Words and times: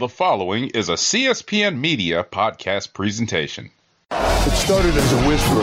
The 0.00 0.08
following 0.08 0.70
is 0.70 0.88
a 0.88 0.94
CSPN 0.94 1.78
Media 1.78 2.24
podcast 2.24 2.94
presentation. 2.94 3.70
It 4.10 4.56
started 4.56 4.96
as 4.96 5.12
a 5.12 5.28
whisper 5.28 5.60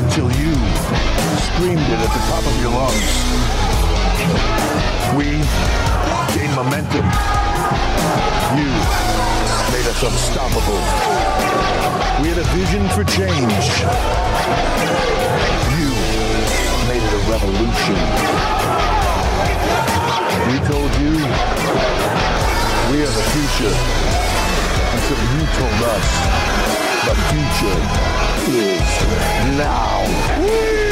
until 0.00 0.32
you 0.40 0.56
screamed 1.44 1.84
it 1.84 2.00
at 2.00 2.08
the 2.08 2.24
top 2.32 2.40
of 2.40 2.56
your 2.64 2.72
lungs. 2.72 3.12
We 5.12 5.28
gained 6.32 6.56
momentum. 6.56 7.04
You 8.56 8.72
made 9.76 9.84
us 9.84 10.00
unstoppable. 10.00 10.80
We 12.24 12.32
had 12.32 12.40
a 12.40 12.48
vision 12.56 12.88
for 12.96 13.04
change. 13.04 13.64
You 15.76 15.92
made 16.88 17.04
it 17.04 17.12
a 17.12 17.22
revolution. 17.28 18.00
We 20.48 20.56
told 20.64 20.90
you 20.96 21.20
we 22.90 23.02
are 23.02 23.06
the 23.06 23.22
future 23.30 23.74
until 24.94 25.20
you 25.32 25.42
told 25.54 25.80
us 25.94 26.08
the 27.06 27.14
future 27.30 27.80
is 28.50 29.56
now. 29.56 30.40
We 30.42 30.89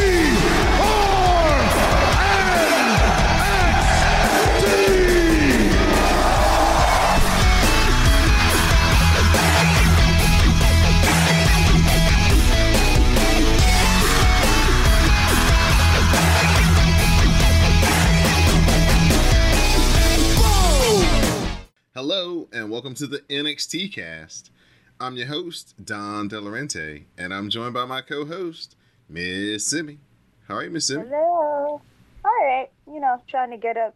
and 22.58 22.70
welcome 22.72 22.92
to 22.92 23.06
the 23.06 23.20
NXT 23.30 23.92
cast. 23.92 24.50
I'm 24.98 25.16
your 25.16 25.28
host, 25.28 25.76
Don 25.84 26.28
Delarente, 26.28 27.04
and 27.16 27.32
I'm 27.32 27.50
joined 27.50 27.72
by 27.72 27.84
my 27.84 28.00
co-host, 28.00 28.74
Miss 29.08 29.64
Simi. 29.64 30.00
How 30.48 30.56
are 30.56 30.64
you, 30.64 30.70
Miss 30.70 30.88
Simi? 30.88 31.04
Hello. 31.04 31.80
All 32.24 32.32
right. 32.42 32.68
You 32.88 32.98
know, 32.98 33.22
trying 33.28 33.52
to 33.52 33.56
get 33.56 33.76
up, 33.76 33.94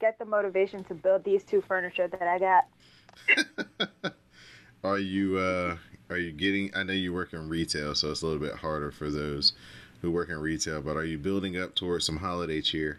get 0.00 0.16
the 0.20 0.24
motivation 0.24 0.84
to 0.84 0.94
build 0.94 1.24
these 1.24 1.42
two 1.42 1.60
furniture 1.60 2.06
that 2.06 2.22
I 2.22 2.38
got. 2.38 4.14
Are 4.84 4.98
you 4.98 5.38
uh 5.38 5.76
are 6.10 6.18
you 6.18 6.32
getting 6.32 6.70
I 6.76 6.84
know 6.84 6.92
you 6.92 7.12
work 7.12 7.32
in 7.32 7.48
retail, 7.48 7.94
so 7.96 8.10
it's 8.10 8.22
a 8.22 8.26
little 8.26 8.40
bit 8.40 8.54
harder 8.54 8.90
for 8.92 9.10
those 9.10 9.54
who 10.00 10.10
work 10.12 10.28
in 10.28 10.38
retail, 10.38 10.82
but 10.82 10.96
are 10.96 11.04
you 11.04 11.18
building 11.18 11.56
up 11.56 11.76
towards 11.76 12.04
some 12.04 12.16
holiday 12.16 12.60
cheer? 12.60 12.98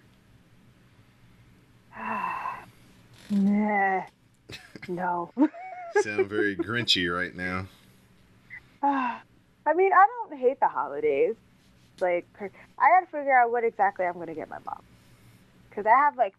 nah. 3.29 4.03
No. 4.87 5.31
Sound 6.01 6.27
very 6.27 6.55
grinchy 6.55 7.13
right 7.13 7.35
now. 7.35 7.67
I 8.83 9.73
mean, 9.75 9.93
I 9.93 10.07
don't 10.07 10.37
hate 10.37 10.59
the 10.59 10.67
holidays. 10.67 11.35
Like, 12.01 12.25
I 12.41 12.49
gotta 12.89 13.05
figure 13.05 13.37
out 13.37 13.51
what 13.51 13.63
exactly 13.63 14.05
I'm 14.05 14.13
gonna 14.13 14.33
get 14.33 14.49
my 14.49 14.57
mom. 14.65 14.81
Cause 15.71 15.85
I 15.85 15.97
have 15.97 16.17
like 16.17 16.33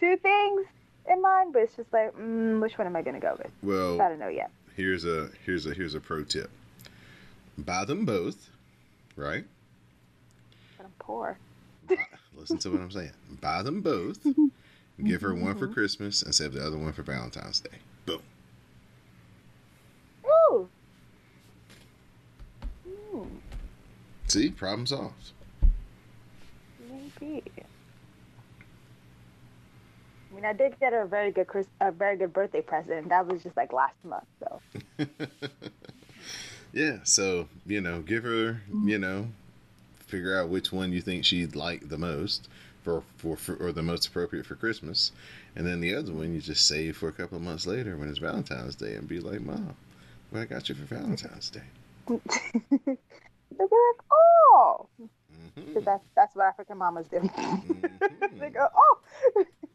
two 0.00 0.16
things 0.16 0.66
in 1.10 1.20
mind, 1.20 1.52
but 1.52 1.62
it's 1.62 1.76
just 1.76 1.92
like, 1.92 2.16
mm, 2.16 2.60
which 2.60 2.78
one 2.78 2.86
am 2.86 2.96
I 2.96 3.02
gonna 3.02 3.20
go 3.20 3.36
with? 3.38 3.50
Well, 3.62 4.00
I 4.00 4.08
don't 4.08 4.18
know 4.18 4.28
yet. 4.28 4.50
here's 4.76 5.04
a 5.04 5.30
here's 5.44 5.66
a 5.66 5.74
here's 5.74 5.94
a 5.94 6.00
pro 6.00 6.24
tip. 6.24 6.50
Buy 7.58 7.84
them 7.84 8.04
both, 8.04 8.48
right? 9.16 9.44
But 10.76 10.86
I'm 10.86 10.92
poor. 10.98 11.38
Listen 12.36 12.58
to 12.58 12.70
what 12.70 12.80
I'm 12.80 12.90
saying. 12.90 13.12
Buy 13.40 13.62
them 13.62 13.80
both. 13.80 14.18
Give 15.02 15.20
her 15.22 15.34
one 15.34 15.58
for 15.58 15.66
mm-hmm. 15.66 15.74
Christmas 15.74 16.22
and 16.22 16.34
save 16.34 16.52
the 16.52 16.64
other 16.64 16.78
one 16.78 16.92
for 16.92 17.02
Valentine's 17.02 17.60
Day. 17.60 17.78
Boom. 18.06 18.22
Ooh. 20.24 20.68
Ooh. 22.86 23.26
Mm. 23.26 23.28
See, 24.28 24.50
problem 24.50 24.86
solved. 24.86 25.32
Maybe. 26.88 27.42
I 30.30 30.34
mean, 30.34 30.44
I 30.44 30.52
did 30.52 30.78
get 30.78 30.92
her 30.92 31.02
a 31.02 31.08
very 31.08 31.32
good 31.32 31.48
Chris, 31.48 31.66
a 31.80 31.90
very 31.90 32.16
good 32.16 32.32
birthday 32.32 32.60
present. 32.60 33.08
That 33.08 33.26
was 33.26 33.42
just 33.42 33.56
like 33.56 33.72
last 33.72 33.96
month, 34.04 34.26
so 34.38 34.60
Yeah, 36.72 36.98
so 37.04 37.48
you 37.66 37.80
know, 37.80 38.00
give 38.00 38.24
her, 38.24 38.62
you 38.84 38.98
know, 38.98 39.28
figure 39.98 40.38
out 40.38 40.48
which 40.48 40.72
one 40.72 40.92
you 40.92 41.00
think 41.00 41.24
she'd 41.24 41.54
like 41.54 41.88
the 41.88 41.98
most 41.98 42.48
for, 42.84 43.02
for 43.16 43.36
for 43.36 43.56
or 43.56 43.72
the 43.72 43.82
most 43.82 44.06
appropriate 44.06 44.46
for 44.46 44.54
Christmas, 44.56 45.12
and 45.56 45.66
then 45.66 45.80
the 45.80 45.94
other 45.94 46.12
one 46.12 46.34
you 46.34 46.40
just 46.40 46.68
save 46.68 46.96
for 46.96 47.08
a 47.08 47.12
couple 47.12 47.36
of 47.38 47.42
months 47.42 47.66
later 47.66 47.96
when 47.96 48.08
it's 48.08 48.18
Valentine's 48.18 48.76
Day 48.76 48.94
and 48.94 49.08
be 49.08 49.20
like, 49.20 49.40
"Mom, 49.40 49.74
what 50.30 50.40
I 50.42 50.44
got 50.46 50.68
you 50.68 50.76
for 50.76 50.84
Valentine's 50.94 51.50
Day?" 51.50 51.62
they'll 52.08 52.18
be 52.88 52.96
like, 53.58 54.02
"Oh," 54.12 54.88
hmm 55.56 55.74
'Cause 55.74 55.84
that's 55.84 56.04
that's 56.16 56.36
what 56.36 56.46
African 56.46 56.78
mamas 56.78 57.08
do. 57.08 57.20
they 58.40 58.50
Mhm. 58.50 58.52
go, 58.52 58.68
"Oh." 58.76 58.98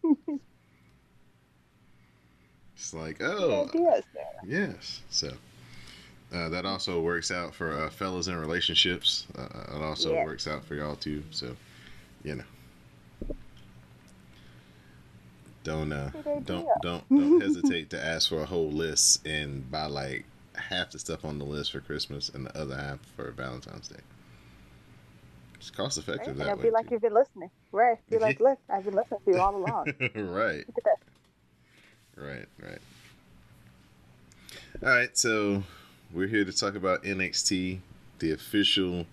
It's 2.76 2.94
like, 2.94 3.22
oh, 3.22 3.70
there. 3.74 4.02
Yes. 4.48 5.02
So 5.10 5.34
uh, 6.34 6.50
that 6.50 6.66
also 6.66 7.02
works 7.02 7.32
out 7.32 7.54
for 7.56 7.72
uh, 7.74 7.90
fellas 7.90 8.28
in 8.28 8.36
relationships. 8.36 9.26
Uh, 9.38 9.76
it 9.76 9.82
also 9.82 10.16
Yeah. 10.16 10.26
works 10.26 10.48
out 10.48 10.64
for 10.66 10.76
y'all 10.76 10.96
too. 10.96 11.24
So, 11.32 11.56
you 12.24 12.36
know, 12.36 12.44
don't 15.70 15.94
uh, 15.94 16.10
don't 16.46 16.68
don't 16.82 17.10
don't 17.10 17.42
hesitate 17.42 17.92
to 17.92 18.04
ask 18.04 18.30
for 18.30 18.42
a 18.42 18.46
whole 18.46 18.72
list 18.72 19.26
and 19.28 19.70
buy 19.70 19.86
like 19.86 20.26
half 20.56 20.92
the 20.92 21.00
stuff 21.00 21.24
on 21.24 21.38
the 21.38 21.46
list 21.46 21.72
for 21.72 21.80
Christmas 21.80 22.30
and 22.30 22.48
the 22.48 22.58
other 22.60 22.76
half 22.76 23.00
for 23.16 23.30
Valentine's 23.32 23.88
Day. 23.88 24.02
It's 25.56 25.70
cost 25.70 25.98
effective 25.98 26.30
And 26.30 26.40
that 26.40 26.48
it'll 26.48 26.58
way. 26.58 26.64
be 26.64 26.72
like 26.72 26.90
you've 26.90 27.02
been 27.02 27.14
listening, 27.14 27.52
right? 27.72 27.98
Be 28.10 28.18
like, 28.18 28.40
"Look, 28.48 28.58
I've 28.70 28.84
been 28.84 28.96
listening 28.96 29.20
to 29.26 29.32
you 29.32 29.40
all 29.40 29.56
along. 29.56 29.86
right. 30.16 30.66
Look 30.68 30.78
at 30.78 30.84
this." 30.86 31.00
Right, 32.16 32.46
right. 32.62 32.80
All 34.82 34.90
right, 34.90 35.18
so 35.18 35.64
we're 36.12 36.28
here 36.28 36.46
to 36.46 36.52
talk 36.52 36.76
about 36.76 37.04
NXT, 37.04 37.80
the 38.20 38.32
official 38.32 39.06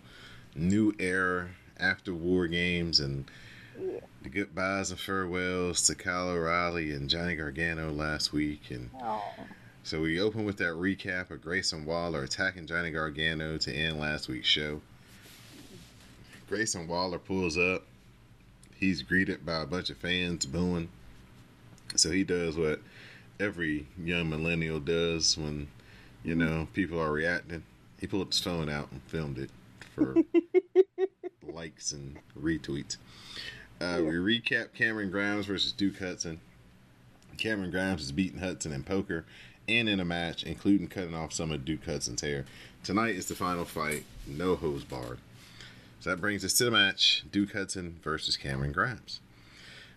new 0.55 0.95
era 0.99 1.51
after 1.79 2.15
War 2.15 2.47
Games 2.47 2.99
and 3.01 3.27
Yeah. 3.79 4.01
the 4.23 4.29
goodbyes 4.29 4.91
and 4.91 4.99
farewells 5.01 5.87
to 5.87 5.95
Kyle 5.95 6.29
O'Reilly 6.31 6.93
and 6.93 7.09
Johnny 7.11 7.37
Gargano 7.37 7.91
last 7.93 8.33
week. 8.33 8.71
And 8.71 8.91
Oh. 9.03 9.23
so 9.83 10.01
we 10.03 10.21
open 10.21 10.45
with 10.45 10.57
that 10.59 10.75
recap 10.75 11.31
of 11.31 11.43
Grayson 11.43 11.85
Waller 11.85 12.23
attacking 12.23 12.67
Johnny 12.67 12.91
Gargano 12.91 13.59
to 13.59 13.73
end 13.73 13.99
last 14.01 14.29
week's 14.29 14.49
show. 14.49 14.81
Grayson 16.49 16.87
Waller 16.87 17.19
pulls 17.19 17.59
up. 17.59 17.85
He's 18.79 19.03
greeted 19.03 19.45
by 19.45 19.63
a 19.63 19.67
bunch 19.67 19.91
of 19.91 19.97
fans 19.97 20.47
booing. 20.47 20.89
So 21.97 22.11
he 22.11 22.25
does 22.25 22.57
what 22.57 22.81
every 23.41 23.87
young 24.03 24.29
millennial 24.31 24.81
does 24.81 25.37
when, 25.37 25.69
you 26.23 26.35
know, 26.35 26.69
people 26.75 27.01
are 27.01 27.13
reacting. 27.13 27.63
He 28.01 28.07
pulled 28.07 28.29
his 28.29 28.41
phone 28.41 28.69
out 28.69 28.91
and 28.93 29.01
filmed 29.05 29.39
it 29.39 29.51
for 29.95 30.17
likes 31.53 31.93
and 31.93 32.19
retweets. 32.39 32.97
Uh, 33.81 33.99
We 34.01 34.13
recap 34.13 34.73
Cameron 34.73 35.11
Grimes 35.11 35.47
versus 35.47 35.73
Duke 35.73 35.99
Hudson. 35.99 36.41
Cameron 37.37 37.71
Grimes 37.71 38.03
is 38.03 38.13
beating 38.13 38.41
Hudson 38.41 38.73
in 38.73 38.83
poker 38.83 39.25
and 39.69 39.89
in 39.89 40.01
a 40.01 40.05
match, 40.05 40.45
including 40.45 40.89
cutting 40.89 41.15
off 41.15 41.33
some 41.33 41.51
of 41.51 41.65
Duke 41.65 41.85
Hudson's 41.85 42.23
hair. 42.23 42.45
Tonight 42.83 43.17
is 43.17 43.27
the 43.27 43.35
final 43.35 43.65
fight, 43.65 44.05
no 44.27 44.57
hose 44.57 44.85
barred. 44.85 45.19
So 46.01 46.11
that 46.11 46.21
brings 46.21 46.45
us 46.45 46.55
to 46.55 46.65
the 46.65 46.71
match 46.71 47.25
Duke 47.31 47.53
Hudson 47.53 47.99
versus 48.03 48.37
Cameron 48.37 48.73
Grimes. 48.73 49.21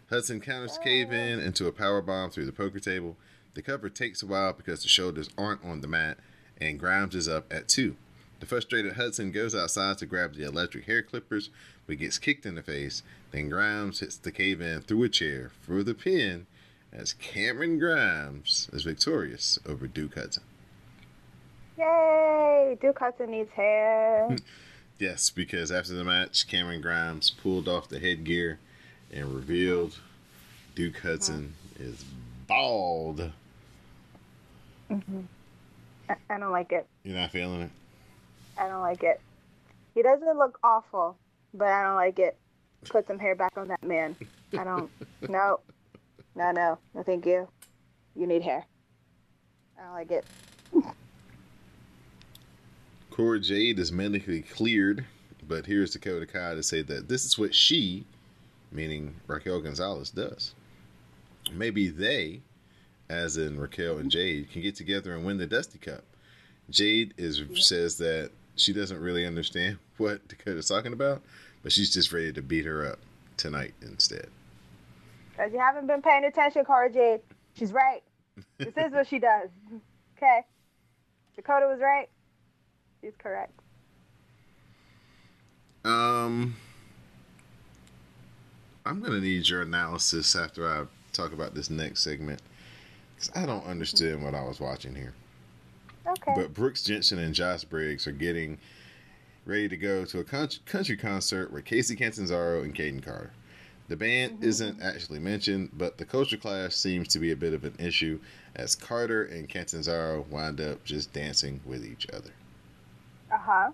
Hudson 0.10 0.42
counters 0.42 0.80
cave 0.84 1.14
in 1.14 1.40
into 1.40 1.68
a 1.68 1.72
power 1.72 2.02
bomb 2.02 2.32
through 2.32 2.48
the 2.48 2.52
poker 2.52 2.80
table. 2.80 3.16
The 3.54 3.62
cover 3.62 3.90
takes 3.90 4.24
a 4.24 4.26
while 4.26 4.54
because 4.54 4.82
the 4.82 4.90
shoulders 4.90 5.30
aren't 5.38 5.64
on 5.64 5.82
the 5.82 5.88
mat, 5.88 6.18
and 6.60 6.80
Grimes 6.80 7.16
is 7.16 7.30
up 7.30 7.52
at 7.54 7.68
two. 7.68 7.96
The 8.40 8.46
frustrated 8.46 8.94
Hudson 8.94 9.32
goes 9.32 9.54
outside 9.54 9.98
to 9.98 10.06
grab 10.06 10.36
the 10.36 10.46
electric 10.46 10.86
hair 10.86 11.02
clippers, 11.02 11.50
but 11.88 11.98
gets 11.98 12.18
kicked 12.18 12.46
in 12.46 12.56
the 12.56 12.62
face. 12.62 13.04
Then 13.32 13.50
Grimes 13.50 14.00
hits 14.00 14.16
the 14.16 14.32
cave 14.32 14.62
in 14.62 14.82
through 14.82 15.04
a 15.04 15.10
chair 15.10 15.52
for 15.62 15.84
the 15.84 15.94
pin 15.94 16.48
as 16.92 17.14
Cameron 17.14 17.78
Grimes 17.80 18.70
is 18.72 18.84
victorious 18.84 19.60
over 19.66 19.88
Duke 19.88 20.16
Hudson. 20.16 20.44
Yay! 21.78 22.78
Duke 22.82 23.00
Hudson 23.00 23.32
needs 23.32 23.52
hair. 23.52 24.36
Yes, 25.00 25.30
because 25.30 25.72
after 25.72 25.94
the 25.94 26.04
match, 26.04 26.46
Cameron 26.46 26.82
Grimes 26.82 27.30
pulled 27.30 27.70
off 27.70 27.88
the 27.88 28.00
headgear 28.00 28.60
and 29.14 29.34
revealed 29.34 29.98
Duke 30.76 31.00
Hudson 31.00 31.54
mm-hmm. 31.74 31.90
is 31.90 32.04
bald. 32.48 33.32
Mm-hmm. 34.92 35.22
I, 36.10 36.16
I 36.30 36.38
don't 36.38 36.52
like 36.52 36.74
it. 36.74 36.86
You're 37.04 37.16
not 37.16 37.32
feeling 37.32 37.62
it? 37.62 37.72
I 38.60 38.68
don't 38.68 38.82
like 38.82 39.04
it. 39.04 39.22
He 39.96 40.02
doesn't 40.04 40.38
look 40.38 40.60
awful, 40.64 41.18
but 41.54 41.70
I 41.70 41.84
don't 41.84 41.96
like 41.96 42.20
it. 42.20 42.38
Put 42.90 43.08
some 43.08 43.18
hair 43.18 43.36
back 43.36 43.54
on 43.58 43.70
that 43.70 43.84
man. 43.84 44.16
I 44.58 44.64
don't. 44.64 44.92
No. 45.28 45.60
No, 46.36 46.52
no. 46.52 46.78
No, 46.96 47.04
thank 47.04 47.26
you. 47.26 47.48
You 48.16 48.26
need 48.26 48.42
hair. 48.42 48.66
I 49.78 49.84
don't 49.84 49.94
like 49.94 50.12
it. 50.12 50.26
Cora 53.12 53.40
Jade 53.40 53.80
is 53.80 53.92
medically 53.92 54.44
cleared, 54.44 55.06
but 55.46 55.66
here's 55.66 55.92
Dakota 55.92 56.26
Kai 56.26 56.56
to 56.56 56.64
say 56.64 56.82
that 56.84 57.10
this 57.10 57.26
is 57.26 57.38
what 57.38 57.54
she, 57.54 58.06
meaning 58.72 59.16
Raquel 59.28 59.60
Gonzalez, 59.60 60.10
does. 60.10 60.56
Maybe 61.52 61.90
they, 61.90 62.40
as 63.10 63.36
in 63.36 63.60
Raquel 63.60 63.98
and 63.98 64.10
Jade, 64.10 64.50
can 64.52 64.62
get 64.62 64.76
together 64.76 65.14
and 65.14 65.26
win 65.26 65.38
the 65.38 65.48
Dusty 65.48 65.80
Cup. 65.80 66.04
Jade 66.70 67.14
is 67.18 67.42
says 67.56 67.98
that 67.98 68.32
she 68.60 68.74
doesn't 68.74 69.00
really 69.00 69.26
understand 69.26 69.78
what 69.98 70.28
Dakota's 70.28 70.68
talking 70.68 70.94
about, 70.94 71.22
but 71.64 71.72
she's 71.72 71.94
just 71.94 72.12
ready 72.12 72.32
to 72.34 72.42
beat 72.42 72.66
her 72.66 72.86
up 72.86 73.00
tonight 73.38 73.74
instead. 73.82 74.30
Because 75.32 75.54
you 75.54 75.60
haven't 75.60 75.88
been 75.88 76.02
paying 76.02 76.26
attention, 76.26 76.66
Cora 76.66 76.92
Jade. 76.92 77.22
She's 77.54 77.72
right. 77.72 78.02
This 78.58 78.76
is 78.76 78.92
what 78.92 79.08
she 79.08 79.20
does. 79.20 79.50
Okay. 80.18 80.42
Dakota 81.38 81.66
was 81.66 81.80
right. 81.80 82.10
She's 83.00 83.14
correct. 83.18 83.58
Um, 85.86 86.58
I'm 88.86 89.00
gonna 89.02 89.22
need 89.22 89.48
your 89.48 89.62
analysis 89.62 90.36
after 90.36 90.68
I 90.68 90.84
talk 91.14 91.32
about 91.32 91.56
this 91.56 91.70
next 91.70 92.02
segment, 92.02 92.42
because 93.16 93.32
I 93.34 93.46
don't 93.46 93.66
understand 93.66 94.22
what 94.22 94.36
I 94.36 94.44
was 94.44 94.60
watching 94.60 94.94
here. 94.94 95.14
Okay. 96.10 96.34
But 96.36 96.54
Brooks 96.54 96.84
Jensen 96.84 97.20
and 97.20 97.34
Josh 97.34 97.64
Briggs 97.64 98.08
are 98.08 98.12
getting 98.12 98.58
ready 99.46 99.68
to 99.68 99.78
go 99.78 100.06
to 100.06 100.20
a 100.20 100.24
country 100.24 100.98
concert 100.98 101.52
with 101.52 101.66
Kacy 101.66 101.98
Catanzaro 101.98 102.64
and 102.64 102.76
Kayden 102.76 103.04
Carter. 103.04 103.32
The 103.88 103.96
band 103.96 104.34
mm-hmm. 104.34 104.44
isn't 104.44 104.82
actually 104.82 105.20
mentioned, 105.20 105.72
but 105.74 105.98
the 105.98 106.06
culture 106.06 106.38
clash 106.38 106.76
seems 106.76 107.08
to 107.10 107.20
be 107.20 107.32
a 107.32 107.36
bit 107.36 107.54
of 107.54 107.64
an 107.64 107.76
issue 107.80 108.20
as 108.56 108.76
Carter 108.76 109.24
and 109.26 109.50
Catanzaro 109.50 110.26
wind 110.30 110.62
up 110.62 110.84
just 110.84 111.12
dancing 111.12 111.60
with 111.66 111.86
each 111.86 112.08
other. 112.12 112.32
Uh 113.32 113.38
huh. 113.38 113.72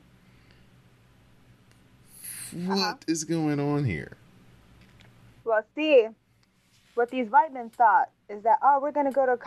What 2.54 2.78
uh-huh. 2.78 2.96
is 3.08 3.26
going 3.26 3.60
on 3.60 3.84
here? 3.84 4.16
Well, 5.44 5.64
see, 5.76 6.08
what 6.96 7.12
these 7.12 7.30
white 7.30 7.54
men 7.54 7.70
thought 7.70 8.10
is 8.30 8.44
that, 8.44 8.60
oh, 8.64 8.80
we're 8.82 8.94
going 8.94 9.06
to 9.06 9.12
go 9.12 9.26
to 9.26 9.38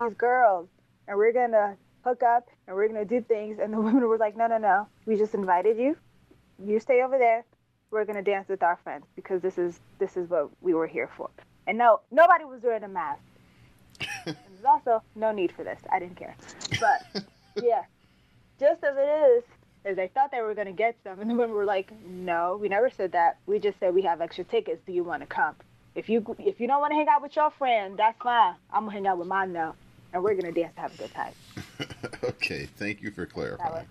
these 0.00 0.14
girls 0.18 0.68
and 1.06 1.16
we're 1.16 1.32
going 1.32 1.52
to 1.52 1.76
hook 2.06 2.22
up 2.22 2.48
and 2.66 2.76
we're 2.76 2.88
going 2.88 3.06
to 3.06 3.20
do 3.20 3.24
things. 3.26 3.58
And 3.60 3.72
the 3.72 3.80
women 3.80 4.06
were 4.06 4.18
like, 4.18 4.36
no, 4.36 4.46
no, 4.46 4.58
no. 4.58 4.86
We 5.04 5.16
just 5.16 5.34
invited 5.34 5.76
you. 5.76 5.96
You 6.64 6.80
stay 6.80 7.02
over 7.02 7.18
there. 7.18 7.44
We're 7.90 8.04
going 8.04 8.16
to 8.16 8.22
dance 8.22 8.48
with 8.48 8.62
our 8.62 8.78
friends 8.82 9.04
because 9.14 9.42
this 9.42 9.58
is 9.58 9.80
this 9.98 10.16
is 10.16 10.28
what 10.28 10.50
we 10.60 10.74
were 10.74 10.86
here 10.86 11.10
for. 11.16 11.30
And 11.66 11.78
no, 11.78 12.00
nobody 12.10 12.44
was 12.44 12.62
wearing 12.62 12.82
a 12.82 12.88
mask. 12.88 13.20
there's 14.24 14.64
also 14.66 15.02
no 15.14 15.32
need 15.32 15.52
for 15.52 15.64
this. 15.64 15.80
I 15.92 15.98
didn't 15.98 16.16
care. 16.16 16.36
But 16.80 17.24
yeah, 17.62 17.82
just 18.58 18.82
as 18.82 18.96
it 18.96 19.36
is, 19.36 19.44
is 19.84 19.96
they 19.96 20.08
thought 20.08 20.30
they 20.32 20.42
were 20.42 20.54
going 20.54 20.66
to 20.66 20.72
get 20.72 20.96
some. 21.04 21.20
And 21.20 21.30
the 21.30 21.34
women 21.34 21.54
were 21.54 21.64
like, 21.64 21.92
no, 22.04 22.58
we 22.60 22.68
never 22.68 22.90
said 22.90 23.12
that. 23.12 23.38
We 23.46 23.58
just 23.58 23.78
said 23.78 23.94
we 23.94 24.02
have 24.02 24.20
extra 24.20 24.44
tickets. 24.44 24.82
Do 24.84 24.92
you 24.92 25.04
want 25.04 25.22
to 25.22 25.26
come? 25.26 25.54
If 25.94 26.10
you 26.10 26.36
if 26.38 26.60
you 26.60 26.66
don't 26.66 26.80
want 26.80 26.90
to 26.90 26.96
hang 26.96 27.08
out 27.08 27.22
with 27.22 27.36
your 27.36 27.50
friend, 27.50 27.96
that's 27.96 28.20
fine. 28.20 28.54
I'm 28.70 28.82
gonna 28.84 28.92
hang 28.92 29.06
out 29.06 29.16
with 29.16 29.28
mine 29.28 29.52
now, 29.54 29.76
and 30.16 30.24
we're 30.24 30.34
gonna 30.34 30.50
dance 30.50 30.72
and 30.76 30.82
have 30.82 30.94
a 30.94 30.96
good 30.96 31.12
time. 31.12 31.32
okay, 32.24 32.66
thank 32.76 33.02
you 33.02 33.10
for 33.10 33.26
clarifying. 33.26 33.86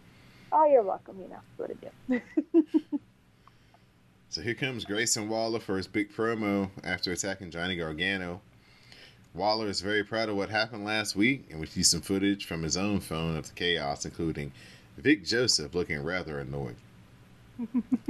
Oh, 0.51 0.65
you're 0.65 0.81
welcome. 0.81 1.19
You 1.21 1.29
know 1.29 1.39
what 1.57 1.69
to 1.69 1.91
do. 2.09 2.99
so 4.29 4.41
here 4.41 4.55
comes 4.55 4.85
Grayson 4.85 5.29
Waller 5.29 5.59
for 5.59 5.77
his 5.77 5.87
big 5.87 6.11
promo 6.11 6.69
after 6.83 7.11
attacking 7.11 7.51
Johnny 7.51 7.75
Gargano. 7.75 8.41
Waller 9.35 9.67
is 9.67 9.81
very 9.81 10.03
proud 10.03 10.29
of 10.29 10.35
what 10.35 10.49
happened 10.49 10.83
last 10.83 11.15
week, 11.15 11.45
and 11.51 11.59
we 11.59 11.67
see 11.67 11.83
some 11.83 12.01
footage 12.01 12.45
from 12.45 12.63
his 12.63 12.75
own 12.75 13.01
phone 13.01 13.37
of 13.37 13.47
the 13.47 13.53
chaos, 13.53 14.05
including 14.05 14.51
Vic 14.97 15.23
Joseph 15.25 15.75
looking 15.75 16.01
rather 16.01 16.39
annoyed. 16.39 16.77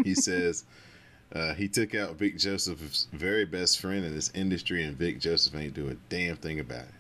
he 0.04 0.16
says 0.16 0.64
uh, 1.34 1.54
he 1.56 1.68
took 1.68 1.94
out 1.94 2.16
Vic 2.16 2.38
Joseph's 2.38 3.08
very 3.12 3.44
best 3.44 3.82
friend 3.82 4.06
in 4.06 4.16
this 4.16 4.32
industry, 4.34 4.84
and 4.84 4.96
Vic 4.98 5.20
Joseph 5.20 5.56
ain't 5.56 5.74
doing 5.74 5.92
a 5.92 6.10
damn 6.10 6.38
thing 6.38 6.62
about 6.62 6.84
it. 6.84 6.95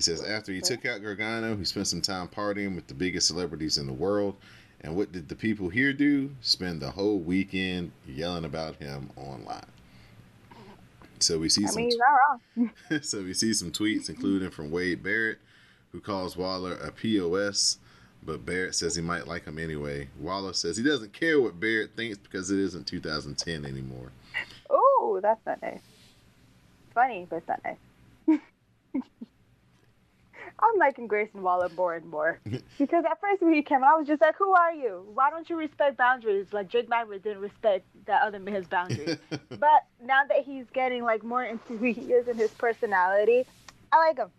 He 0.00 0.02
says 0.02 0.22
after 0.22 0.50
he 0.50 0.62
took 0.62 0.86
out 0.86 1.02
Gargano, 1.02 1.54
he 1.58 1.64
spent 1.66 1.86
some 1.86 2.00
time 2.00 2.26
partying 2.26 2.74
with 2.74 2.86
the 2.86 2.94
biggest 2.94 3.26
celebrities 3.26 3.76
in 3.76 3.86
the 3.86 3.92
world. 3.92 4.34
And 4.80 4.96
what 4.96 5.12
did 5.12 5.28
the 5.28 5.34
people 5.34 5.68
here 5.68 5.92
do? 5.92 6.34
Spend 6.40 6.80
the 6.80 6.90
whole 6.90 7.18
weekend 7.18 7.92
yelling 8.08 8.46
about 8.46 8.76
him 8.76 9.10
online. 9.14 9.66
So 11.18 11.38
we 11.38 11.50
see 11.50 11.64
I 11.64 11.68
some. 11.68 11.82
Mean, 12.56 12.70
t- 12.88 12.98
so 13.02 13.22
we 13.22 13.34
see 13.34 13.52
some 13.52 13.70
tweets, 13.70 14.08
including 14.08 14.48
from 14.48 14.70
Wade 14.70 15.02
Barrett, 15.02 15.36
who 15.92 16.00
calls 16.00 16.34
Waller 16.34 16.76
a 16.76 16.90
POS 16.90 17.76
but 18.22 18.46
Barrett 18.46 18.74
says 18.74 18.96
he 18.96 19.02
might 19.02 19.26
like 19.26 19.44
him 19.44 19.58
anyway. 19.58 20.08
Waller 20.18 20.54
says 20.54 20.78
he 20.78 20.82
doesn't 20.82 21.12
care 21.12 21.38
what 21.42 21.60
Barrett 21.60 21.94
thinks 21.94 22.16
because 22.16 22.50
it 22.50 22.58
isn't 22.58 22.86
2010 22.86 23.66
anymore. 23.66 24.12
Oh, 24.70 25.20
that's 25.22 25.44
not 25.44 25.60
nice. 25.60 25.82
Funny, 26.94 27.26
but 27.28 27.36
it's 27.36 27.48
not 27.48 27.60
nice. 27.64 28.40
I'm 30.62 30.78
liking 30.78 31.06
Grayson 31.06 31.42
Waller 31.42 31.70
more 31.76 31.94
and 31.94 32.06
more 32.06 32.38
because 32.78 33.04
at 33.10 33.20
first 33.20 33.42
when 33.42 33.54
he 33.54 33.62
came, 33.62 33.82
I 33.82 33.96
was 33.96 34.06
just 34.06 34.20
like, 34.20 34.36
"Who 34.36 34.52
are 34.52 34.72
you? 34.72 35.06
Why 35.14 35.30
don't 35.30 35.48
you 35.48 35.56
respect 35.56 35.96
boundaries 35.96 36.46
like 36.52 36.68
Jake 36.68 36.88
Maverick 36.88 37.22
didn't 37.22 37.40
respect 37.40 37.86
that 38.06 38.22
other 38.22 38.38
man's 38.38 38.66
boundaries?" 38.66 39.16
but 39.48 39.86
now 40.04 40.22
that 40.28 40.44
he's 40.44 40.66
getting 40.72 41.02
like 41.02 41.24
more 41.24 41.44
into 41.44 41.76
who 41.76 41.92
he 41.92 42.12
is 42.12 42.28
and 42.28 42.38
his 42.38 42.50
personality, 42.52 43.46
I 43.92 43.98
like 43.98 44.18
him. 44.18 44.30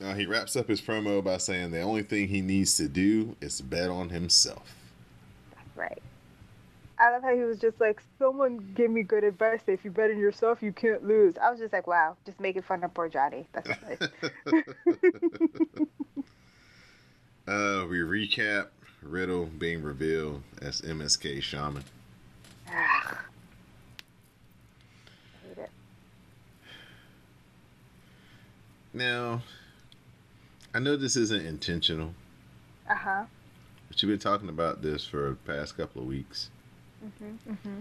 Now 0.00 0.14
he 0.14 0.26
wraps 0.26 0.54
up 0.56 0.68
his 0.68 0.80
promo 0.80 1.22
by 1.22 1.38
saying 1.38 1.72
the 1.72 1.80
only 1.80 2.02
thing 2.02 2.28
he 2.28 2.40
needs 2.40 2.76
to 2.76 2.88
do 2.88 3.36
is 3.40 3.60
bet 3.60 3.90
on 3.90 4.10
himself. 4.10 4.74
That's 5.54 5.76
right. 5.76 6.02
I 7.00 7.10
love 7.12 7.22
how 7.22 7.34
he 7.34 7.42
was 7.42 7.58
just 7.58 7.80
like, 7.80 8.02
someone 8.18 8.72
gave 8.74 8.90
me 8.90 9.02
good 9.02 9.22
advice. 9.22 9.60
If 9.66 9.84
you 9.84 9.90
bet 9.90 10.10
on 10.10 10.18
yourself, 10.18 10.62
you 10.62 10.72
can't 10.72 11.04
lose. 11.06 11.34
I 11.40 11.50
was 11.50 11.60
just 11.60 11.72
like, 11.72 11.86
wow, 11.86 12.16
just 12.26 12.40
making 12.40 12.62
fun 12.62 12.82
of 12.82 12.92
poor 12.92 13.08
Johnny. 13.08 13.46
That's 13.52 13.68
nice. 13.82 14.02
uh, 17.46 17.86
we 17.88 17.98
recap 17.98 18.68
Riddle 19.02 19.46
being 19.46 19.82
revealed 19.82 20.42
as 20.60 20.80
MSK 20.80 21.40
Shaman. 21.40 21.84
Now, 28.92 29.42
I 30.74 30.80
know 30.80 30.96
this 30.96 31.14
isn't 31.14 31.46
intentional. 31.46 32.14
Uh 32.90 32.94
huh. 32.96 33.24
But 33.86 34.02
you've 34.02 34.10
been 34.10 34.18
talking 34.18 34.48
about 34.48 34.82
this 34.82 35.06
for 35.06 35.30
the 35.30 35.36
past 35.52 35.76
couple 35.76 36.02
of 36.02 36.08
weeks. 36.08 36.50
Mm-hmm, 37.04 37.52
mm-hmm. 37.52 37.80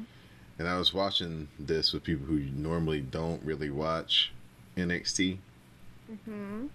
And 0.60 0.68
I 0.68 0.78
was 0.78 0.94
watching 0.94 1.48
this 1.60 1.94
with 1.94 2.04
people 2.04 2.26
who 2.26 2.40
normally 2.40 3.02
don't 3.02 3.44
really 3.44 3.70
watch 3.70 4.32
NXT. 4.76 5.38
Mm-hmm. 6.12 6.68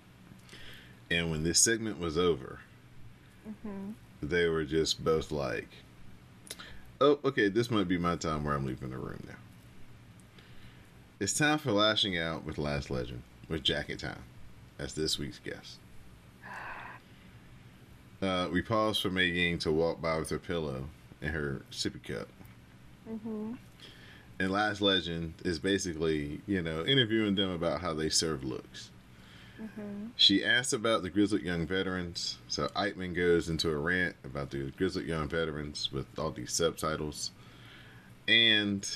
And 1.10 1.30
when 1.30 1.42
this 1.42 1.60
segment 1.60 1.98
was 1.98 2.16
over, 2.16 2.60
mm-hmm. 3.48 3.92
they 4.22 4.46
were 4.46 4.64
just 4.64 5.04
both 5.04 5.30
like, 5.30 5.68
oh, 7.00 7.18
okay, 7.24 7.48
this 7.48 7.70
might 7.70 7.88
be 7.88 7.98
my 7.98 8.16
time 8.16 8.44
where 8.44 8.54
I'm 8.54 8.66
leaving 8.66 8.90
the 8.90 8.98
room 8.98 9.22
now. 9.26 9.34
It's 11.18 11.32
time 11.32 11.58
for 11.58 11.72
Lashing 11.72 12.18
Out 12.18 12.44
with 12.44 12.58
Lash 12.58 12.90
Legend, 12.90 13.22
with 13.48 13.62
Jacket 13.62 14.00
Time, 14.00 14.22
as 14.78 14.94
this 14.94 15.18
week's 15.18 15.38
guest. 15.38 15.78
Uh, 18.20 18.48
we 18.52 18.62
pause 18.62 19.00
for 19.00 19.10
Megan 19.10 19.58
to 19.58 19.72
walk 19.72 20.00
by 20.00 20.16
with 20.16 20.30
her 20.30 20.38
pillow 20.38 20.84
and 21.22 21.30
her 21.30 21.62
sippy 21.70 22.02
cup. 22.02 22.28
Mm-hmm. 23.10 23.54
And 24.38 24.50
Lash 24.50 24.80
Legend 24.80 25.34
is 25.44 25.58
basically, 25.58 26.40
you 26.46 26.62
know, 26.62 26.84
interviewing 26.84 27.34
them 27.36 27.50
about 27.50 27.80
how 27.80 27.94
they 27.94 28.08
serve 28.08 28.42
looks. 28.42 28.90
Mm-hmm. 29.60 30.06
She 30.16 30.44
asks 30.44 30.72
about 30.72 31.02
the 31.02 31.10
Grizzled 31.10 31.42
Young 31.42 31.66
Veterans. 31.66 32.38
So 32.48 32.68
Ikemen 32.74 33.14
goes 33.14 33.48
into 33.48 33.70
a 33.70 33.76
rant 33.76 34.16
about 34.24 34.50
the 34.50 34.72
Grizzled 34.72 35.04
Young 35.04 35.28
Veterans 35.28 35.92
with 35.92 36.06
all 36.18 36.30
these 36.32 36.52
subtitles. 36.52 37.30
And 38.26 38.88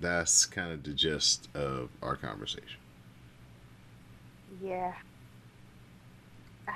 that's 0.00 0.46
kind 0.46 0.72
of 0.72 0.82
the 0.82 0.92
gist 0.92 1.48
of 1.54 1.90
our 2.02 2.16
conversation. 2.16 2.80
Yeah. 4.62 4.94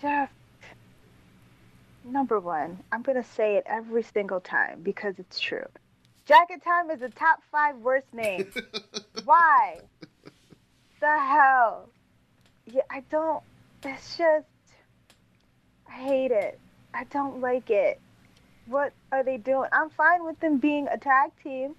just 0.00 0.32
number 2.12 2.40
one, 2.40 2.78
I'm 2.92 3.02
gonna 3.02 3.24
say 3.24 3.56
it 3.56 3.64
every 3.66 4.02
single 4.02 4.40
time 4.40 4.80
because 4.82 5.18
it's 5.18 5.38
true. 5.38 5.66
Jacket 6.26 6.62
Time 6.62 6.90
is 6.90 7.00
the 7.00 7.08
top 7.08 7.40
five 7.50 7.76
worst 7.76 8.12
name. 8.12 8.50
Why? 9.24 9.80
The 11.00 11.18
hell? 11.18 11.88
Yeah, 12.66 12.82
I 12.90 13.02
don't. 13.10 13.42
It's 13.82 14.18
just. 14.18 14.46
I 15.88 15.92
hate 15.92 16.30
it. 16.30 16.58
I 16.92 17.04
don't 17.04 17.40
like 17.40 17.70
it. 17.70 18.00
What 18.66 18.92
are 19.10 19.22
they 19.22 19.38
doing? 19.38 19.70
I'm 19.72 19.88
fine 19.90 20.24
with 20.24 20.38
them 20.40 20.58
being 20.58 20.86
a 20.88 20.98
tag 20.98 21.30
team. 21.42 21.74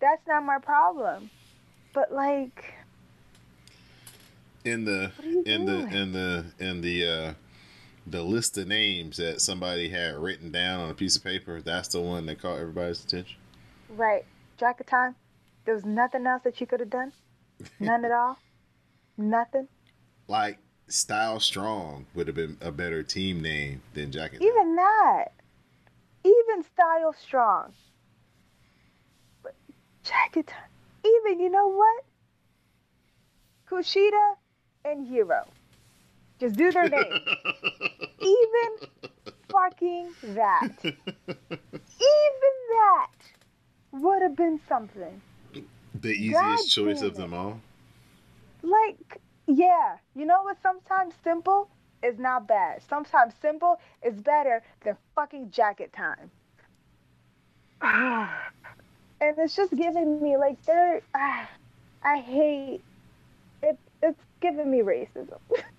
That's 0.00 0.26
not 0.26 0.44
my 0.44 0.58
problem. 0.58 1.30
But 1.94 2.12
like, 2.12 2.74
in 4.64 4.84
the 4.84 5.10
in 5.46 5.64
the 5.64 5.86
in 5.96 6.12
the 6.12 6.44
in 6.58 6.80
the 6.82 7.06
uh 7.08 7.34
the 8.06 8.22
list 8.22 8.58
of 8.58 8.68
names 8.68 9.16
that 9.16 9.40
somebody 9.40 9.88
had 9.88 10.14
written 10.16 10.50
down 10.50 10.80
on 10.80 10.90
a 10.90 10.94
piece 10.94 11.16
of 11.16 11.24
paper, 11.24 11.60
that's 11.60 11.88
the 11.88 12.00
one 12.00 12.26
that 12.26 12.40
caught 12.40 12.58
everybody's 12.58 13.02
attention. 13.04 13.36
Right. 13.88 14.24
Jacket 14.58 14.86
time. 14.86 15.14
There 15.64 15.74
was 15.74 15.84
nothing 15.84 16.26
else 16.26 16.42
that 16.44 16.60
you 16.60 16.66
could 16.66 16.80
have 16.80 16.90
done. 16.90 17.12
None 17.80 18.04
at 18.04 18.12
all. 18.12 18.38
Nothing. 19.16 19.68
Like 20.28 20.58
Style 20.88 21.40
Strong 21.40 22.06
would 22.14 22.26
have 22.26 22.36
been 22.36 22.58
a 22.60 22.70
better 22.70 23.02
team 23.02 23.40
name 23.40 23.82
than 23.94 24.12
Jacket. 24.12 24.42
Even 24.42 24.76
that. 24.76 25.28
Even 26.24 26.62
Style 26.62 27.14
Strong. 27.14 27.72
But 29.42 29.54
Jacket 30.02 30.46
time. 30.46 30.70
Even 31.04 31.40
you 31.40 31.50
know 31.50 31.68
what? 31.68 32.04
Kushida 33.70 34.34
and 34.84 35.06
Hero. 35.06 35.46
Just 36.40 36.56
do 36.56 36.70
their 36.72 36.88
name. 36.88 37.20
Even 38.20 38.88
fucking 39.48 40.12
that. 40.34 40.68
Even 40.84 42.54
that 42.72 43.10
would 43.92 44.22
have 44.22 44.36
been 44.36 44.60
something. 44.68 45.20
The 46.00 46.10
easiest 46.10 46.70
choice 46.70 47.02
of 47.02 47.16
them 47.16 47.32
all. 47.32 47.60
Like, 48.62 49.20
yeah, 49.46 49.96
you 50.16 50.26
know 50.26 50.42
what? 50.42 50.56
Sometimes 50.62 51.14
simple 51.22 51.68
is 52.02 52.18
not 52.18 52.48
bad. 52.48 52.82
Sometimes 52.88 53.34
simple 53.40 53.80
is 54.02 54.14
better 54.20 54.62
than 54.84 54.96
fucking 55.14 55.50
jacket 55.50 55.92
time. 55.92 56.30
and 59.20 59.38
it's 59.38 59.54
just 59.54 59.74
giving 59.74 60.22
me 60.22 60.36
like 60.36 60.62
they're. 60.64 61.00
Uh, 61.14 61.44
I 62.06 62.18
hate 62.18 62.82
it. 63.62 63.78
It's 64.02 64.20
giving 64.40 64.70
me 64.70 64.80
racism. 64.80 65.38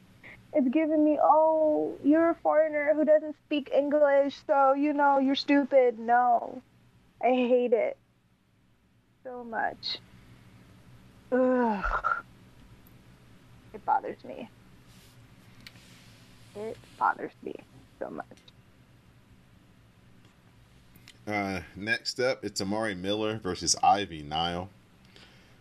it's 0.55 0.69
giving 0.69 1.03
me, 1.03 1.19
oh, 1.21 1.93
you're 2.03 2.29
a 2.29 2.35
foreigner 2.35 2.93
who 2.95 3.03
doesn't 3.03 3.35
speak 3.45 3.69
English, 3.75 4.37
so 4.47 4.73
you 4.73 4.93
know 4.93 5.19
you're 5.19 5.35
stupid. 5.35 5.99
No, 5.99 6.61
I 7.21 7.27
hate 7.27 7.73
it 7.73 7.97
so 9.23 9.43
much. 9.43 9.97
Ugh. 11.31 11.83
It 13.73 13.85
bothers 13.85 14.23
me. 14.23 14.49
It 16.55 16.77
bothers 16.97 17.33
me 17.43 17.55
so 17.99 18.09
much. 18.09 18.25
Uh, 21.27 21.61
next 21.75 22.19
up, 22.21 22.45
it's 22.45 22.61
Amari 22.61 22.95
Miller 22.95 23.39
versus 23.43 23.75
Ivy 23.83 24.21
Nile. 24.21 24.69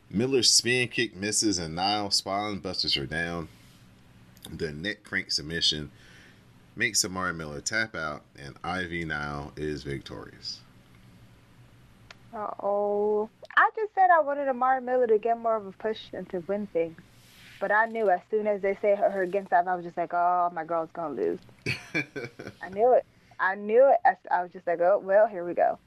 Miller's 0.08 0.50
spin 0.50 0.86
kick 0.86 1.16
misses 1.16 1.58
and 1.58 1.74
Nile 1.74 2.12
spine 2.12 2.58
busters 2.58 2.94
her 2.94 3.06
down. 3.06 3.48
The 4.50 4.72
neck 4.72 5.04
crank 5.04 5.30
submission 5.30 5.90
makes 6.76 7.04
Amari 7.04 7.32
Miller 7.32 7.60
tap 7.60 7.94
out, 7.94 8.22
and 8.38 8.56
Ivy 8.62 9.04
Nile 9.04 9.52
is 9.56 9.82
victorious. 9.82 10.60
Uh 12.34 12.50
oh. 12.62 13.30
I 13.56 13.70
just 13.76 13.94
said 13.94 14.10
I 14.10 14.20
wanted 14.20 14.48
Amari 14.48 14.80
Miller 14.80 15.06
to 15.06 15.18
get 15.18 15.38
more 15.38 15.56
of 15.56 15.66
a 15.66 15.72
push 15.72 15.98
and 16.12 16.28
to 16.30 16.40
win 16.40 16.66
things. 16.72 16.98
But 17.60 17.70
I 17.70 17.86
knew 17.86 18.10
as 18.10 18.20
soon 18.30 18.46
as 18.46 18.60
they 18.60 18.76
said 18.82 18.98
her, 18.98 19.10
her 19.10 19.22
against 19.22 19.50
that, 19.50 19.68
I 19.68 19.76
was 19.76 19.84
just 19.84 19.96
like, 19.96 20.12
oh, 20.12 20.50
my 20.52 20.64
girl's 20.64 20.90
going 20.92 21.16
to 21.16 21.22
lose. 21.22 21.38
I 22.62 22.68
knew 22.70 22.92
it. 22.92 23.04
I 23.38 23.54
knew 23.54 23.88
it. 23.88 23.98
I, 24.04 24.38
I, 24.38 24.42
was 24.42 24.52
just 24.52 24.66
like, 24.66 24.80
oh, 24.80 25.00
well, 25.02 25.28
here 25.28 25.44
we 25.46 25.54
go. 25.54 25.78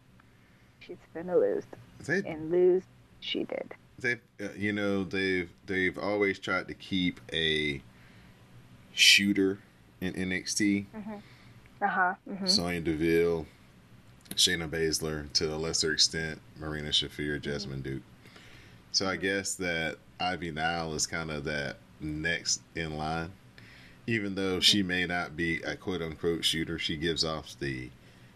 She's 0.79 0.97
going 1.13 1.27
to 1.27 1.37
lose. 1.37 1.63
They, 2.05 2.19
and 2.19 2.49
lose, 2.51 2.83
she 3.19 3.43
did. 3.43 3.73
They, 3.99 4.13
uh, 4.41 4.53
you 4.55 4.73
know, 4.73 5.03
they've 5.03 5.49
they've 5.65 5.97
always 5.97 6.39
tried 6.39 6.67
to 6.67 6.73
keep 6.73 7.19
a 7.33 7.81
shooter 8.97 9.59
in 10.01 10.13
NXT. 10.13 10.85
Mm-hmm. 10.95 11.13
Uh 11.81 11.87
huh. 11.87 12.13
Mm-hmm. 12.29 12.47
Sonya 12.47 12.81
Deville, 12.81 13.45
Shayna 14.35 14.67
Baszler, 14.67 15.31
to 15.33 15.53
a 15.53 15.55
lesser 15.55 15.93
extent, 15.93 16.41
Marina 16.59 16.89
Shafir, 16.89 17.39
Jessamyn 17.39 17.83
Duke. 17.83 18.01
So 18.91 19.07
I 19.07 19.15
guess 19.15 19.55
that 19.55 19.97
Ivy 20.19 20.51
Nile 20.51 20.93
is 20.95 21.05
kind 21.05 21.29
of 21.29 21.43
that 21.43 21.77
next 21.99 22.61
in 22.75 22.97
line. 22.97 23.31
Even 24.07 24.35
though 24.35 24.59
she 24.59 24.81
may 24.81 25.05
not 25.05 25.35
be 25.35 25.61
a 25.61 25.75
quote 25.75 26.01
unquote 26.01 26.43
shooter, 26.43 26.79
she 26.79 26.95
gives 26.95 27.23
off 27.23 27.55
the 27.59 27.89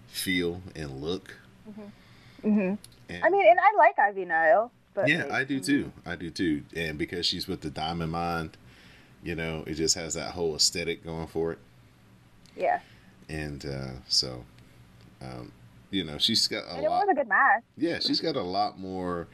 feel 0.08 0.62
and 0.76 1.02
look. 1.02 1.38
Mm-hmm. 1.70 2.48
Mm-hmm. 2.48 2.76
And, 3.10 3.24
I 3.24 3.30
mean, 3.30 3.48
and 3.48 3.60
I 3.60 3.78
like 3.78 3.98
Ivy 3.98 4.26
Nile. 4.26 4.72
But 4.94 5.08
yeah, 5.08 5.24
like, 5.24 5.32
I 5.32 5.44
do 5.46 5.60
too. 5.60 5.86
Mm-hmm. 5.86 6.10
I 6.10 6.16
do 6.16 6.30
too. 6.30 6.64
And 6.76 6.98
because 6.98 7.26
she's 7.26 7.48
with 7.48 7.62
the 7.62 7.70
Diamond 7.70 8.12
Mind, 8.12 8.58
you 9.24 9.36
know, 9.36 9.64
it 9.68 9.76
just 9.76 9.96
has 9.96 10.14
that 10.16 10.32
whole 10.32 10.56
aesthetic 10.56 11.04
going 11.04 11.28
for 11.28 11.52
it. 11.52 11.60
Yeah. 12.56 12.80
And 13.30 13.66
uh, 13.66 14.00
so, 14.08 14.44
um, 15.22 15.52
you 15.90 16.04
know, 16.04 16.18
she's 16.18 16.48
got 16.48 16.64
a 16.66 16.76
and 16.76 16.84
lot. 16.84 17.04
It 17.04 17.08
was 17.08 17.08
a 17.12 17.16
good 17.16 17.28
match. 17.28 17.64
Yeah, 17.78 18.00
she's 18.00 18.20
got 18.20 18.36
a 18.36 18.42
lot 18.42 18.80
more 18.80 19.28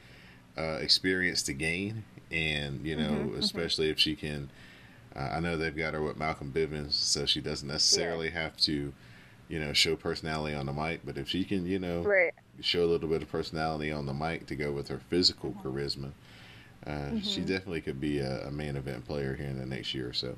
uh, 0.58 0.80
experience 0.82 1.44
to 1.44 1.54
gain, 1.54 2.04
and 2.32 2.86
you 2.86 2.96
know, 2.96 3.10
mm-hmm, 3.10 3.30
mm-hmm. 3.30 3.40
especially 3.40 3.86
mm-hmm. 3.86 3.94
if 3.94 4.00
she 4.00 4.16
can. 4.16 4.50
Uh, 5.16 5.30
I 5.34 5.40
know 5.40 5.58
they've 5.58 5.76
got 5.76 5.94
her 5.94 6.02
with 6.02 6.18
Malcolm 6.18 6.52
Bivens, 6.54 6.94
so 6.94 7.26
she 7.26 7.42
doesn't 7.42 7.68
necessarily 7.68 8.28
yeah. 8.28 8.44
have 8.44 8.58
to, 8.58 8.94
you 9.48 9.60
know, 9.60 9.74
show 9.74 9.96
personality 9.96 10.56
on 10.56 10.66
the 10.66 10.74
mic. 10.74 11.02
But 11.06 11.18
if 11.18 11.30
she 11.30 11.44
can, 11.44 11.66
you 11.66 11.80
know, 11.80 12.02
right. 12.02 12.34
show 12.62 12.84
a 12.84 12.86
little 12.86 13.10
bit 13.10 13.24
of 13.24 13.32
personality 13.32 13.92
on 13.92 14.06
the 14.06 14.14
mic 14.14 14.46
to 14.48 14.56
go 14.56 14.72
with 14.72 14.90
her 14.90 15.00
physical 15.10 15.56
charisma, 15.64 16.12
uh, 16.88 16.90
mm-hmm. 16.90 17.20
she 17.20 17.42
definitely 17.42 17.82
could 17.82 18.00
be 18.00 18.20
a, 18.20 18.48
a 18.48 18.52
main 18.52 18.78
event 18.78 19.06
player 19.06 19.36
here 19.36 19.48
in 19.48 19.60
the 19.60 19.66
next 19.66 19.94
year 19.94 20.08
or 20.08 20.14
so. 20.14 20.36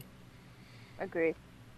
Agree. 1.00 1.36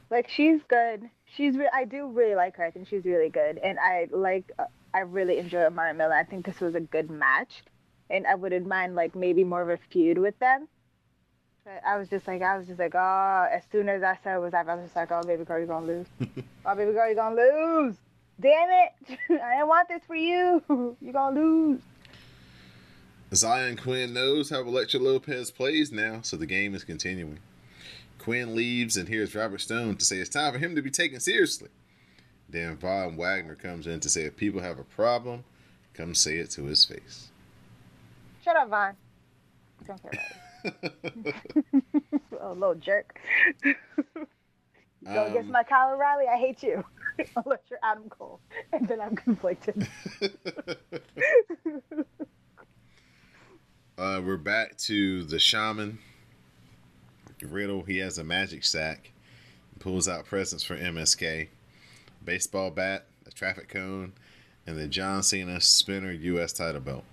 Like 0.09 0.29
she's 0.29 0.61
good. 0.67 1.09
She's 1.25 1.57
re- 1.57 1.69
I 1.73 1.85
do 1.85 2.07
really 2.07 2.35
like 2.35 2.55
her. 2.57 2.65
I 2.65 2.71
think 2.71 2.87
she's 2.87 3.05
really 3.05 3.29
good, 3.29 3.57
and 3.57 3.77
I 3.79 4.07
like. 4.11 4.51
Uh, 4.57 4.65
I 4.93 4.99
really 4.99 5.37
enjoy 5.37 5.63
Amari 5.65 5.93
Miller. 5.93 6.13
I 6.13 6.25
think 6.25 6.45
this 6.45 6.59
was 6.59 6.75
a 6.75 6.81
good 6.81 7.09
match, 7.09 7.63
and 8.09 8.27
I 8.27 8.35
wouldn't 8.35 8.67
mind 8.67 8.95
like 8.95 9.15
maybe 9.15 9.43
more 9.43 9.61
of 9.61 9.69
a 9.69 9.77
feud 9.89 10.17
with 10.17 10.37
them. 10.39 10.67
But 11.63 11.81
I 11.87 11.97
was 11.97 12.09
just 12.09 12.27
like, 12.27 12.41
I 12.41 12.57
was 12.57 12.67
just 12.67 12.79
like, 12.79 12.95
oh. 12.95 13.47
As 13.51 13.63
soon 13.71 13.87
as 13.87 14.03
I 14.03 14.17
said 14.23 14.35
it 14.35 14.39
was 14.39 14.51
that, 14.51 14.67
I 14.67 14.75
was 14.75 14.85
just 14.85 14.95
like, 14.95 15.11
oh, 15.11 15.21
baby 15.23 15.45
girl, 15.45 15.59
you're 15.59 15.67
gonna 15.67 15.85
lose. 15.85 16.07
oh, 16.65 16.75
baby 16.75 16.91
girl, 16.91 17.05
you're 17.05 17.15
gonna 17.15 17.35
lose. 17.35 17.95
Damn 18.39 18.69
it! 18.69 19.19
I 19.29 19.55
didn't 19.55 19.67
want 19.67 19.87
this 19.87 20.01
for 20.05 20.15
you. 20.15 20.61
you're 21.01 21.13
gonna 21.13 21.39
lose. 21.39 21.79
Xyon 23.31 23.81
Quinn 23.81 24.13
knows 24.13 24.50
how 24.50 24.59
Elektra 24.59 25.00
Lopez 25.00 25.51
plays 25.51 25.89
now, 25.89 26.19
so 26.21 26.35
the 26.35 26.45
game 26.45 26.75
is 26.75 26.83
continuing. 26.83 27.39
Quinn 28.19 28.55
leaves, 28.55 28.97
and 28.97 29.07
here's 29.07 29.33
Robert 29.33 29.61
Stone 29.61 29.95
to 29.97 30.05
say 30.05 30.17
it's 30.17 30.29
time 30.29 30.51
for 30.51 30.59
him 30.59 30.75
to 30.75 30.81
be 30.81 30.91
taken 30.91 31.21
seriously. 31.21 31.69
Then 32.50 32.75
Von 32.75 33.15
Wagner 33.15 33.55
comes 33.55 33.88
in 33.88 34.01
to 34.01 34.09
say 34.09 34.23
if 34.23 34.35
people 34.35 34.61
have 34.61 34.79
a 34.79 34.83
problem, 34.83 35.45
come 35.93 36.13
say 36.13 36.35
it 36.38 36.51
to 36.51 36.65
his 36.65 36.83
face. 36.83 37.29
Shut 38.43 38.57
up, 38.57 38.69
Von. 38.69 38.95
Don't 39.88 40.01
care 40.01 40.11
about 40.11 41.23
it. 41.25 41.35
oh, 42.41 42.51
little 42.51 42.75
jerk. 42.75 43.17
Go 43.63 45.25
um, 45.25 45.31
against 45.31 45.50
my 45.50 45.63
Kyle 45.63 45.93
O'Reilly, 45.95 46.25
I 46.27 46.38
hate 46.38 46.61
you. 46.61 46.83
Unless 47.38 47.61
you're 47.69 47.79
Adam 47.81 48.09
Cole. 48.09 48.41
And 48.73 48.89
then 48.89 49.00
I'm 49.00 49.15
conflicted. 49.15 49.88
uh, 53.98 54.21
we're 54.24 54.38
back 54.38 54.77
to 54.77 55.24
the 55.24 55.39
shaman 55.39 56.00
Riddle, 57.43 57.83
he 57.83 57.98
has 57.98 58.17
a 58.17 58.24
magic 58.24 58.63
sack, 58.63 59.12
pulls 59.79 60.07
out 60.07 60.25
presents 60.25 60.63
for 60.63 60.77
MSK, 60.77 61.48
baseball 62.24 62.69
bat, 62.69 63.05
a 63.25 63.31
traffic 63.31 63.69
cone, 63.69 64.13
and 64.67 64.77
the 64.77 64.88
John 64.88 65.24
Cena 65.24 65.60
spinner 65.60 66.12
U.S. 66.12 66.53
title 66.53 66.81
belt. 66.81 67.03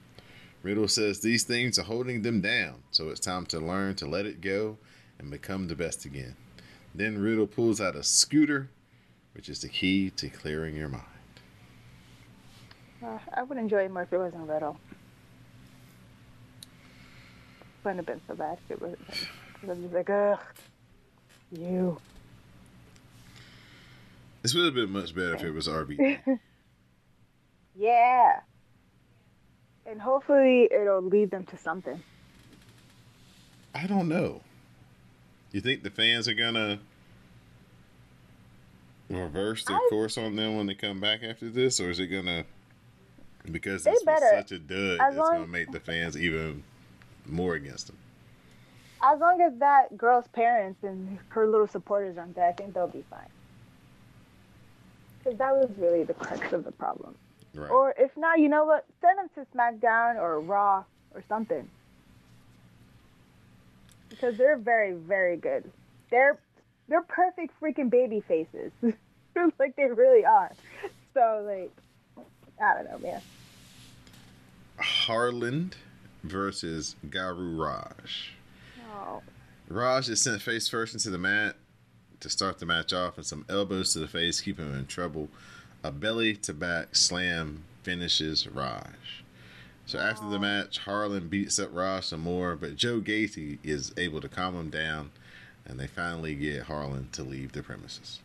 Riddle 0.63 0.89
says 0.89 1.21
these 1.21 1.45
things 1.45 1.79
are 1.79 1.85
holding 1.85 2.23
them 2.23 2.41
down, 2.41 2.83
so 2.91 3.09
it's 3.09 3.21
time 3.21 3.47
to 3.47 3.61
learn 3.61 3.95
to 3.97 4.07
let 4.07 4.27
it 4.27 4.41
go 4.41 4.77
and 5.19 5.31
become 5.31 5.69
the 5.69 5.77
best 5.77 6.05
again. 6.05 6.37
Then 6.95 7.19
Riddle 7.19 7.47
pulls 7.47 7.81
out 7.81 7.97
a 7.97 8.03
scooter, 8.03 8.69
which 9.35 9.49
is 9.49 9.61
the 9.61 9.69
key 9.69 10.11
to 10.11 10.29
clearing 10.29 10.77
your 10.77 10.89
mind. 10.89 11.05
Uh, 13.03 13.19
I 13.35 13.45
would 13.45 13.57
enjoy 13.57 13.85
it 13.85 13.91
more 13.93 14.03
if 14.03 14.13
it 14.13 14.19
wasn't 14.19 14.49
Riddle. 14.49 14.77
Wouldn't 17.89 18.07
have 18.07 18.19
been 18.19 18.27
so 18.29 18.35
bad 18.35 18.59
if 18.69 18.71
it 18.73 18.83
wasn't. 18.83 19.01
And 19.63 19.71
I'm 19.71 19.81
just 19.81 19.95
like, 19.95 20.11
ugh, 20.11 20.39
you. 21.51 21.99
This 24.43 24.53
would 24.53 24.67
have 24.67 24.75
been 24.75 24.91
much 24.91 25.15
better 25.15 25.37
if 25.37 25.43
it 25.43 25.53
was 25.53 25.69
RVD. 25.69 26.19
yeah. 27.75 28.41
And 29.87 30.03
hopefully 30.03 30.69
it'll 30.71 31.01
lead 31.01 31.31
them 31.31 31.47
to 31.47 31.57
something. 31.57 32.03
I 33.75 33.87
don't 33.87 34.11
know. 34.11 34.43
You 35.53 35.63
think 35.63 35.83
the 35.83 35.89
fans 35.89 36.29
are 36.29 36.35
gonna 36.35 36.81
reverse 39.09 39.65
their 39.65 39.77
I, 39.77 39.89
course 39.89 40.19
on 40.19 40.37
them 40.37 40.59
when 40.59 40.67
they 40.67 40.75
come 40.75 41.01
back 41.01 41.23
after 41.23 41.49
this, 41.49 41.81
or 41.81 41.89
is 41.89 42.01
it 42.01 42.09
gonna 42.09 42.45
because 43.51 43.85
this 43.85 44.05
was 44.07 44.23
such 44.31 44.53
a 44.53 44.59
dud, 44.59 44.99
it's 45.01 45.17
gonna 45.17 45.47
make 45.47 45.73
the 45.73 45.81
fans 45.81 46.19
even 46.19 46.65
more 47.29 47.55
against 47.55 47.89
them? 47.89 47.97
As 49.03 49.21
long 49.21 49.41
as 49.41 49.53
that 49.59 49.97
girl's 49.97 50.27
parents 50.29 50.83
and 50.83 51.19
her 51.29 51.47
little 51.47 51.69
supporters 51.69 52.19
aren't 52.19 52.35
there, 52.35 52.49
I 52.49 52.53
think 52.53 52.75
they'll 52.75 52.89
be 52.89 53.05
fine. 53.09 53.29
Because 55.19 55.39
that 55.39 55.55
was 55.55 55.71
really 55.79 56.05
the 56.05 56.15
crux 56.15 56.53
of 56.53 56.65
the 56.65 56.73
problem. 56.73 57.15
Right. 57.55 57.71
Or 57.71 57.95
if 57.97 58.17
not, 58.17 58.39
you 58.41 58.49
know 58.49 58.65
what? 58.65 58.85
Send 59.01 59.19
them 59.19 59.29
to 59.35 59.57
SmackDown 59.57 60.17
or 60.17 60.41
Raw 60.41 60.85
or 61.15 61.23
something. 61.29 61.69
Because 64.09 64.37
they're 64.37 64.57
very, 64.57 64.95
very 64.95 65.37
good. 65.37 65.71
They're 66.11 66.39
they're 66.89 67.03
perfect 67.03 67.53
freaking 67.61 67.91
baby 67.91 68.21
faces. 68.21 68.73
like 69.59 69.77
they 69.77 69.85
really 69.85 70.25
are. 70.25 70.53
So 71.15 71.45
like 71.47 71.73
I 72.61 72.75
don't 72.75 72.91
know, 72.91 72.99
man. 72.99 73.21
Harland 74.79 75.77
versus 76.29 76.97
Guru 77.11 77.57
Raj. 77.57 78.33
Oh. 78.95 79.23
Raj 79.69 80.09
is 80.09 80.21
sent 80.21 80.41
face 80.41 80.69
first 80.69 80.95
into 80.95 81.11
the 81.11 81.19
mat 81.19 81.57
to 82.21 82.29
start 82.29 82.59
the 82.59 82.67
match 82.67 82.93
off, 82.93 83.17
and 83.17 83.27
some 83.27 83.45
elbows 83.49 83.93
to 83.93 83.99
the 83.99 84.09
face 84.09 84.41
keep 84.41 84.59
him 84.59 84.75
in 84.75 84.87
trouble. 84.87 85.29
A 85.85 85.93
belly 85.93 86.35
to 86.37 86.53
back 86.53 86.97
slam 86.97 87.65
finishes 87.83 88.49
Raj. 88.49 89.25
So 89.87 89.99
after 89.99 90.29
the 90.29 90.39
match, 90.39 90.79
Harland 90.79 91.31
beats 91.31 91.59
up 91.59 91.71
Raj 91.73 92.05
some 92.05 92.21
more, 92.21 92.57
but 92.57 92.77
Joe 92.77 93.01
Gacy 93.01 93.59
is 93.63 93.93
able 93.97 94.21
to 94.21 94.29
calm 94.29 94.55
him 94.55 94.69
down, 94.71 95.11
and 95.65 95.79
they 95.79 95.87
finally 95.87 96.35
get 96.35 96.65
Harland 96.65 97.13
to 97.15 97.23
leave 97.23 97.53
the 97.53 97.63
premises. 97.63 98.21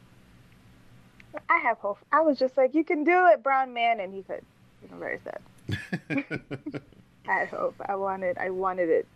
I 1.49 1.59
have 1.59 1.77
hope. 1.77 1.99
I 2.11 2.21
was 2.21 2.37
just 2.37 2.57
like, 2.57 2.75
you 2.75 2.83
can 2.83 3.03
do 3.03 3.27
it, 3.27 3.41
brown 3.41 3.73
man, 3.73 3.99
and 3.99 4.13
he 4.13 4.23
could. 4.23 4.43
I'm 4.91 4.99
very 4.99 5.19
sad. 5.23 6.81
Had 7.23 7.49
hope. 7.49 7.75
I 7.87 7.95
wanted. 7.95 8.37
I 8.37 8.49
wanted 8.49 8.89
it. 8.89 9.07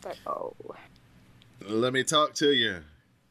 But 0.00 0.18
oh. 0.26 0.54
Let 1.66 1.92
me 1.92 2.04
talk 2.04 2.34
to 2.34 2.52
you 2.52 2.82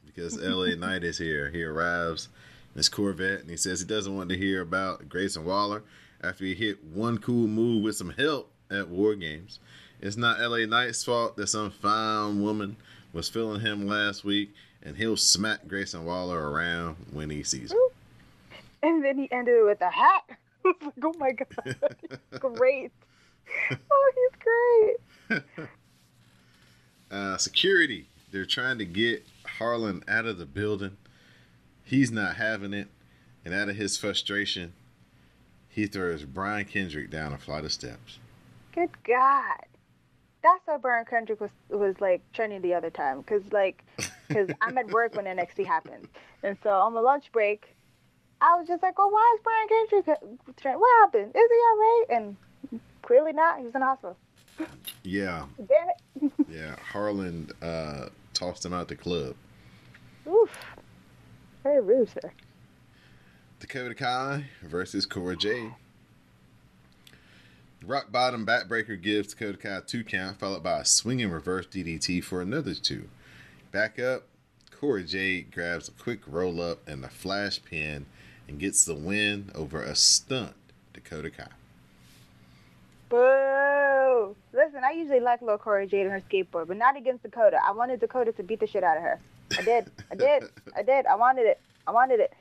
because 0.06 0.38
LA 0.38 0.76
Knight 0.76 1.04
is 1.04 1.18
here. 1.18 1.50
He 1.50 1.64
arrives 1.64 2.30
in 2.74 2.80
his 2.80 2.90
Corvette 2.90 3.42
and 3.42 3.50
he 3.50 3.58
says 3.58 3.80
he 3.80 3.86
doesn't 3.86 4.16
want 4.16 4.30
to 4.30 4.38
hear 4.38 4.62
about 4.62 5.10
Grayson 5.10 5.46
Waller 5.46 5.84
after 6.22 6.44
he 6.44 6.54
hit 6.54 6.84
one 6.84 7.18
cool 7.18 7.48
move 7.48 7.84
with 7.84 7.96
some 7.96 8.12
help 8.12 8.52
at 8.72 8.90
War 8.90 9.16
Games. 9.16 9.60
It's 10.02 10.18
not 10.18 10.40
LA 10.40 10.66
Knight's 10.66 11.04
fault 11.04 11.38
that 11.38 11.48
some 11.48 11.72
fine 11.72 12.42
woman 12.42 12.78
was 13.14 13.30
feeling 13.30 13.62
him 13.62 13.88
last 13.88 14.24
week 14.24 14.54
and 14.84 14.98
he'll 14.98 15.18
smack 15.18 15.68
Grayson 15.68 16.06
Waller 16.06 16.50
around 16.50 16.98
when 17.12 17.30
he 17.30 17.44
sees 17.44 17.72
him. 17.72 17.80
And 18.84 19.04
then 19.04 19.18
he 19.18 19.32
ended 19.32 19.56
it 19.56 19.66
with 19.66 19.82
a 19.82 19.90
hat. 19.90 20.24
like, 20.82 20.94
oh 21.04 21.14
my 21.18 21.32
god, 21.32 21.76
great! 22.40 22.92
Oh, 23.72 24.12
he's 25.30 25.40
great. 25.40 25.66
uh, 27.12 27.38
security. 27.38 28.08
They're 28.32 28.46
trying 28.46 28.80
to 28.80 28.86
get 28.86 29.26
Harland 29.46 30.04
out 30.08 30.26
of 30.26 30.38
the 30.40 30.46
building. 30.48 30.98
He's 31.84 32.12
not 32.12 32.36
having 32.38 32.74
it, 32.74 32.88
and 33.46 33.54
out 33.54 33.70
of 33.70 33.76
his 33.76 33.98
frustration, 33.98 34.74
he 35.70 35.86
throws 35.86 36.24
Brian 36.24 36.66
Kendrick 36.66 37.12
down 37.12 37.34
a 37.34 37.38
flight 37.38 37.66
of 37.66 37.72
steps. 37.72 38.18
Good 38.74 38.90
God. 39.04 39.66
That's 40.42 40.62
how 40.68 40.78
Brian 40.80 41.06
Kendrick 41.06 41.40
was 41.40 41.52
was 41.70 41.96
like 42.02 42.22
trending 42.34 42.62
the 42.62 42.74
other 42.74 42.90
time, 42.90 43.22
cause 43.24 43.42
like, 43.52 43.84
cause 44.32 44.50
I'm 44.62 44.78
at 44.78 44.90
work 44.92 45.16
when 45.16 45.26
NXT 45.26 45.66
happened, 45.66 46.08
and 46.44 46.58
so 46.64 46.72
on 46.72 46.94
my 46.94 47.00
lunch 47.00 47.32
break, 47.32 47.75
I 48.46 48.56
was 48.60 48.68
just 48.68 48.84
like, 48.84 48.96
well, 49.00 49.10
why 49.10 49.36
is 49.36 49.42
Brian 49.44 49.90
Kendrick? 49.90 50.80
What 50.80 51.02
happened? 51.02 51.32
Is 51.36 51.50
he 51.50 51.62
alright? 51.72 52.06
And 52.10 52.82
clearly 53.02 53.34
not. 53.34 53.58
He 53.58 53.66
was 53.66 53.74
in 53.74 53.82
the 53.82 53.88
hospital. 53.88 54.18
Yeah. 55.04 55.46
Damn 55.58 55.90
it. 55.90 56.32
yeah. 56.50 56.76
Harland 56.92 57.54
uh, 57.64 58.10
tossed 58.34 58.64
him 58.64 58.72
out 58.72 58.88
the 58.88 58.96
club. 58.96 59.36
Oof. 60.28 60.56
Very 61.64 61.82
rude, 61.82 62.10
sir. 62.10 62.32
Dakota 63.60 63.96
Kai 63.96 64.46
versus 64.62 65.08
Cora 65.08 65.36
Jade. 65.36 65.74
Rock 67.84 68.12
bottom 68.12 68.46
backbreaker 68.46 69.02
gives 69.02 69.30
Dakota 69.30 69.58
Kai 69.58 69.78
a 69.78 69.82
two 69.82 70.04
count, 70.04 70.40
followed 70.40 70.62
by 70.62 70.82
a 70.82 70.86
swinging 70.86 71.32
reverse 71.32 71.66
DDT 71.66 72.24
for 72.24 72.42
another 72.44 72.76
two. 72.76 73.10
Back 73.72 73.98
up, 73.98 74.24
Cora 74.70 75.04
Jade 75.04 75.52
grabs 75.52 75.88
a 75.88 75.92
quick 75.92 76.22
roll 76.28 76.62
up 76.62 76.88
and 76.88 77.04
a 77.04 77.10
flash 77.10 77.60
pin 77.64 78.06
and 78.48 78.60
gets 78.60 78.86
the 78.86 78.96
win 78.96 79.52
over 79.56 79.82
a 79.82 79.96
stunt 79.96 80.54
Dakota 80.94 81.30
Kai. 81.30 81.48
Boo! 83.10 84.36
Listen, 84.54 84.84
I 84.84 84.92
usually 84.92 85.20
like 85.20 85.42
little 85.42 85.58
Cora 85.58 85.86
Jade 85.86 86.06
and 86.08 86.12
her 86.12 86.22
skateboard, 86.22 86.68
but 86.68 86.78
not 86.78 86.98
against 86.98 87.24
Dakota. 87.24 87.60
I 87.64 87.72
wanted 87.72 88.00
Dakota 88.00 88.32
to 88.34 88.44
beat 88.44 88.60
the 88.60 88.68
shit 88.68 88.84
out 88.84 88.98
of 88.98 89.04
her. 89.04 89.20
I 89.58 89.62
did. 89.62 89.92
I 90.12 90.16
did. 90.16 90.44
I 90.76 90.82
did. 90.82 91.06
I 91.06 91.16
wanted 91.16 91.46
it. 91.46 91.60
I 91.88 91.92
wanted 91.92 92.20
it. 92.20 92.34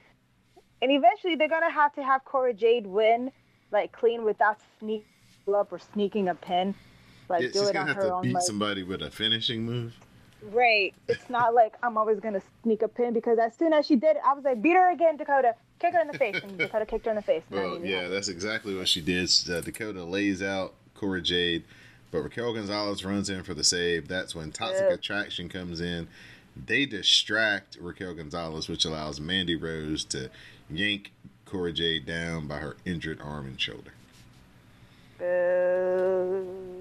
And 0.80 0.90
eventually, 0.90 1.34
they're 1.34 1.48
gonna 1.48 1.70
have 1.70 1.94
to 1.94 2.02
have 2.02 2.24
Cora 2.24 2.54
Jade 2.54 2.86
win, 2.86 3.30
like 3.72 3.92
clean 3.92 4.24
without 4.24 4.58
sneak 4.80 5.06
up 5.52 5.72
or 5.72 5.78
sneaking 5.78 6.28
a 6.28 6.34
pin. 6.34 6.74
Like 7.28 7.42
Yeah, 7.42 7.48
do 7.48 7.58
she's 7.60 7.68
it 7.68 7.72
gonna 7.74 7.80
on 7.80 7.86
have 7.88 7.96
her 7.96 8.02
to 8.08 8.14
own. 8.14 8.22
beat 8.22 8.34
Like, 8.34 8.42
somebody 8.44 8.82
with 8.82 9.02
a 9.02 9.10
finishing 9.10 9.64
move. 9.64 9.94
Right. 10.52 10.94
It's 11.08 11.28
not 11.30 11.54
like 11.54 11.74
I'm 11.82 11.96
always 11.96 12.20
gonna 12.20 12.42
sneak 12.62 12.82
a 12.82 12.88
pin 12.88 13.12
because 13.12 13.38
as 13.38 13.56
soon 13.56 13.72
as 13.72 13.86
she 13.86 13.96
did 13.96 14.16
it, 14.16 14.22
I 14.24 14.34
was 14.34 14.44
like, 14.44 14.60
beat 14.62 14.74
her 14.74 14.90
again, 14.92 15.16
Dakota. 15.16 15.54
Kick 15.80 15.92
her 15.94 16.00
in 16.00 16.06
the 16.08 16.18
face, 16.18 16.36
and 16.42 16.56
Dakota 16.58 16.86
kicked 16.86 17.04
her 17.06 17.10
in 17.10 17.16
the 17.16 17.22
face. 17.22 17.42
Well, 17.50 17.78
yeah, 17.84 18.00
help. 18.02 18.12
that's 18.12 18.28
exactly 18.28 18.76
what 18.76 18.88
she 18.88 19.00
did. 19.00 19.30
Uh, 19.50 19.60
Dakota 19.60 20.04
lays 20.04 20.42
out 20.42 20.74
Cora 20.94 21.20
Jade, 21.20 21.64
but 22.10 22.20
Raquel 22.22 22.54
Gonzalez 22.54 23.04
runs 23.04 23.28
in 23.28 23.42
for 23.42 23.54
the 23.54 23.64
save. 23.64 24.06
That's 24.08 24.34
when 24.34 24.52
Toxic 24.52 24.86
Yeah. 24.88 24.94
Attraction 24.94 25.48
comes 25.48 25.80
in. 25.80 26.06
They 26.56 26.86
distract 26.86 27.76
Raquel 27.80 28.14
Gonzalez, 28.14 28.68
which 28.68 28.84
allows 28.84 29.18
Mandy 29.20 29.56
Rose 29.56 30.04
to 30.06 30.30
yank 30.70 31.10
Cora 31.46 31.72
Jade 31.72 32.06
down 32.06 32.46
by 32.46 32.58
her 32.58 32.76
injured 32.84 33.20
arm 33.20 33.46
and 33.46 33.60
shoulder. 33.60 33.92
Boo. 35.18 36.73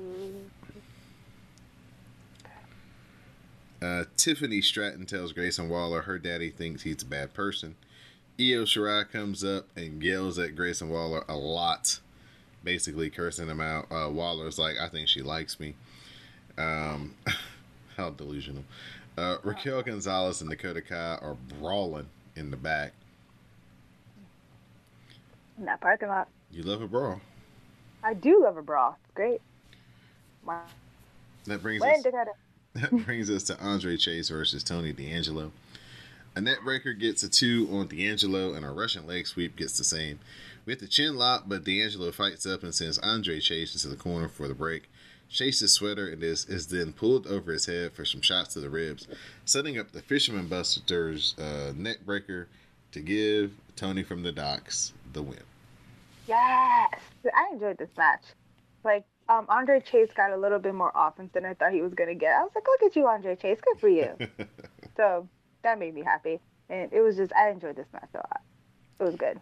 Uh, 3.83 4.05
Tiffany 4.15 4.61
Stratton 4.61 5.05
tells 5.05 5.33
Grayson 5.33 5.67
Waller 5.67 6.03
her 6.03 6.17
daddy 6.17 6.49
thinks 6.49 6.83
he's 6.83 7.01
a 7.01 7.05
bad 7.05 7.33
person. 7.33 7.75
Io 8.39 8.63
Shirai 8.63 9.11
comes 9.11 9.43
up 9.43 9.67
and 9.75 10.01
yells 10.01 10.39
at 10.39 10.55
Grayson 10.55 10.89
Waller 10.89 11.25
a 11.27 11.35
lot, 11.35 11.99
basically 12.63 13.09
cursing 13.09 13.49
him 13.49 13.59
out. 13.59 13.91
Uh, 13.91 14.09
Waller's 14.09 14.57
like, 14.57 14.77
I 14.79 14.87
think 14.87 15.09
she 15.09 15.21
likes 15.21 15.59
me. 15.59 15.75
Um, 16.57 17.15
how 17.97 18.11
delusional. 18.11 18.63
Uh, 19.17 19.37
Raquel 19.43 19.81
Gonzalez 19.83 20.39
and 20.39 20.49
Dakota 20.49 20.81
Kai 20.81 21.17
are 21.21 21.35
brawling 21.59 22.07
in 22.37 22.51
the 22.51 22.57
back. 22.57 22.93
In 25.59 25.65
that 25.65 25.81
parking 25.81 26.07
lot. 26.07 26.29
You 26.53 26.63
love 26.63 26.81
a 26.81 26.87
brawl. 26.87 27.19
I 28.01 28.13
do 28.13 28.43
love 28.43 28.55
a 28.55 28.61
brawl. 28.61 28.97
It's 29.03 29.13
great. 29.13 29.41
Wow. 30.45 30.61
That 31.45 31.61
brings 31.61 31.81
Win, 31.81 31.95
us 31.95 32.03
Dakota. 32.03 32.31
That 32.73 32.91
brings 33.05 33.29
us 33.29 33.43
to 33.43 33.59
Andre 33.59 33.97
Chase 33.97 34.29
versus 34.29 34.63
Tony 34.63 34.91
D'Angelo. 34.93 35.51
A 36.35 36.41
net 36.41 36.59
breaker 36.63 36.93
gets 36.93 37.21
a 37.21 37.29
two 37.29 37.67
on 37.71 37.87
D'Angelo, 37.87 38.53
and 38.53 38.65
a 38.65 38.71
Russian 38.71 39.05
leg 39.05 39.27
sweep 39.27 39.55
gets 39.55 39.77
the 39.77 39.83
same. 39.83 40.19
We 40.65 40.73
have 40.73 40.79
the 40.79 40.87
chin 40.87 41.15
lock, 41.15 41.43
but 41.45 41.63
D'Angelo 41.63 42.11
fights 42.11 42.45
up 42.45 42.63
and 42.63 42.73
sends 42.73 42.97
Andre 42.99 43.39
Chase 43.39 43.75
into 43.75 43.95
the 43.95 44.01
corner 44.01 44.27
for 44.27 44.47
the 44.47 44.55
break. 44.55 44.89
Chase's 45.29 45.73
sweater 45.73 46.07
and 46.07 46.23
is, 46.23 46.45
is 46.45 46.67
then 46.67 46.93
pulled 46.93 47.27
over 47.27 47.51
his 47.51 47.65
head 47.65 47.93
for 47.93 48.05
some 48.05 48.21
shots 48.21 48.53
to 48.53 48.59
the 48.59 48.69
ribs, 48.69 49.07
setting 49.45 49.77
up 49.77 49.91
the 49.91 50.01
Fisherman 50.01 50.47
Busters 50.47 51.35
uh, 51.39 51.73
neck 51.75 51.97
breaker 52.05 52.47
to 52.91 52.99
give 52.99 53.51
Tony 53.75 54.03
from 54.03 54.23
the 54.23 54.31
docks 54.31 54.93
the 55.13 55.21
win. 55.21 55.39
Yes, 56.27 56.99
I 57.25 57.53
enjoyed 57.53 57.77
this 57.77 57.89
match. 57.97 58.23
Like, 58.83 59.05
um, 59.39 59.45
Andre 59.49 59.79
Chase 59.79 60.09
got 60.15 60.31
a 60.31 60.37
little 60.37 60.59
bit 60.59 60.73
more 60.73 60.91
offense 60.95 61.31
than 61.33 61.45
I 61.45 61.53
thought 61.53 61.71
he 61.71 61.81
was 61.81 61.93
gonna 61.93 62.15
get. 62.15 62.35
I 62.35 62.43
was 62.43 62.51
like, 62.55 62.65
look 62.67 62.83
at 62.83 62.95
you, 62.95 63.07
Andre 63.07 63.35
Chase, 63.35 63.59
good 63.63 63.79
for 63.79 63.89
you. 63.89 64.15
so 64.97 65.27
that 65.63 65.79
made 65.79 65.93
me 65.93 66.03
happy, 66.03 66.39
and 66.69 66.91
it 66.93 67.01
was 67.01 67.17
just 67.17 67.33
I 67.33 67.49
enjoyed 67.49 67.75
this 67.75 67.87
match 67.93 68.09
a 68.13 68.17
lot. 68.17 68.41
It 68.99 69.03
was 69.03 69.15
good. 69.15 69.39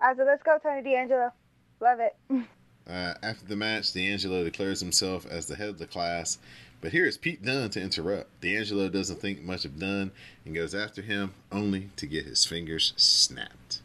All 0.00 0.08
right, 0.08 0.16
so 0.16 0.24
let's 0.24 0.42
go, 0.42 0.58
Tony 0.62 0.82
D'Angelo. 0.82 1.32
Love 1.80 2.00
it. 2.00 2.16
Uh, 2.86 3.14
after 3.22 3.46
the 3.46 3.56
match, 3.56 3.94
D'Angelo 3.94 4.44
declares 4.44 4.78
himself 4.78 5.24
as 5.24 5.46
the 5.46 5.56
head 5.56 5.70
of 5.70 5.78
the 5.78 5.86
class, 5.86 6.36
but 6.82 6.92
here 6.92 7.06
is 7.06 7.16
Pete 7.16 7.42
Dunne 7.42 7.70
to 7.70 7.80
interrupt. 7.80 8.42
D'Angelo 8.42 8.90
doesn't 8.90 9.20
think 9.20 9.42
much 9.42 9.64
of 9.64 9.78
Dunne 9.78 10.10
and 10.44 10.54
goes 10.54 10.74
after 10.74 11.00
him 11.00 11.32
only 11.50 11.88
to 11.96 12.06
get 12.06 12.26
his 12.26 12.44
fingers 12.44 12.92
snapped. 12.98 13.80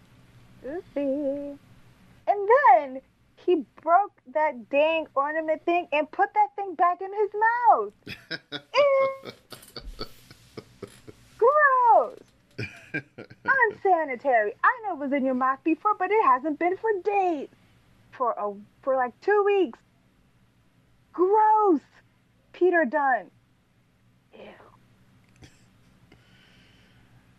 Oopsie. 0.65 1.57
And 2.27 2.49
then 2.75 3.01
he 3.49 3.65
broke 3.81 4.13
that 4.35 4.69
dang 4.69 5.07
ornament 5.15 5.65
thing 5.65 5.88
and 5.91 6.09
put 6.12 6.29
that 6.35 6.49
thing 6.55 6.75
back 6.75 6.99
in 7.01 7.09
his 7.19 7.31
mouth. 7.71 7.93
Gross. 11.39 12.19
Unsanitary. 13.73 14.53
I 14.63 14.81
know 14.83 14.93
it 14.93 14.99
was 14.99 15.12
in 15.13 15.25
your 15.25 15.33
mouth 15.33 15.57
before, 15.63 15.95
but 15.97 16.12
it 16.12 16.23
hasn't 16.25 16.59
been 16.59 16.77
for 16.77 16.91
days. 17.03 17.47
For 18.12 18.33
a 18.33 18.53
for 18.83 18.95
like 18.95 19.19
two 19.21 19.43
weeks. 19.43 19.79
Gross. 21.12 21.81
Peter 22.53 22.85
Dunne. 22.85 23.31
Ew. 24.35 24.49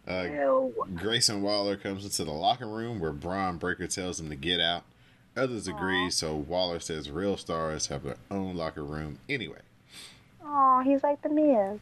Uh, 0.09 0.23
Ew. 0.23 0.75
Grayson 0.96 1.42
Waller 1.42 1.77
comes 1.77 2.05
into 2.05 2.25
the 2.25 2.33
locker 2.33 2.66
room 2.66 2.99
where 2.99 3.12
Bron 3.12 3.59
Breakker 3.59 3.87
tells 3.87 4.18
him 4.18 4.29
to 4.31 4.37
get 4.37 4.59
out. 4.59 4.83
Others 5.40 5.68
agree, 5.68 6.11
so 6.11 6.37
Waller 6.37 6.81
says 6.81 7.11
real 7.11 7.38
stars 7.38 7.87
have 7.87 8.03
their 8.03 8.16
own 8.31 8.57
locker 8.57 8.85
room 8.85 9.18
anyway. 9.26 9.61
Oh, 10.44 10.83
he's 10.85 11.03
like 11.03 11.22
the 11.22 11.31
Miz. 11.31 11.81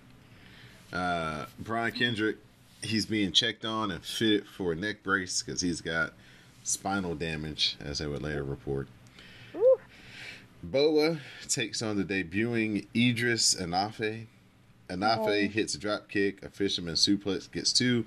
Uh, 0.93 1.47
Brian 1.59 1.91
Kendrick, 1.91 2.37
he's 2.83 3.05
being 3.05 3.33
checked 3.33 3.65
on 3.65 3.91
and 3.91 4.05
fitted 4.05 4.47
for 4.47 4.71
a 4.71 4.77
neck 4.77 5.03
brace 5.03 5.43
because 5.43 5.61
he's 5.61 5.81
got 5.81 6.13
spinal 6.63 7.17
damage, 7.17 7.77
as 7.81 7.99
they 7.99 8.07
would 8.07 8.23
later 8.23 8.45
report. 8.45 8.87
Ooh. 9.57 9.81
Boa 10.63 11.19
takes 11.49 11.83
on 11.83 11.97
the 11.97 12.05
debuting 12.05 12.87
Edris 12.95 13.57
Enofe. 13.61 14.27
Enofe 14.89 15.47
Oh. 15.47 15.49
hits 15.49 15.75
a 15.75 15.79
drop 15.79 16.09
kick, 16.09 16.45
a 16.45 16.49
fisherman 16.49 16.95
suplex, 16.95 17.51
gets 17.51 17.73
two 17.73 18.07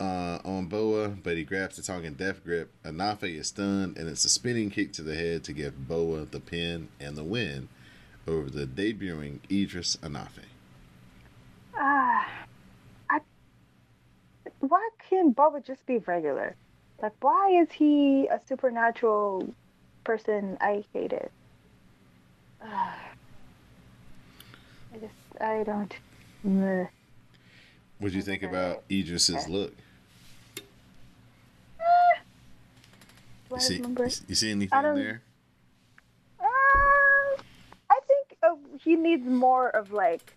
uh, 0.00 0.38
on 0.44 0.66
Boa, 0.66 1.08
but 1.08 1.36
he 1.36 1.44
grabs 1.44 1.76
the 1.76 1.82
Tongan 1.82 2.14
death 2.14 2.42
grip. 2.44 2.70
Enofe 2.84 3.38
is 3.38 3.48
stunned, 3.48 3.96
and 3.96 4.08
it's 4.08 4.24
a 4.24 4.28
spinning 4.28 4.70
kick 4.70 4.92
to 4.94 5.02
the 5.02 5.14
head 5.14 5.44
to 5.44 5.52
give 5.52 5.88
Boa 5.88 6.24
the 6.24 6.40
pin 6.40 6.88
and 7.00 7.16
the 7.16 7.24
win 7.24 7.68
over 8.26 8.50
the 8.50 8.66
debuting 8.66 9.38
Edris 9.50 9.96
Enofe. 9.96 10.44
Ah, 11.76 12.28
I. 13.10 13.20
Why 14.60 14.88
can 15.08 15.30
Boa 15.32 15.60
just 15.60 15.84
be 15.86 15.98
regular? 15.98 16.56
Like, 17.02 17.12
why 17.20 17.60
is 17.60 17.70
he 17.72 18.28
a 18.28 18.40
supernatural 18.46 19.52
person? 20.04 20.56
I 20.60 20.84
hate 20.92 21.12
it. 21.12 21.30
Ah. 22.62 22.98
I 24.94 24.98
just, 24.98 25.14
I 25.40 25.62
don't. 25.64 25.94
Meh. 26.44 26.86
What 27.98 28.12
do 28.12 28.16
you 28.16 28.22
think 28.22 28.42
about 28.42 28.84
Edris's 28.90 29.48
look? 29.48 29.74
Do 33.48 33.54
I 33.56 33.58
You 33.58 33.60
see, 33.64 33.76
remember? 33.76 34.04
you 34.28 34.34
see 34.34 34.50
anything 34.50 34.72
I 34.78 34.82
don't- 34.82 34.96
there? 34.96 35.22
Uh, 36.40 36.44
I 37.90 38.00
think 38.06 38.36
uh, 38.42 38.54
he 38.82 38.96
needs 38.96 39.24
more 39.26 39.68
of 39.70 39.92
like 39.92 40.36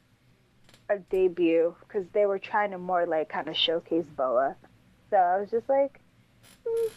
a 0.90 0.98
debut 1.00 1.76
because 1.82 2.06
they 2.14 2.26
were 2.26 2.40
trying 2.40 2.72
to 2.72 2.78
more 2.78 3.06
like 3.06 3.30
kind 3.30 3.48
of 3.48 3.56
showcase 3.58 4.06
Boa. 4.16 4.56
So 5.10 5.18
I 5.18 5.40
was 5.40 5.50
just 5.52 5.68
like, 5.70 6.00
hmm, 6.68 6.90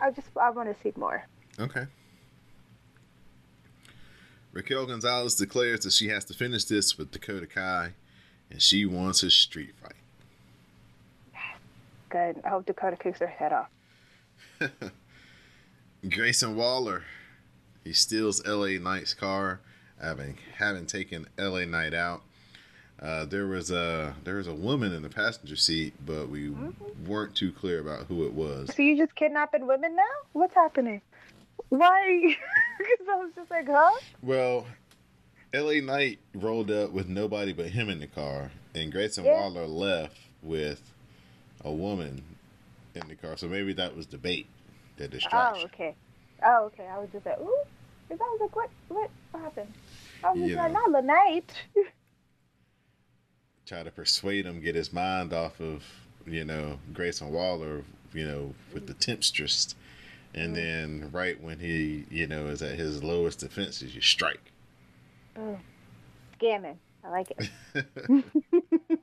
I 0.00 0.10
just 0.10 0.28
I 0.40 0.50
want 0.50 0.74
to 0.74 0.82
see 0.82 0.92
more. 0.96 1.24
Okay. 1.58 1.86
Raquel 4.52 4.86
Gonzalez 4.86 5.34
declares 5.34 5.80
that 5.80 5.92
she 5.92 6.08
has 6.08 6.24
to 6.26 6.34
finish 6.34 6.64
this 6.64 6.98
with 6.98 7.10
Dakota 7.10 7.46
Kai, 7.46 7.92
and 8.50 8.60
she 8.60 8.84
wants 8.84 9.22
a 9.22 9.30
street 9.30 9.74
fight. 9.82 9.94
Good. 12.10 12.42
I 12.44 12.50
hope 12.50 12.66
Dakota 12.66 12.96
kicks 12.96 13.20
her 13.20 13.26
head 13.26 13.52
off. 13.54 13.68
Grayson 16.08 16.56
Waller, 16.56 17.04
he 17.84 17.92
steals 17.92 18.44
LA 18.46 18.78
Knight's 18.78 19.14
car, 19.14 19.60
having 20.00 20.38
having 20.56 20.86
taken 20.86 21.26
LA 21.38 21.64
Knight 21.64 21.94
out. 21.94 22.22
Uh, 23.00 23.24
there 23.24 23.46
was 23.46 23.70
a 23.70 24.14
there 24.24 24.36
was 24.36 24.46
a 24.46 24.54
woman 24.54 24.92
in 24.92 25.02
the 25.02 25.08
passenger 25.08 25.56
seat, 25.56 25.94
but 26.06 26.28
we 26.28 26.54
weren't 27.06 27.34
too 27.34 27.52
clear 27.52 27.80
about 27.80 28.06
who 28.06 28.24
it 28.26 28.32
was. 28.32 28.74
So 28.74 28.82
you 28.82 28.96
just 28.96 29.14
kidnapping 29.16 29.66
women 29.66 29.96
now? 29.96 30.02
What's 30.32 30.54
happening? 30.54 31.00
Why? 31.68 32.36
Because 32.78 33.06
I 33.12 33.14
was 33.16 33.30
just 33.36 33.48
like, 33.50 33.68
huh? 33.68 33.92
Well, 34.22 34.66
LA 35.54 35.74
Knight 35.74 36.18
rolled 36.34 36.68
up 36.72 36.90
with 36.90 37.06
nobody 37.06 37.52
but 37.52 37.66
him 37.66 37.88
in 37.88 38.00
the 38.00 38.08
car, 38.08 38.50
and 38.74 38.90
Grayson 38.90 39.24
Yeah. 39.24 39.34
Waller 39.34 39.66
left 39.68 40.16
with 40.42 40.82
a 41.64 41.70
woman 41.70 42.24
in 42.94 43.08
the 43.08 43.14
car. 43.14 43.36
So 43.36 43.48
maybe 43.48 43.72
that 43.74 43.96
was 43.96 44.06
the 44.06 44.18
bait, 44.18 44.46
the 44.96 45.08
Oh, 45.32 45.62
okay. 45.64 45.94
Oh, 46.44 46.64
okay. 46.66 46.86
I 46.86 46.98
was 46.98 47.08
just 47.12 47.24
like, 47.26 47.40
ooh. 47.40 47.64
Because 48.08 48.20
I 48.20 48.30
was 48.32 48.40
like, 48.42 48.56
what? 48.56 48.70
What 48.88 49.10
happened? 49.40 49.72
I 50.24 50.30
was 50.32 50.40
You 50.40 50.46
just 50.48 50.58
like, 50.58 50.72
know. 50.72 50.80
not 50.86 50.92
the 50.92 51.06
night. 51.06 51.52
Try 53.66 53.82
to 53.84 53.90
persuade 53.90 54.44
him, 54.44 54.60
get 54.60 54.74
his 54.74 54.92
mind 54.92 55.32
off 55.32 55.60
of 55.60 55.84
you 56.26 56.44
know 56.44 56.78
Grayson 56.92 57.32
Waller, 57.32 57.84
you 58.12 58.26
know, 58.26 58.54
with 58.72 58.86
the 58.86 58.94
temptress, 58.94 59.74
Mm. 60.34 60.44
and 60.44 60.56
then 60.56 61.10
right 61.12 61.40
when 61.42 61.58
he 61.58 62.06
you 62.10 62.26
know 62.26 62.46
is 62.46 62.62
at 62.62 62.78
his 62.78 63.02
lowest 63.04 63.38
defenses, 63.40 63.94
you 63.94 64.00
strike. 64.00 64.52
Oh. 65.36 65.58
Scamming. 66.40 66.76
I 67.04 67.08
like 67.10 67.32
it. 67.38 68.24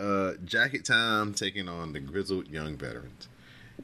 Uh, 0.00 0.32
Jacket 0.46 0.86
Time 0.86 1.34
taking 1.34 1.68
on 1.68 1.92
the 1.92 2.00
grizzled 2.00 2.48
young 2.48 2.76
veterans. 2.76 3.28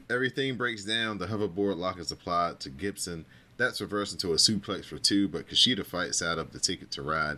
Everything 0.09 0.55
breaks 0.55 0.83
down. 0.83 1.19
The 1.19 1.27
hoverboard 1.27 1.77
lock 1.77 1.99
is 1.99 2.11
applied 2.11 2.59
to 2.61 2.69
Gibson. 2.69 3.25
That's 3.57 3.81
reversed 3.81 4.13
into 4.13 4.33
a 4.33 4.37
suplex 4.37 4.85
for 4.85 4.97
two, 4.97 5.27
but 5.27 5.47
Kushida 5.47 5.85
fights 5.85 6.23
out 6.23 6.39
of 6.39 6.53
the 6.53 6.59
ticket 6.59 6.89
to 6.91 7.03
ride. 7.03 7.37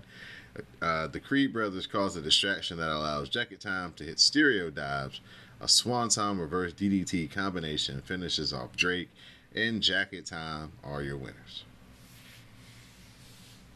Uh, 0.82 1.08
the 1.08 1.20
Creed 1.20 1.52
brothers 1.52 1.88
cause 1.88 2.16
a 2.16 2.22
distraction 2.22 2.78
that 2.78 2.90
allows 2.90 3.28
Jacket 3.28 3.60
Time 3.60 3.94
to 3.94 4.06
hit 4.06 4.18
stereo 4.20 4.70
dives. 4.70 5.20
A 5.60 5.68
Swanton 5.68 6.40
reverse 6.40 6.72
DDT 6.72 7.30
combination 7.32 8.02
finishes 8.02 8.54
off 8.54 8.78
Drake, 8.78 9.10
and 9.54 9.82
Jacket 9.82 10.26
Time 10.26 10.72
are 10.86 11.02
your 11.02 11.18
winners. 11.18 11.66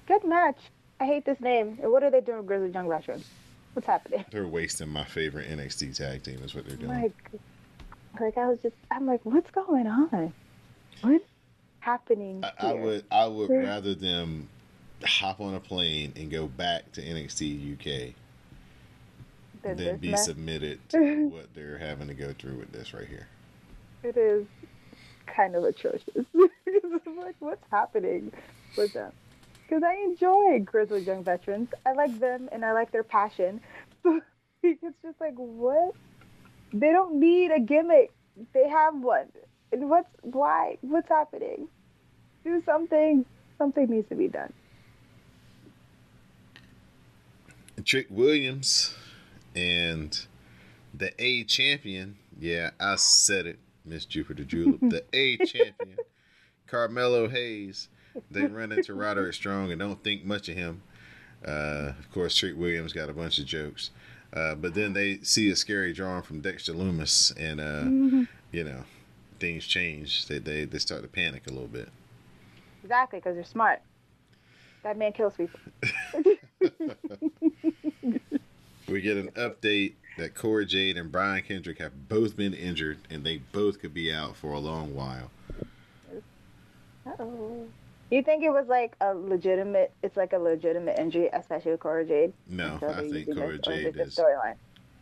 Good 0.08 0.24
match. 0.24 0.60
I 1.02 1.06
hate 1.06 1.26
this 1.26 1.42
name. 1.42 1.78
What 1.82 2.04
are 2.04 2.12
they 2.12 2.22
doing 2.22 2.38
with 2.38 2.48
Grizzly 2.48 2.72
Young 2.72 2.88
Veterans? 2.88 3.26
What's 3.74 3.88
happening? 3.88 4.26
They're 4.32 4.48
wasting 4.48 4.90
my 4.90 5.04
favorite 5.04 5.50
NXT 5.50 5.96
tag 5.96 6.24
team, 6.24 6.40
is 6.44 6.54
what 6.56 6.66
they're 6.68 6.76
doing. 6.78 6.92
Like, 6.92 7.14
like 8.20 8.38
I 8.38 8.48
was 8.48 8.60
just, 8.60 8.76
I'm 8.92 9.06
like, 9.08 9.22
what's 9.24 9.50
going 9.52 9.88
on? 9.88 10.34
What's 11.02 11.26
happening 11.80 12.44
I, 12.60 12.70
I 12.70 12.74
would 12.74 13.04
I 13.12 13.28
would 13.28 13.50
Yeah. 13.50 13.64
rather 13.64 13.94
them 13.94 14.48
hop 15.04 15.42
on 15.42 15.54
a 15.54 15.60
plane 15.60 16.14
and 16.16 16.32
go 16.32 16.48
back 16.48 16.90
to 16.94 17.02
NXT 17.02 17.74
UK 17.74 18.14
Than 19.64 19.78
than 19.78 19.98
be 19.98 20.12
mess. 20.12 20.26
submitted 20.26 20.80
to 20.90 21.28
what 21.30 21.54
they're 21.54 21.78
having 21.78 22.08
to 22.08 22.14
go 22.14 22.34
through 22.34 22.56
with 22.56 22.72
this 22.72 22.94
right 22.94 23.08
here. 23.08 23.28
It 24.04 24.16
is 24.18 24.46
kind 25.26 25.56
of 25.56 25.64
atrocious. 25.64 26.26
I'm 26.36 26.50
like, 27.18 27.36
what's 27.40 27.66
happening 27.72 28.32
with 28.78 28.94
them? 28.94 29.12
Because 29.74 29.90
I 29.90 30.04
enjoy 30.04 30.60
Grizzly 30.64 31.02
Young 31.02 31.24
Veterans. 31.24 31.70
I 31.84 31.94
like 31.94 32.20
them 32.20 32.48
and 32.52 32.64
I 32.64 32.74
like 32.74 32.92
their 32.92 33.02
passion. 33.02 33.60
it's 34.62 34.80
just 35.02 35.20
like, 35.20 35.34
what? 35.34 35.96
They 36.72 36.92
don't 36.92 37.20
need 37.20 37.50
a 37.50 37.60
gimmick. 37.60 38.12
They 38.54 38.70
have 38.70 38.94
one. 38.94 39.30
And 39.72 39.90
what's 39.90 40.10
why? 40.22 40.78
What's 40.82 41.10
happening? 41.10 41.68
Do 42.44 42.62
something. 42.68 43.26
Something 43.58 43.90
needs 43.90 44.08
to 44.10 44.16
be 44.16 44.28
done. 44.28 44.54
Trick 47.84 48.06
Williams 48.12 48.94
and 49.56 50.24
the 50.94 51.14
A 51.18 51.46
champion, 51.46 52.18
yeah, 52.40 52.70
I 52.80 52.98
said 52.98 53.48
it, 53.48 53.58
Miss 53.84 54.06
Jupiter 54.06 54.44
Julep, 54.44 54.80
the 54.82 55.04
A 55.14 55.38
champion, 55.38 55.98
Carmelo 56.68 57.28
Hayes. 57.28 57.90
They 58.32 58.46
run 58.46 58.72
into 58.72 58.94
Roderick 58.94 59.34
Strong 59.34 59.72
and 59.72 59.80
don't 59.80 60.04
think 60.04 60.26
much 60.26 60.50
of 60.50 60.56
him. 60.56 60.82
Uh, 61.46 61.94
of 62.00 62.12
course, 62.12 62.36
Trick 62.36 62.56
Williams 62.58 62.94
got 62.94 63.10
a 63.10 63.14
bunch 63.14 63.40
of 63.40 63.46
jokes. 63.46 63.92
Uh, 64.32 64.56
but 64.56 64.74
then 64.74 64.94
they 64.94 65.20
see 65.20 65.50
a 65.52 65.56
scary 65.56 65.94
drawing 65.94 66.24
from 66.24 66.42
Dexter 66.42 66.74
Lumis, 66.74 67.32
and 67.38 67.60
uh, 67.60 68.28
you 68.52 68.64
know, 68.64 68.84
things 69.40 69.66
change. 69.66 70.26
They, 70.28 70.40
they 70.40 70.66
they 70.66 70.80
start 70.80 71.04
to 71.04 71.08
panic 71.08 71.46
a 71.48 71.52
little 71.52 71.68
bit. 71.68 71.90
Exactly, 72.84 73.20
because 73.20 73.36
they're 73.36 73.44
smart. 73.44 73.82
That 74.82 74.98
man 74.98 75.14
kills 75.14 75.36
people. 75.36 75.60
We 78.88 79.02
get 79.02 79.18
an 79.18 79.30
update 79.32 79.94
that 80.18 80.36
Cora 80.36 80.66
Jade 80.66 80.98
and 80.98 81.12
Brian 81.12 81.42
Kendrick 81.44 81.80
have 81.80 82.10
both 82.10 82.36
been 82.36 82.54
injured, 82.54 83.00
and 83.10 83.24
they 83.24 83.38
both 83.38 83.80
could 83.80 83.94
be 83.94 84.14
out 84.14 84.36
for 84.36 84.52
a 84.52 84.60
long 84.60 84.94
while. 84.94 85.32
Uh-oh. 87.06 87.68
You 88.14 88.22
think 88.22 88.44
it 88.44 88.52
was 88.52 88.68
like 88.68 88.96
a 89.02 89.16
legitimate? 89.16 89.92
It's 90.04 90.16
like 90.16 90.34
a 90.34 90.38
legitimate 90.38 91.00
injury, 91.00 91.32
especially 91.34 91.72
with 91.72 91.80
Cora 91.80 92.06
Jade. 92.06 92.32
No, 92.48 92.78
I 92.88 93.10
think 93.10 93.34
Cora 93.34 93.58
Jade 93.58 93.98
is 93.98 94.16
storyline. 94.16 94.54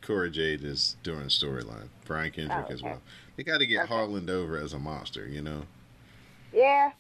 Cora 0.02 0.30
Jade 0.30 0.64
is 0.64 0.96
doing 1.04 1.26
storyline. 1.26 1.90
Brian 2.06 2.32
Kendrick 2.32 2.68
Oh, 2.70 2.74
as 2.74 2.82
well. 2.82 3.02
They 3.36 3.44
got 3.44 3.58
to 3.58 3.66
get 3.66 3.84
Okay. 3.84 3.94
Harland 3.94 4.30
over 4.30 4.58
as 4.58 4.72
a 4.72 4.80
monster, 4.80 5.28
you 5.28 5.42
know. 5.42 5.64
Yeah. 6.54 6.92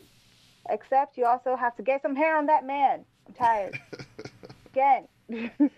Except 0.69 1.17
you 1.17 1.25
also 1.25 1.55
have 1.55 1.77
to 1.77 1.81
get 1.81 2.01
some 2.01 2.17
hair 2.17 2.35
on 2.37 2.45
that 2.47 2.67
man. 2.67 3.05
I'm 3.27 3.33
tired. 3.33 3.79
Again. 4.73 5.07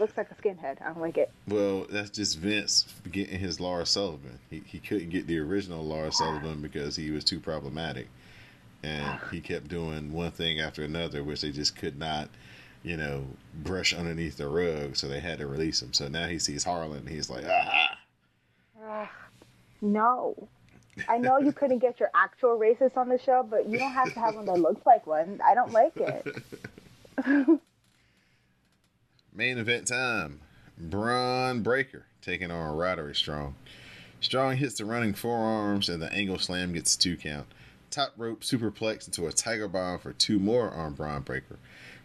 Looks 0.00 0.16
like 0.16 0.32
a 0.32 0.34
skinhead. 0.34 0.82
I 0.82 0.86
don't 0.86 1.00
like 1.00 1.16
it. 1.16 1.30
Well, 1.46 1.86
that's 1.88 2.10
just 2.10 2.38
Vince 2.38 2.92
getting 3.12 3.38
his 3.38 3.60
Lars 3.60 3.90
Sullivan. 3.90 4.40
He, 4.50 4.62
he 4.66 4.80
couldn't 4.80 5.10
get 5.10 5.28
the 5.28 5.38
original 5.38 5.84
Lars 5.84 6.18
Sullivan 6.18 6.60
because 6.60 6.96
he 6.96 7.12
was 7.12 7.22
too 7.22 7.38
problematic. 7.38 8.08
And 8.82 9.18
he 9.30 9.40
kept 9.40 9.68
doing 9.68 10.12
one 10.12 10.30
thing 10.30 10.60
after 10.60 10.82
another, 10.82 11.22
which 11.22 11.42
they 11.42 11.50
just 11.50 11.76
could 11.76 11.98
not, 11.98 12.30
you 12.82 12.96
know, 12.96 13.24
brush 13.54 13.92
underneath 13.92 14.38
the 14.38 14.48
rug. 14.48 14.96
So 14.96 15.06
they 15.06 15.20
had 15.20 15.38
to 15.38 15.46
release 15.46 15.82
him. 15.82 15.92
So 15.92 16.08
now 16.08 16.26
he 16.26 16.38
sees 16.38 16.64
Harland, 16.64 17.00
and 17.00 17.08
he's 17.08 17.28
like, 17.28 17.44
ah. 17.46 17.98
Ugh. 18.82 19.08
no. 19.82 20.48
I 21.08 21.18
know 21.18 21.38
you 21.38 21.52
couldn't 21.52 21.78
get 21.78 22.00
your 22.00 22.10
actual 22.14 22.58
racist 22.58 22.96
on 22.96 23.08
the 23.08 23.18
show, 23.18 23.46
but 23.48 23.68
you 23.68 23.78
don't 23.78 23.92
have 23.92 24.12
to 24.12 24.20
have 24.20 24.34
one 24.34 24.46
that 24.46 24.58
looks 24.58 24.84
like 24.84 25.06
one. 25.06 25.40
I 25.44 25.54
don't 25.54 25.72
like 25.72 25.96
it. 25.96 26.26
Main 29.32 29.58
event 29.58 29.86
time. 29.86 30.40
Bron 30.76 31.62
Breakker 31.62 32.04
taking 32.22 32.50
on 32.50 32.76
Roderick 32.76 33.16
Strong. 33.16 33.54
Strong 34.20 34.56
hits 34.56 34.76
the 34.76 34.84
running 34.84 35.14
forearms 35.14 35.88
and 35.88 36.02
the 36.02 36.12
angle 36.12 36.38
slam 36.38 36.72
gets 36.72 36.96
two 36.96 37.16
count. 37.16 37.46
Top 37.90 38.12
rope 38.16 38.42
superplex 38.42 39.06
into 39.08 39.26
a 39.26 39.32
tiger 39.32 39.66
bomb 39.66 39.98
for 39.98 40.12
two 40.12 40.38
more 40.38 40.70
on 40.70 40.92
Bron 40.92 41.22
Breakker. 41.22 41.58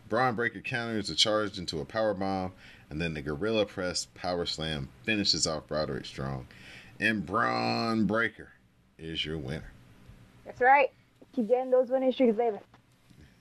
Bron 0.09 0.35
Breakker 0.35 0.61
counters 0.61 1.09
the 1.09 1.15
charge 1.15 1.59
into 1.59 1.79
a 1.79 1.85
power 1.85 2.13
bomb, 2.13 2.53
and 2.89 2.99
then 2.99 3.13
the 3.13 3.21
gorilla 3.21 3.65
press 3.65 4.07
power 4.15 4.45
slam 4.45 4.89
finishes 5.03 5.45
off 5.45 5.69
Roderick 5.69 6.05
Strong. 6.05 6.47
And 6.99 7.25
Bron 7.25 8.05
Breakker 8.05 8.49
is 8.97 9.23
your 9.23 9.37
winner. 9.37 9.71
That's 10.45 10.61
right. 10.61 10.91
Keep 11.35 11.49
getting 11.49 11.71
those 11.71 11.89
winning 11.89 12.11
streaks, 12.11 12.35
baby. 12.35 12.57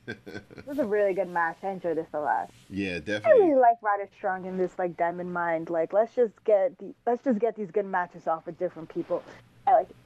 this 0.06 0.66
was 0.66 0.78
a 0.78 0.84
really 0.84 1.14
good 1.14 1.30
match. 1.30 1.56
I 1.62 1.70
enjoyed 1.70 1.96
this 1.96 2.08
a 2.12 2.18
lot. 2.18 2.50
Yeah, 2.68 2.98
definitely. 2.98 3.42
I 3.42 3.46
really 3.46 3.60
like 3.60 3.82
Ryder 3.82 4.08
Strong 4.16 4.44
in 4.44 4.58
this 4.58 4.78
like 4.78 4.96
Diamond 4.98 5.32
Mind. 5.32 5.70
Like 5.70 5.94
let's 5.94 6.14
just 6.14 6.32
get 6.44 6.76
the 6.78 6.94
let's 7.06 7.24
just 7.24 7.38
get 7.38 7.56
these 7.56 7.70
good 7.70 7.86
matches 7.86 8.26
off 8.26 8.44
with 8.44 8.58
different 8.58 8.92
people. 8.92 9.22
I 9.66 9.72
like 9.72 9.88
it. 9.88 9.96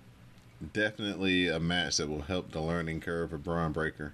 Definitely 0.72 1.48
a 1.48 1.60
match 1.60 1.98
that 1.98 2.08
will 2.08 2.22
help 2.22 2.50
the 2.50 2.60
learning 2.60 3.00
curve 3.00 3.32
of 3.32 3.44
Bron 3.44 3.72
Breakker. 3.72 4.12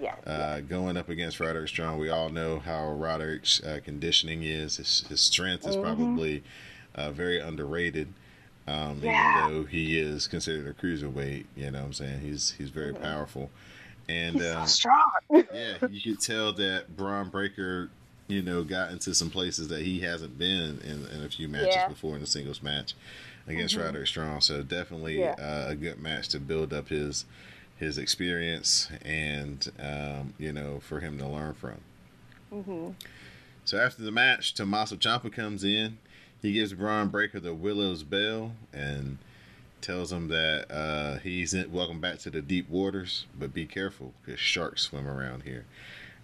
Yes. 0.00 0.26
Uh, 0.26 0.60
going 0.60 0.96
up 0.96 1.08
against 1.08 1.38
Roderick 1.40 1.68
Strong, 1.68 1.98
we 1.98 2.08
all 2.10 2.28
know 2.30 2.58
how 2.58 2.90
Roderick's 2.92 3.62
uh, 3.62 3.78
conditioning 3.84 4.42
is. 4.42 4.76
His, 4.76 5.04
his 5.08 5.20
strength 5.20 5.66
is 5.66 5.76
Mhm. 5.76 5.82
probably 5.82 6.42
uh, 6.94 7.10
very 7.12 7.38
underrated. 7.40 8.08
Um, 8.66 9.00
Yeah. 9.02 9.46
Even 9.46 9.54
though 9.62 9.64
he 9.66 9.98
is 9.98 10.26
considered 10.26 10.66
a 10.66 10.72
cruiserweight, 10.74 11.46
you 11.56 11.70
know 11.70 11.78
what 11.80 11.86
I'm 11.86 11.92
saying? 11.92 12.20
He's 12.20 12.50
he's 12.58 12.70
very 12.70 12.92
powerful. 12.92 13.50
And 14.08 14.36
He's 14.36 14.46
um, 14.50 14.66
so 14.66 14.72
strong. 14.72 15.10
yeah, 15.54 15.76
you 15.88 16.00
could 16.02 16.20
tell 16.20 16.52
that 16.54 16.96
Bron 16.96 17.28
Breakker, 17.30 17.88
you 18.26 18.42
know, 18.42 18.64
got 18.64 18.90
into 18.90 19.14
some 19.14 19.30
places 19.30 19.68
that 19.68 19.82
he 19.82 20.00
hasn't 20.00 20.38
been 20.38 20.80
in, 20.84 21.06
in 21.16 21.24
a 21.24 21.28
few 21.28 21.48
matches 21.48 21.68
Yeah. 21.76 21.88
before 21.88 22.16
in 22.16 22.22
a 22.22 22.26
singles 22.26 22.62
match 22.62 22.94
against 23.48 23.76
Mhm. 23.76 23.84
Roderick 23.84 24.06
Strong. 24.06 24.40
So 24.42 24.62
definitely 24.62 25.20
Yeah. 25.20 25.32
uh, 25.38 25.70
a 25.70 25.74
good 25.74 25.98
match 26.00 26.28
to 26.28 26.40
build 26.40 26.72
up 26.72 26.88
his 26.88 27.24
his 27.76 27.96
experience 27.96 28.88
and 29.02 29.70
um, 29.78 30.34
you 30.38 30.52
know 30.52 30.80
for 30.80 31.00
him 31.00 31.16
to 31.18 31.26
learn 31.28 31.54
from. 31.54 31.80
hmm 32.50 32.90
So 33.64 33.78
after 33.78 34.02
the 34.02 34.10
match, 34.10 34.54
Tommaso 34.54 34.96
Ciampa 34.96 35.32
comes 35.32 35.62
in. 35.62 35.98
He 36.42 36.52
gives 36.52 36.72
Bron 36.72 37.08
Breakker 37.08 37.40
the 37.40 37.54
Willow's 37.54 38.02
Bell 38.02 38.54
and 38.72 39.18
tells 39.80 40.10
him 40.10 40.26
that 40.28 40.66
uh, 40.70 41.18
he's 41.18 41.54
in, 41.54 41.70
welcome 41.70 42.00
back 42.00 42.18
to 42.20 42.30
the 42.30 42.42
deep 42.42 42.68
waters, 42.68 43.26
but 43.38 43.54
be 43.54 43.64
careful 43.66 44.12
because 44.24 44.40
sharks 44.40 44.82
swim 44.82 45.06
around 45.06 45.42
here. 45.44 45.64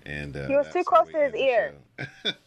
And 0.06 0.36
uh, 0.36 0.46
He 0.46 0.56
was 0.56 0.68
too 0.72 0.84
close 0.84 1.08
to 1.08 1.18
his 1.18 1.34
ear. 1.34 1.74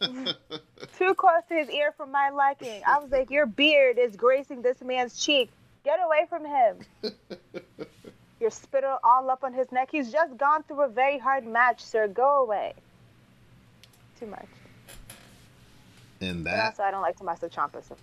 Too 0.98 1.14
close 1.14 1.42
to 1.48 1.54
his 1.54 1.70
ear 1.70 1.92
for 1.96 2.06
my 2.06 2.30
liking. 2.30 2.82
I 2.86 2.98
was 2.98 3.10
like, 3.10 3.30
your 3.30 3.46
beard 3.46 3.98
is 3.98 4.16
gracing 4.16 4.62
this 4.62 4.80
man's 4.80 5.22
cheek. 5.24 5.50
Get 5.84 5.98
away 6.04 6.26
from 6.28 6.44
him. 6.44 6.78
You're 8.40 8.50
spitting 8.50 8.94
all 9.02 9.30
up 9.30 9.42
on 9.42 9.52
his 9.52 9.72
neck. 9.72 9.88
He's 9.90 10.12
just 10.12 10.36
gone 10.36 10.62
through 10.64 10.82
a 10.82 10.88
very 10.88 11.18
hard 11.18 11.46
match, 11.46 11.82
sir. 11.82 12.06
Go 12.08 12.42
away. 12.42 12.74
Too 14.20 14.26
much. 14.26 14.46
and 16.20 16.30
And 16.30 16.46
that 16.46 16.66
also, 16.66 16.82
I 16.82 16.90
don't 16.90 17.02
like 17.02 17.16
Tommaso 17.16 17.48
Ciampa. 17.48 17.82
So. 17.82 17.96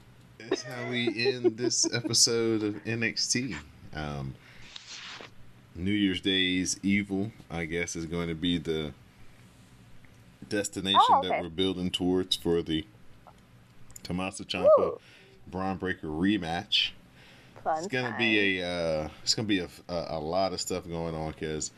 is 0.52 0.64
how 0.64 0.90
we 0.90 1.34
end 1.34 1.58
this 1.58 1.92
episode 1.94 2.64
of 2.64 2.76
NXT. 2.84 3.56
Um, 3.94 4.36
New 5.76 5.92
Year's 5.92 6.22
Day's 6.22 6.80
Evil, 6.84 7.32
I 7.52 7.66
guess, 7.66 7.96
is 7.96 8.06
going 8.06 8.30
to 8.30 8.36
be 8.36 8.58
the 8.58 8.94
destination 10.50 11.00
Oh, 11.10 11.22
that 11.22 11.42
we're 11.42 11.50
building 11.50 11.90
towards 11.92 12.36
for 12.36 12.62
the 12.62 12.86
Tommaso 14.04 14.44
Ciampa. 14.44 15.00
Bron 15.48 15.78
Breakker 15.78 16.08
rematch. 16.08 16.92
Fun 17.64 17.78
It's 17.78 17.88
gonna 17.88 18.16
be 18.18 18.60
a 18.60 18.68
uh, 18.68 19.10
it's 19.24 19.34
gonna 19.36 19.48
be 19.48 19.60
a, 19.60 19.68
a, 19.88 20.06
a 20.10 20.20
lot 20.20 20.54
of 20.54 20.62
stuff 20.62 20.88
going 20.88 21.16
on 21.16 21.32
because 21.32 21.72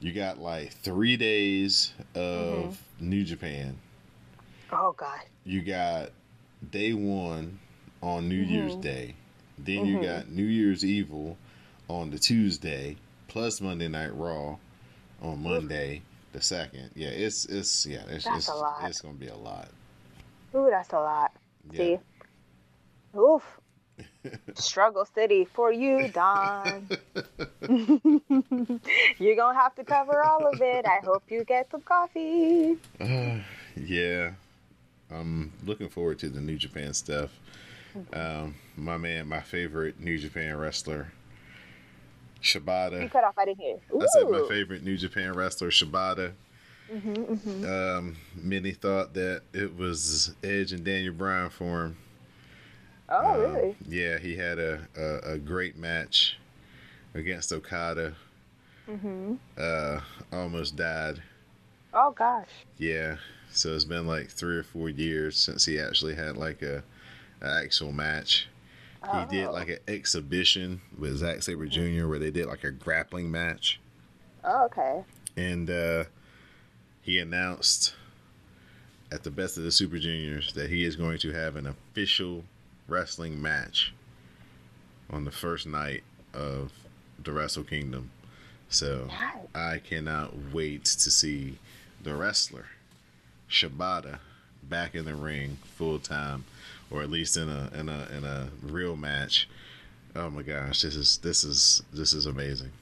you 0.00 0.12
got 0.12 0.38
like 0.38 0.72
three 0.72 1.16
days 1.16 1.92
of 2.14 2.78
New 2.98 3.24
Japan. 3.24 3.78
Oh, 4.72 4.92
God. 4.96 5.20
You 5.44 5.62
got 5.62 6.10
day 6.70 6.92
one 6.92 7.58
on 8.02 8.28
New 8.28 8.36
Year's 8.36 8.76
Mhm. 8.76 8.80
Day. 8.82 9.14
Then 9.58 9.84
you 9.84 9.98
Mhm. 9.98 10.02
got 10.02 10.28
New 10.30 10.44
Year's 10.44 10.84
Evil 10.84 11.36
on 11.88 12.10
the 12.10 12.18
Tuesday, 12.18 12.96
plus 13.28 13.60
Monday 13.60 13.88
Night 13.88 14.14
Raw 14.14 14.56
on 15.20 15.42
Monday 15.42 16.02
the 16.32 16.40
second. 16.40 16.90
Yeah, 16.94 17.08
it's 17.08 17.44
it's 17.46 17.86
yeah, 17.86 18.02
it's 18.08 18.24
That's 18.24 18.38
it's, 18.38 18.48
a 18.48 18.54
lot. 18.54 18.78
it's 18.84 19.00
gonna 19.00 19.14
be 19.14 19.28
a 19.28 19.36
lot. 19.36 19.68
Ooh, 20.54 20.68
that's 20.70 20.92
a 20.92 20.98
lot. 20.98 21.32
Yeah. 21.70 21.78
See? 21.78 21.98
Oof. 23.18 23.60
Struggle 24.54 25.04
City 25.04 25.44
for 25.44 25.72
you, 25.72 26.08
Don. 26.08 26.88
You're 29.18 29.36
to 29.36 29.54
have 29.54 29.74
to 29.74 29.84
cover 29.84 30.22
all 30.22 30.46
of 30.46 30.60
it. 30.60 30.86
I 30.86 31.00
hope 31.04 31.22
you 31.28 31.44
get 31.44 31.70
some 31.70 31.82
coffee. 31.82 32.78
Uh, 33.00 33.40
yeah, 33.76 34.32
I'm 35.10 35.52
looking 35.64 35.88
forward 35.88 36.18
to 36.20 36.28
the 36.28 36.40
New 36.40 36.56
Japan 36.56 36.94
stuff. 36.94 37.30
Um, 38.12 38.54
my 38.76 38.96
man, 38.96 39.28
my 39.28 39.40
favorite 39.40 40.00
New 40.00 40.16
Japan 40.16 40.56
wrestler, 40.56 41.12
You 42.42 42.60
Shibata. 42.60 43.10
cut 43.10 43.24
off. 43.24 43.34
I 43.38 43.44
didn't 43.46 43.58
hear. 43.60 43.76
I 44.00 44.06
said 44.06 44.30
my 44.30 44.44
favorite 44.48 44.82
New 44.82 44.96
Japan 44.96 45.32
wrestler, 45.34 45.70
Shibata. 45.70 46.32
Mhm, 46.92 47.38
mhm. 47.38 47.64
Um, 47.98 48.16
many 48.34 48.72
thought 48.72 49.14
that 49.14 49.42
it 49.52 49.76
was 49.76 50.34
Edge 50.42 50.72
and 50.72 50.84
Daniel 50.84 51.14
Bryan 51.14 51.50
for 51.50 51.84
him. 51.84 51.96
Oh, 53.08 53.34
Um, 53.34 53.40
really? 53.40 53.76
Yeah, 53.88 54.18
he 54.18 54.36
had 54.36 54.58
a, 54.58 54.80
a, 54.96 55.32
a 55.34 55.38
great 55.38 55.76
match 55.76 56.36
against 57.14 57.52
Okada. 57.52 58.14
Mm-hmm. 58.88 59.34
Uh, 59.56 60.00
almost 60.32 60.76
died. 60.76 61.22
Oh, 61.94 62.10
gosh. 62.12 62.48
Yeah, 62.78 63.16
so 63.52 63.74
it's 63.74 63.84
been 63.84 64.06
like 64.06 64.28
three 64.28 64.56
or 64.56 64.62
four 64.64 64.88
years 64.88 65.36
since 65.36 65.64
he 65.64 65.78
actually 65.78 66.14
had 66.14 66.36
like 66.36 66.62
a, 66.62 66.82
a 67.40 67.62
actual 67.64 67.92
match. 67.92 68.48
He 69.02 69.24
did 69.36 69.46
Oh. 69.46 69.52
like 69.52 69.68
an 69.68 69.78
exhibition 69.88 70.80
with 70.98 71.16
Zack 71.18 71.42
Sabre 71.42 71.66
Jr. 71.66 72.06
where 72.06 72.18
they 72.18 72.30
did 72.30 72.46
like 72.46 72.64
a 72.64 72.70
grappling 72.70 73.30
match, 73.30 73.80
Oh, 74.44 74.64
okay. 74.66 75.02
and 75.36 75.68
uh, 75.70 76.04
he 77.02 77.18
announced 77.18 77.94
at 79.10 79.22
the 79.24 79.30
Best 79.30 79.56
of 79.56 79.64
the 79.64 79.72
Super 79.72 79.98
Juniors 79.98 80.52
that 80.52 80.70
he 80.70 80.84
is 80.84 80.96
going 80.96 81.18
to 81.18 81.32
have 81.32 81.56
an 81.56 81.66
official 81.66 82.44
wrestling 82.88 83.40
match 83.40 83.92
on 85.08 85.24
the 85.24 85.30
first 85.32 85.66
night 85.66 86.02
of 86.34 86.72
the 87.22 87.32
Wrestle 87.32 87.64
Kingdom. 87.64 88.10
So 88.68 89.06
Nice. 89.08 89.46
I 89.54 89.78
cannot 89.78 90.52
wait 90.52 90.84
to 90.84 91.10
see 91.10 91.58
the 92.02 92.14
wrestler 92.14 92.66
Shibata 93.50 94.18
back 94.62 94.94
in 94.94 95.06
the 95.06 95.14
ring 95.14 95.58
full 95.76 95.98
time, 95.98 96.44
or 96.90 97.02
at 97.02 97.10
least 97.10 97.36
in 97.36 97.48
a 97.48 97.70
in 97.74 97.88
a 97.88 98.06
in 98.16 98.24
a 98.24 98.50
real 98.62 98.96
match. 98.96 99.48
Oh 100.16 100.30
my 100.30 100.42
gosh, 100.42 100.82
this 100.82 100.96
is 100.96 101.18
this 101.18 101.44
is 101.44 101.82
this 101.92 102.12
is 102.12 102.26
amazing. 102.26 102.72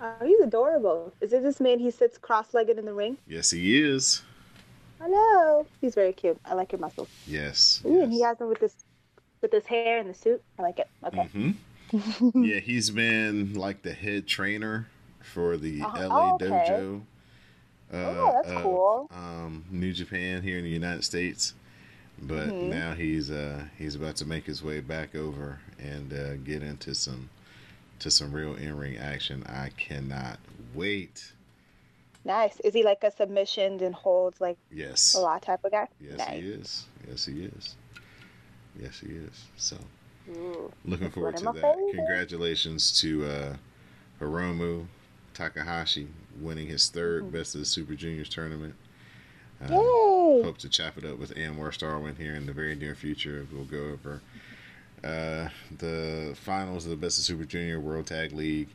Oh, 0.00 0.24
he's 0.24 0.40
adorable. 0.40 1.14
Is 1.20 1.32
it 1.32 1.42
this 1.42 1.60
man 1.60 1.78
he 1.78 1.90
sits 1.90 2.18
cross-legged 2.18 2.78
in 2.78 2.84
the 2.86 2.94
ring? 2.94 3.18
Yes, 3.26 3.50
he 3.50 3.80
is. 3.82 4.22
Hello. 5.00 5.66
He's 5.80 5.94
very 5.94 6.12
cute. 6.12 6.38
I 6.44 6.54
like 6.54 6.72
your 6.72 6.80
muscles. 6.80 7.08
Yes. 7.26 7.82
Ooh, 7.84 8.02
and 8.02 8.12
he 8.12 8.22
has 8.22 8.40
him 8.40 8.48
with 8.48 8.60
this 8.60 8.84
with 9.42 9.52
his 9.52 9.66
hair 9.66 9.98
and 9.98 10.08
the 10.08 10.14
suit. 10.14 10.42
I 10.58 10.62
like 10.62 10.78
it. 10.78 10.88
Okay. 11.04 11.28
hmm 11.32 11.50
yeah, 12.34 12.58
he's 12.58 12.90
been 12.90 13.54
like 13.54 13.82
the 13.82 13.92
head 13.92 14.26
trainer 14.26 14.88
for 15.22 15.56
the 15.56 15.80
Uh-huh. 15.82 16.08
LA 16.08 16.30
Oh, 16.32 16.34
okay. 16.36 16.46
Dojo. 16.70 17.02
Uh, 17.92 17.96
Oh, 17.96 18.32
that's 18.34 18.52
cool. 18.62 19.08
Um, 19.10 19.64
New 19.70 19.92
Japan 19.92 20.42
here 20.42 20.58
in 20.58 20.64
the 20.64 20.70
United 20.70 21.04
States, 21.04 21.54
but 22.22 22.48
Mhm. 22.48 22.68
now 22.68 22.94
he's 22.94 23.30
uh, 23.30 23.64
he's 23.78 23.94
about 23.94 24.16
to 24.16 24.24
make 24.24 24.44
his 24.46 24.62
way 24.62 24.80
back 24.80 25.14
over 25.14 25.60
and 25.78 26.12
uh, 26.12 26.36
get 26.36 26.62
into 26.62 26.94
some 26.94 27.28
to 28.00 28.10
some 28.10 28.32
real 28.32 28.54
in 28.54 28.76
ring 28.76 28.96
action. 28.96 29.44
I 29.46 29.70
cannot 29.76 30.38
wait. 30.74 31.32
Nice. 32.24 32.58
Is 32.60 32.74
he 32.74 32.82
like 32.82 33.04
a 33.04 33.10
submissions 33.10 33.82
and 33.82 33.94
holds 33.94 34.40
like 34.40 34.58
Yes, 34.70 35.14
a 35.14 35.20
lot 35.20 35.42
type 35.42 35.64
of 35.64 35.70
guy? 35.70 35.88
yes, 36.00 36.18
nice. 36.18 36.30
he 36.30 36.38
is. 36.50 36.84
Yes, 37.08 37.24
he 37.26 37.44
is. 37.44 37.76
Yes, 38.80 38.98
he 39.00 39.08
is. 39.12 39.44
So 39.56 39.76
Ooh. 40.30 40.72
looking 40.84 41.10
forward 41.10 41.36
to 41.38 41.44
that. 41.44 41.76
Congratulations 41.94 42.98
to 43.00 43.24
uh, 43.26 43.56
Hiromu 44.20 44.86
Takahashi 45.34 46.08
winning 46.40 46.66
his 46.66 46.90
3rd 46.90 47.20
mm-hmm. 47.22 47.30
Best 47.30 47.54
of 47.54 47.60
the 47.60 47.64
Super 47.66 47.94
Juniors 47.94 48.28
tournament. 48.28 48.74
Uh, 49.62 49.68
Hope 49.68 50.58
to 50.58 50.68
chop 50.68 50.98
it 50.98 51.04
up 51.04 51.18
with 51.18 51.34
Anwar 51.34 51.70
Starwin 51.70 52.16
here 52.16 52.34
in 52.34 52.46
the 52.46 52.52
very 52.52 52.76
near 52.76 52.94
future. 52.94 53.46
We'll 53.52 53.64
go 53.64 53.92
over 53.92 54.20
uh, 55.02 55.48
the 55.78 56.36
finals 56.36 56.84
of 56.84 56.90
the 56.90 56.96
Best 56.96 57.18
of 57.18 57.24
Super 57.24 57.44
Junior 57.44 57.80
World 57.80 58.06
Tag 58.06 58.32
League 58.32 58.68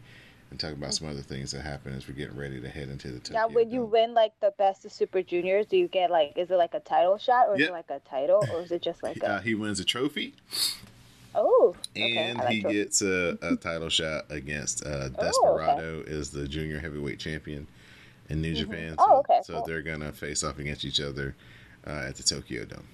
and 0.50 0.60
talk 0.60 0.74
about 0.74 0.94
some 0.94 1.10
other 1.10 1.22
things 1.22 1.52
that 1.52 1.62
happen 1.62 1.94
as 1.94 2.08
we're 2.08 2.13
getting 2.13 2.38
ready 2.38 2.60
to 2.60 2.70
head 2.70 2.89
into 2.89 3.10
the 3.10 3.20
Tokyo 3.20 3.39
Now, 3.39 3.48
when 3.48 3.72
you 3.72 3.84
win 3.84 4.13
like 4.13 4.34
the 4.41 4.54
Best 4.58 4.86
of 4.86 4.91
Super 4.91 5.22
Juniors, 5.22 5.65
do 5.65 5.78
you 5.78 5.88
get 5.88 6.12
like 6.12 6.34
is 6.36 6.52
it 6.52 6.56
like 6.56 6.74
a 6.74 6.80
title 6.80 7.17
shot 7.17 7.48
or 7.48 7.58
yep. 7.58 7.62
is 7.62 7.67
it 7.67 7.72
like 7.72 7.89
a 7.89 8.00
title 8.08 8.44
or 8.54 8.62
is 8.62 8.72
it 8.72 8.82
just 8.82 9.02
like 9.02 9.17
a... 9.24 9.30
uh, 9.30 9.41
he 9.41 9.56
wins 9.56 9.80
a 9.80 9.86
trophy? 9.86 10.36
Oh, 11.34 11.76
okay. 11.96 12.17
and 12.17 12.38
like 12.39 12.50
he 12.50 12.62
trophies. 12.62 12.84
gets 12.84 13.02
a, 13.02 13.38
a, 13.41 13.56
title 13.56 13.88
shot 13.88 14.26
against 14.30 14.86
uh, 14.86 15.08
Desperado 15.10 15.82
oh, 15.82 16.00
okay. 16.02 16.12
is 16.12 16.30
the 16.30 16.46
junior 16.46 16.80
heavyweight 16.80 17.20
champion 17.20 17.67
in 18.32 18.41
New 18.41 18.54
mm-hmm. 18.54 18.72
Japan. 18.72 18.96
Oh, 18.98 19.06
so, 19.06 19.12
oh, 19.12 19.20
okay. 19.20 19.39
So 19.44 19.54
cool. 19.56 19.65
they're 19.65 19.82
gonna 19.82 20.12
face 20.12 20.44
off 20.44 20.58
against 20.60 20.86
each 20.86 21.00
other 21.00 21.36
uh, 21.86 22.06
at 22.08 22.15
the 22.15 22.24
Tokyo 22.24 22.65
Dome. 22.65 22.88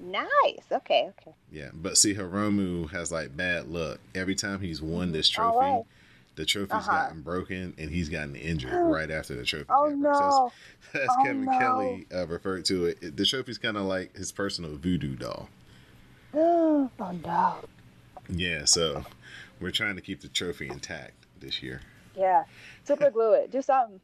Nice. 0.00 0.64
Okay. 0.70 1.10
Okay. 1.20 1.34
Yeah, 1.50 1.70
but 1.74 1.98
see, 1.98 2.14
Hiromu 2.14 2.90
has 2.90 3.10
like 3.10 3.36
bad 3.36 3.68
luck. 3.68 3.98
Every 4.14 4.34
time 4.34 4.60
he's 4.60 4.80
won 4.80 5.12
this 5.12 5.28
trophy, 5.28 5.58
right. 5.58 5.82
the 6.36 6.44
trophy's 6.44 6.72
uh-huh. 6.72 6.92
gotten 6.92 7.22
broken, 7.22 7.74
and 7.78 7.90
he's 7.90 8.08
gotten 8.08 8.36
injured 8.36 8.72
right 8.74 9.10
after 9.10 9.34
the 9.34 9.44
trophy. 9.44 9.66
Oh 9.68 9.88
no! 9.88 10.12
So 10.12 10.52
as, 10.94 11.02
as 11.02 11.08
oh, 11.10 11.24
Kevin 11.24 11.44
no. 11.44 11.58
Kelly 11.58 12.06
uh, 12.14 12.26
referred 12.26 12.64
to 12.66 12.86
it, 12.86 13.16
the 13.16 13.26
trophy's 13.26 13.58
kind 13.58 13.76
of 13.76 13.84
like 13.84 14.16
his 14.16 14.32
personal 14.32 14.76
voodoo 14.76 15.16
doll. 15.16 15.48
oh 16.34 16.90
no! 17.24 17.54
Yeah, 18.28 18.66
so 18.66 19.04
we're 19.60 19.72
trying 19.72 19.96
to 19.96 20.02
keep 20.02 20.20
the 20.20 20.28
trophy 20.28 20.68
intact 20.68 21.26
this 21.40 21.62
year. 21.62 21.80
Yeah, 22.18 22.44
super 22.84 23.10
glue 23.12 23.32
it. 23.34 23.50
Do 23.50 23.62
something. 23.62 24.00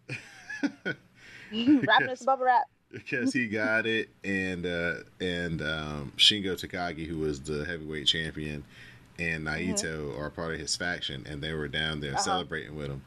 Wrap 0.85 2.03
it 2.03 2.21
in 2.21 2.27
bubble 2.27 2.45
wrap. 2.45 2.65
Because 2.91 3.33
he 3.33 3.49
got 3.49 3.87
it, 3.87 4.09
and 4.23 4.65
uh, 4.65 4.95
and 5.21 5.61
um, 5.61 6.13
Shingo 6.17 6.55
Takagi, 6.55 7.07
who 7.07 7.19
was 7.19 7.41
the 7.41 7.65
heavyweight 7.65 8.07
champion, 8.07 8.65
and 9.19 9.45
Naito 9.45 9.83
mm-hmm. 9.83 10.21
are 10.21 10.31
part 10.31 10.55
of 10.55 10.61
his 10.61 10.77
faction, 10.77 11.27
and 11.29 11.43
they 11.43 11.53
were 11.53 11.67
down 11.67 12.01
there 12.01 12.13
uh-huh. 12.13 12.23
celebrating 12.23 12.77
with 12.77 12.89
him. 12.89 13.03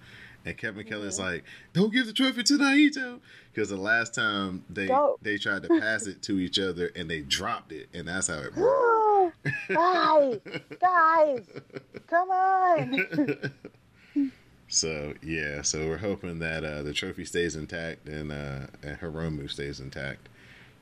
And 0.46 0.58
Kevin 0.58 0.84
mm-hmm. 0.84 0.93
Kelly's 0.93 1.20
like, 1.20 1.46
"Don't 1.74 1.93
give 1.93 2.06
the 2.06 2.13
trophy 2.13 2.43
to 2.43 2.54
Naito," 2.54 3.20
because 3.54 3.70
the 3.70 3.78
last 3.78 4.13
time 4.13 4.65
they 4.70 4.88
Don't. 4.88 5.22
they 5.24 5.38
tried 5.38 5.63
to 5.63 5.70
pass 5.80 6.06
it 6.06 6.22
to 6.24 6.39
each 6.39 6.60
other 6.60 6.91
and 6.96 7.10
they 7.10 7.22
dropped 7.22 7.72
it, 7.72 7.88
and 7.93 8.08
that's 8.08 8.28
how 8.28 8.39
it 8.39 8.54
broke. 8.56 9.34
guys, 9.70 10.39
guys, 10.82 11.48
come 12.08 12.30
on. 12.30 13.54
So 14.69 15.13
yeah, 15.21 15.62
so 15.62 15.88
we're 15.88 15.97
hoping 15.97 16.39
that 16.39 16.63
uh, 16.63 16.84
the 16.84 16.93
trophy 16.93 17.25
stays 17.25 17.56
intact 17.56 18.08
and 18.08 18.32
uh, 18.32 18.67
and 18.84 18.99
Hiromu 18.99 19.49
stays 19.49 19.80
intact 19.80 20.27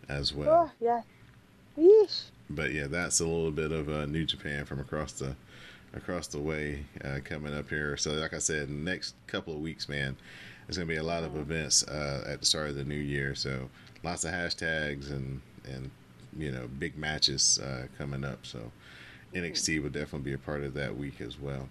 as 0.09 0.33
well. 0.33 0.49
Oh 0.49 0.71
yeah, 0.79 1.01
Yeesh. 1.77 2.23
But 2.49 2.73
yeah, 2.73 2.87
that's 2.87 3.19
a 3.19 3.25
little 3.25 3.51
bit 3.51 3.71
of 3.71 3.89
uh, 3.89 4.05
New 4.05 4.25
Japan 4.25 4.65
from 4.65 4.79
across 4.79 5.13
the 5.13 5.35
across 5.93 6.27
the 6.27 6.39
way 6.39 6.85
uh, 7.03 7.19
coming 7.23 7.53
up 7.53 7.69
here. 7.69 7.95
So 7.97 8.11
like 8.13 8.33
I 8.33 8.39
said, 8.39 8.69
next 8.69 9.15
couple 9.27 9.53
of 9.53 9.59
weeks, 9.59 9.87
man, 9.87 10.15
there's 10.65 10.77
gonna 10.77 10.87
be 10.87 10.97
a 10.97 11.03
lot 11.03 11.23
of 11.23 11.35
events 11.35 11.83
uh, 11.87 12.25
at 12.27 12.39
the 12.39 12.45
start 12.45 12.69
of 12.69 12.75
the 12.75 12.83
new 12.83 12.95
year. 12.95 13.35
So 13.35 13.69
lots 14.03 14.23
of 14.23 14.31
hashtags 14.31 15.11
and 15.11 15.41
and 15.65 15.91
you 16.37 16.51
know 16.51 16.67
big 16.79 16.97
matches 16.97 17.59
uh, 17.59 17.87
coming 17.97 18.25
up. 18.25 18.45
So 18.45 18.71
NXT 19.33 19.81
will 19.81 19.89
definitely 19.89 20.31
be 20.31 20.33
a 20.33 20.39
part 20.39 20.63
of 20.63 20.73
that 20.73 20.97
week 20.97 21.21
as 21.21 21.39
well. 21.39 21.69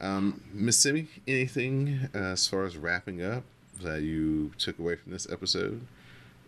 Um, 0.00 0.42
Miss 0.52 0.76
Simi, 0.78 1.08
anything 1.26 2.08
uh, 2.14 2.32
as 2.32 2.46
far 2.46 2.64
as 2.64 2.76
wrapping 2.76 3.22
up 3.22 3.44
that 3.82 4.02
you 4.02 4.52
took 4.58 4.78
away 4.78 4.96
from 4.96 5.12
this 5.12 5.30
episode, 5.30 5.80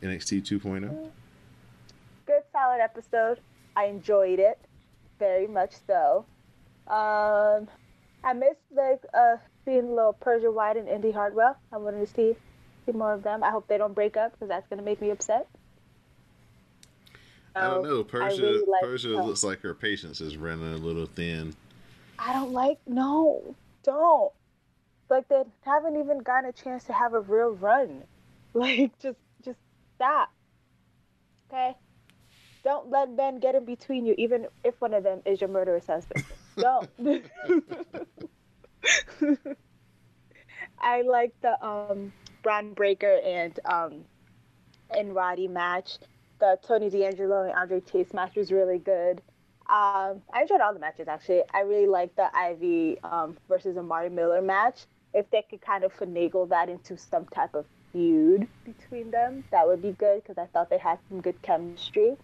NXT 0.03 0.43
2.0? 0.43 1.11
Good, 2.27 2.43
solid 2.53 2.81
episode. 2.81 3.41
I 3.77 3.85
enjoyed 3.85 4.39
it 4.39 4.59
very 5.19 5.47
much 5.47 5.73
so. 5.87 6.25
Um, 6.87 7.69
I 8.25 8.33
missed 8.35 8.61
like 8.75 9.05
uh, 9.15 9.37
seeing 9.65 9.85
a 9.85 9.95
little 9.95 10.13
Persia 10.15 10.51
White 10.51 10.77
and 10.77 10.89
Indi 10.89 11.11
Hartwell. 11.11 11.57
I 11.73 11.77
wanted 11.77 12.07
to 12.07 12.13
see 12.13 12.37
see 12.87 12.93
more 12.93 13.13
of 13.13 13.23
them. 13.23 13.43
I 13.43 13.51
hope 13.51 13.69
they 13.69 13.79
don't 13.79 13.95
break 13.95 14.17
up 14.17 14.33
because 14.33 14.49
that's 14.49 14.67
gonna 14.69 14.83
make 14.83 15.01
me 15.01 15.11
upset. 15.11 15.47
I 17.55 17.69
don't 17.69 17.83
know. 17.83 18.05
Persia 18.05 18.43
really 18.43 18.67
like 18.67 18.83
Persia 18.83 19.09
looks 19.09 19.43
like 19.43 19.61
her 19.61 19.75
patience 19.75 20.21
is 20.21 20.37
running 20.37 20.73
a 20.73 20.77
little 20.77 21.07
thin. 21.07 21.55
I 22.19 22.33
don't 22.33 22.53
like 22.53 22.79
no, 22.87 23.55
don't. 23.85 24.33
Like 25.09 25.29
they 25.29 25.43
haven't 25.65 25.97
even 25.97 26.19
gotten 26.19 26.51
a 26.51 26.53
chance 26.53 26.85
to 26.85 26.93
have 26.93 27.15
a 27.15 27.21
real 27.21 27.51
run. 27.53 28.05
Like 28.55 28.99
just 28.99 29.19
just 29.45 29.59
stop. 29.95 30.31
Okay? 31.49 31.77
Don't 32.65 32.91
let 32.91 33.11
men 33.11 33.41
get 33.41 33.55
in 33.55 33.67
between 33.67 34.07
you, 34.07 34.15
even 34.17 34.47
if 34.65 34.81
one 34.81 34.95
of 34.95 35.05
them 35.05 35.21
is 35.27 35.41
your 35.41 35.49
murderous 35.51 35.87
husband. 35.87 36.25
don't. 36.59 36.89
I 40.81 41.03
like 41.03 41.35
the 41.43 41.63
um 41.65 42.13
Bron 42.43 42.73
Breakker 42.73 43.21
and 43.25 43.61
um 43.67 44.05
and 44.91 45.15
Roddy 45.15 45.47
match. 45.47 45.99
The 46.41 46.59
Tony 46.67 46.89
D'Angelo 46.89 47.43
and 47.43 47.53
Andre 47.53 47.81
Chase 47.81 48.15
match 48.15 48.35
was 48.35 48.51
really 48.51 48.79
good. 48.79 49.21
Um, 49.69 50.23
I 50.33 50.43
enjoyed 50.43 50.63
all 50.63 50.73
the 50.73 50.81
matches 50.81 51.09
actually. 51.09 51.43
I 51.53 51.61
really 51.61 51.87
liked 51.87 52.17
the 52.17 52.35
Ivy 52.35 52.99
um, 53.03 53.37
versus 53.49 53.77
Amari 53.77 54.09
Miller 54.09 54.41
match. 54.41 54.87
If 55.13 55.31
they 55.31 55.45
could 55.49 55.61
kind 55.61 55.85
of 55.85 55.95
finagle 55.95 56.49
that 56.49 56.69
into 56.69 56.97
some 56.97 57.27
type 57.27 57.55
of 57.55 57.67
feud 57.93 58.49
between 58.65 59.11
them, 59.11 59.45
that 59.51 59.67
would 59.67 59.83
be 59.83 59.93
good 59.93 60.23
because 60.23 60.39
I 60.39 60.47
thought 60.47 60.71
they 60.71 60.79
had 60.79 60.99
some 61.09 61.21
good 61.21 61.41
chemistry. 61.43 62.17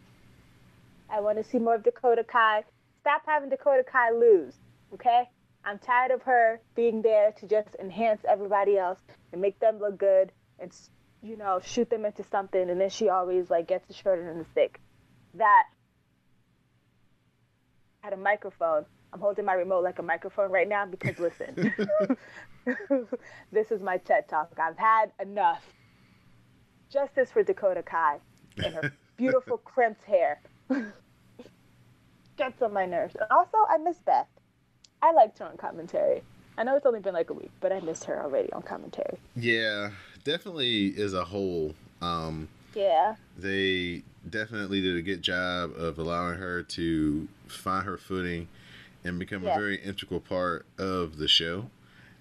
I 1.11 1.21
want 1.21 1.39
to 1.39 1.45
see 1.45 1.59
more 1.59 1.75
of 1.75 1.83
Dakota 1.83 2.25
Kai. 2.25 2.65
Stop 3.01 3.23
having 3.27 3.51
Dakota 3.51 3.85
Kai 3.85 4.11
lose, 4.13 4.55
okay? 4.95 5.29
I'm 5.65 5.79
tired 5.79 6.11
of 6.11 6.23
her 6.23 6.61
being 6.75 7.03
there 7.03 7.33
to 7.33 7.47
just 7.47 7.75
enhance 7.79 8.23
everybody 8.29 8.79
else 8.79 8.99
and 9.33 9.41
make 9.41 9.59
them 9.61 9.79
look 9.79 9.99
good 9.99 10.33
and 10.59 10.73
you 11.23 11.37
know 11.37 11.61
shoot 11.65 11.91
them 11.91 12.05
into 12.05 12.25
something, 12.31 12.71
and 12.71 12.81
then 12.81 12.91
she 12.91 13.09
always 13.09 13.51
like 13.51 13.67
gets 13.67 13.87
the 13.87 13.95
short 13.95 14.19
end 14.19 14.29
of 14.31 14.39
the 14.39 14.45
stick. 14.53 14.81
That 15.35 15.65
had 18.05 18.13
a 18.13 18.17
microphone. 18.19 18.85
I'm 19.13 19.21
holding 19.21 19.45
my 19.47 19.55
remote 19.55 19.83
like 19.83 19.99
a 19.99 20.03
microphone 20.03 20.51
right 20.51 20.69
now 20.69 20.85
because 20.85 21.19
listen, 21.19 21.73
this 23.53 23.71
is 23.71 23.81
my 23.81 23.97
TED 23.97 24.29
talk. 24.29 24.53
I've 24.61 24.77
had 24.77 25.13
enough. 25.21 25.63
Justice 26.93 27.31
for 27.33 27.43
Dakota 27.43 27.83
Kai 27.83 28.19
and 28.63 28.75
her 28.75 28.93
beautiful 29.17 29.57
crimped 29.57 30.05
hair. 30.05 30.41
Gets 32.37 32.61
on 32.63 32.73
my 32.73 32.85
nerves. 32.85 33.15
And 33.19 33.27
also, 33.31 33.57
I 33.69 33.79
miss 33.79 33.97
Beth. 33.99 34.29
I 35.01 35.13
liked 35.13 35.39
her 35.39 35.47
on 35.47 35.57
commentary. 35.57 36.23
I 36.59 36.65
know 36.65 36.77
it's 36.77 36.87
only 36.87 37.01
been 37.01 37.15
like 37.15 37.31
a 37.31 37.35
week, 37.35 37.51
but 37.61 37.73
I 37.73 37.81
missed 37.81 38.05
her 38.05 38.23
already 38.23 38.53
on 38.53 38.63
commentary. 38.63 39.19
Yeah, 39.35 39.91
definitely 40.25 40.89
is 40.89 41.15
a 41.15 41.25
whole. 41.25 41.75
Um, 42.03 42.49
yeah. 42.75 43.17
They 43.37 44.03
definitely 44.29 44.81
did 44.81 44.97
a 44.97 45.03
good 45.03 45.23
job 45.23 45.73
of 45.77 45.99
allowing 45.99 46.39
her 46.39 46.63
to 46.63 47.29
find 47.47 47.85
her 47.85 47.99
footing 47.99 48.49
and 49.05 49.19
become 49.19 49.43
a 49.43 49.55
very 49.55 49.77
integral 49.77 50.21
part 50.21 50.65
of 50.79 51.19
the 51.19 51.29
show. 51.29 51.71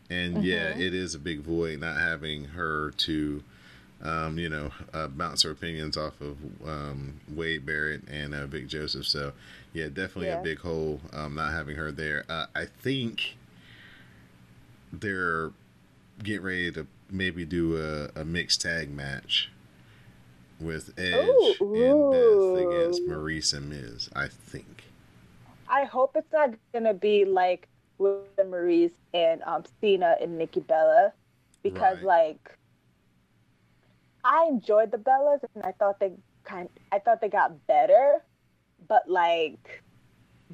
And 0.09 0.35
mm-hmm. 0.35 0.45
yeah, 0.45 0.77
it 0.77 0.93
is 0.93 1.15
a 1.15 1.19
big 1.19 1.41
void 1.41 1.79
not 1.79 1.97
having 1.97 2.45
her 2.45 2.91
to, 2.91 3.43
um, 4.01 4.37
you 4.37 4.49
know, 4.49 4.71
uh, 4.93 5.07
bounce 5.07 5.43
her 5.43 5.51
opinions 5.51 5.95
off 5.95 6.19
of 6.19 6.37
um, 6.67 7.21
Wade 7.33 7.65
Barrett 7.65 8.01
and 8.09 8.33
uh, 8.35 8.45
Vic 8.47 8.67
Joseph. 8.67 9.07
So 9.07 9.31
yeah, 9.71 9.87
definitely 9.87 10.27
yeah. 10.27 10.41
a 10.41 10.43
big 10.43 10.59
hole 10.59 10.99
um, 11.13 11.35
not 11.35 11.53
having 11.53 11.77
her 11.77 11.91
there. 11.91 12.25
Uh, 12.27 12.47
I 12.53 12.65
think 12.65 13.37
they're 14.91 15.51
getting 16.21 16.43
ready 16.43 16.71
to 16.73 16.85
maybe 17.09 17.45
do 17.45 17.77
a, 17.77 18.19
a 18.19 18.25
mixed 18.25 18.61
tag 18.61 18.91
match 18.91 19.49
with 20.63 20.93
Edge 20.97 21.27
ooh, 21.61 21.75
and 21.75 22.11
Beth 22.11 22.67
against 22.67 23.01
Maryse 23.07 23.53
and 23.53 23.69
Miz. 23.69 24.09
I 24.15 24.27
think. 24.27 24.83
I 25.67 25.85
hope 25.85 26.15
it's 26.15 26.31
not 26.31 26.51
gonna 26.73 26.93
be 26.93 27.25
like 27.25 27.67
with 27.97 28.35
Maryse 28.37 28.91
and 29.13 29.41
um, 29.43 29.63
Cena 29.81 30.15
and 30.21 30.37
Nikki 30.37 30.59
Bella, 30.59 31.13
because 31.61 31.97
right. 31.97 32.33
like 32.35 32.57
I 34.23 34.47
enjoyed 34.49 34.91
the 34.91 34.97
Bellas 34.97 35.39
and 35.55 35.63
I 35.63 35.71
thought 35.73 35.99
they 35.99 36.11
kind 36.43 36.69
I 36.91 36.99
thought 36.99 37.21
they 37.21 37.29
got 37.29 37.65
better, 37.67 38.23
but 38.87 39.09
like 39.09 39.83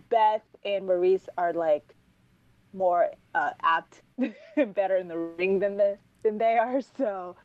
Beth 0.09 0.43
and 0.65 0.87
Maryse 0.87 1.27
are 1.37 1.53
like 1.53 1.95
more 2.73 3.09
uh, 3.35 3.51
apt 3.61 4.01
and 4.55 4.73
better 4.73 4.97
in 4.97 5.07
the 5.07 5.17
ring 5.17 5.59
than 5.59 5.77
the 5.77 5.97
than 6.23 6.37
they 6.37 6.57
are 6.57 6.81
so 6.97 7.35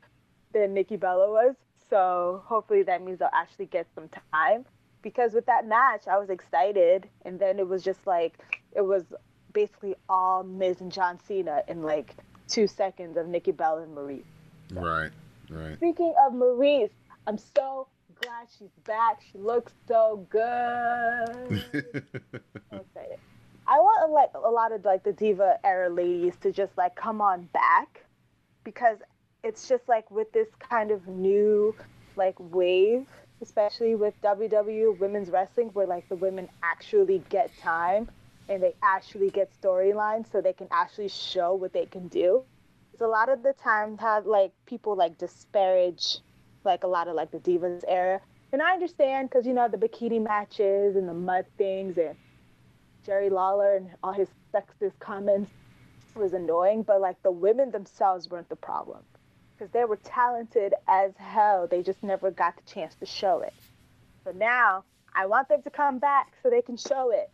than 0.52 0.74
Nikki 0.74 0.96
Bella 0.96 1.30
was. 1.30 1.54
So 1.90 2.42
hopefully 2.46 2.82
that 2.84 3.02
means 3.02 3.18
they'll 3.18 3.28
actually 3.32 3.66
get 3.66 3.86
some 3.94 4.08
time. 4.32 4.64
Because 5.02 5.34
with 5.34 5.46
that 5.46 5.66
match, 5.66 6.08
I 6.10 6.16
was 6.16 6.30
excited, 6.30 7.08
and 7.26 7.38
then 7.38 7.58
it 7.58 7.68
was 7.68 7.82
just 7.82 8.06
like 8.06 8.38
it 8.72 8.80
was 8.80 9.04
basically 9.52 9.94
all 10.08 10.42
Miz 10.42 10.80
and 10.80 10.90
John 10.90 11.18
Cena 11.26 11.62
in 11.68 11.82
like 11.82 12.14
two 12.48 12.66
seconds 12.66 13.16
of 13.16 13.28
Nikki 13.28 13.52
Bella 13.52 13.82
and 13.82 13.96
Maryse. 13.96 14.24
So. 14.72 14.80
Right, 14.80 15.10
right. 15.50 15.76
Speaking 15.76 16.14
of 16.26 16.32
Maryse, 16.32 16.90
I'm 17.26 17.38
so 17.38 17.88
glad 18.20 18.46
she's 18.58 18.70
back. 18.84 19.20
She 19.30 19.38
looks 19.38 19.72
so 19.86 20.26
good. 20.30 21.64
so 22.70 22.76
excited. 22.80 23.18
I 23.66 23.78
want 23.78 24.10
like 24.10 24.30
a 24.34 24.50
lot 24.50 24.72
of 24.72 24.84
like 24.84 25.04
the 25.04 25.12
diva 25.12 25.58
era 25.64 25.88
ladies 25.88 26.34
to 26.42 26.52
just 26.52 26.76
like 26.76 26.94
come 26.96 27.20
on 27.20 27.48
back 27.52 28.04
because 28.62 28.98
it's 29.44 29.68
just 29.68 29.86
like 29.88 30.10
with 30.10 30.32
this 30.32 30.48
kind 30.58 30.90
of 30.90 31.06
new 31.06 31.74
like 32.16 32.34
wave, 32.38 33.06
especially 33.42 33.94
with 33.94 34.14
WWE 34.22 34.98
women's 34.98 35.30
wrestling, 35.30 35.68
where 35.74 35.86
like 35.86 36.08
the 36.08 36.16
women 36.16 36.48
actually 36.62 37.22
get 37.28 37.50
time 37.58 38.08
and 38.48 38.62
they 38.62 38.74
actually 38.82 39.30
get 39.30 39.50
storylines 39.60 40.32
so 40.32 40.40
they 40.40 40.54
can 40.54 40.68
actually 40.70 41.08
show 41.08 41.54
what 41.54 41.74
they 41.74 41.84
can 41.84 42.08
do. 42.08 42.42
It's 42.92 43.02
a 43.02 43.06
lot 43.06 43.28
of 43.28 43.42
the 43.42 43.52
time 43.52 43.98
have 43.98 44.26
like 44.26 44.52
people 44.66 44.96
like 44.96 45.18
disparage 45.18 46.18
like 46.64 46.84
a 46.84 46.86
lot 46.86 47.08
of 47.08 47.14
like 47.14 47.30
the 47.30 47.38
divas 47.38 47.84
era. 47.86 48.20
And 48.52 48.62
I 48.62 48.72
understand 48.72 49.28
because 49.28 49.46
you 49.46 49.52
know 49.52 49.68
the 49.68 49.76
bikini 49.76 50.22
matches 50.22 50.96
and 50.96 51.06
the 51.06 51.14
mud 51.14 51.44
things 51.58 51.98
and 51.98 52.16
Jerry 53.04 53.28
Lawler 53.28 53.76
and 53.76 53.90
all 54.02 54.12
his 54.14 54.28
sexist 54.54 54.98
comments 55.00 55.50
was 56.14 56.32
annoying, 56.32 56.82
but 56.82 57.00
like 57.02 57.22
the 57.22 57.30
women 57.30 57.70
themselves 57.70 58.30
weren't 58.30 58.48
the 58.48 58.56
problem 58.56 59.04
because 59.56 59.72
they 59.72 59.84
were 59.84 59.96
talented 59.96 60.74
as 60.88 61.12
hell. 61.16 61.66
They 61.66 61.82
just 61.82 62.02
never 62.02 62.30
got 62.30 62.56
the 62.56 62.62
chance 62.70 62.94
to 62.96 63.06
show 63.06 63.40
it. 63.40 63.54
So 64.24 64.32
now 64.32 64.84
I 65.14 65.26
want 65.26 65.48
them 65.48 65.62
to 65.62 65.70
come 65.70 65.98
back 65.98 66.32
so 66.42 66.50
they 66.50 66.62
can 66.62 66.76
show 66.76 67.10
it. 67.10 67.30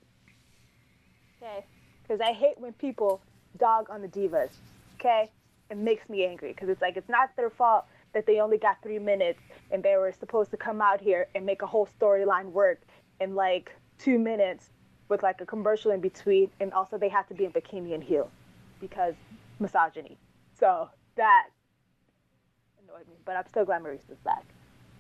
Okay? 1.43 1.65
Because 2.03 2.21
I 2.21 2.33
hate 2.33 2.59
when 2.59 2.73
people 2.75 3.21
dog 3.59 3.89
on 3.91 4.03
the 4.03 4.09
divas. 4.09 4.51
Okay? 4.99 5.31
It 5.71 5.77
makes 5.77 6.09
me 6.09 6.27
angry 6.27 6.53
because 6.53 6.69
it's 6.69 6.83
like 6.83 6.97
it's 6.97 7.09
not 7.09 7.31
their 7.37 7.51
fault 7.51 7.85
that 8.13 8.27
they 8.27 8.41
only 8.41 8.59
got 8.59 8.83
three 8.83 8.99
minutes 8.99 9.41
and 9.71 9.83
they 9.83 9.97
were 9.97 10.13
supposed 10.19 10.51
to 10.51 10.57
come 10.57 10.81
out 10.81 11.01
here 11.01 11.29
and 11.35 11.47
make 11.47 11.63
a 11.63 11.67
whole 11.67 11.89
storyline 12.01 12.51
work 12.51 12.81
in 13.21 13.35
like 13.35 13.73
two 13.99 14.19
minutes 14.19 14.71
with 15.09 15.23
like 15.23 15.41
a 15.41 15.47
commercial 15.47 15.91
in 15.91 16.01
between, 16.01 16.51
and 16.61 16.73
also 16.73 16.97
they 16.97 17.09
have 17.09 17.27
to 17.29 17.35
be 17.35 17.45
in 17.45 17.53
bikini 17.53 17.95
and 17.95 18.03
heels 18.03 18.31
because 18.81 19.15
misogyny. 19.59 20.17
So 20.59 20.89
that 21.17 21.49
annoyed 22.91 23.07
me, 23.09 23.15
but 23.25 23.37
I'm 23.37 23.47
still 23.49 23.65
glad 23.65 23.83
Maryse 23.83 24.11
is 24.11 24.19
back. 24.25 24.45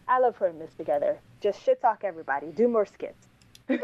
I 0.09 0.19
love 0.19 0.37
her 0.37 0.49
and 0.49 0.59
Miz 0.59 0.71
together. 0.77 1.19
Just 1.41 1.63
shit 1.63 1.81
talk 1.81 2.03
everybody. 2.05 2.49
Do 2.49 2.69
more 2.69 2.87
skits. 2.87 3.27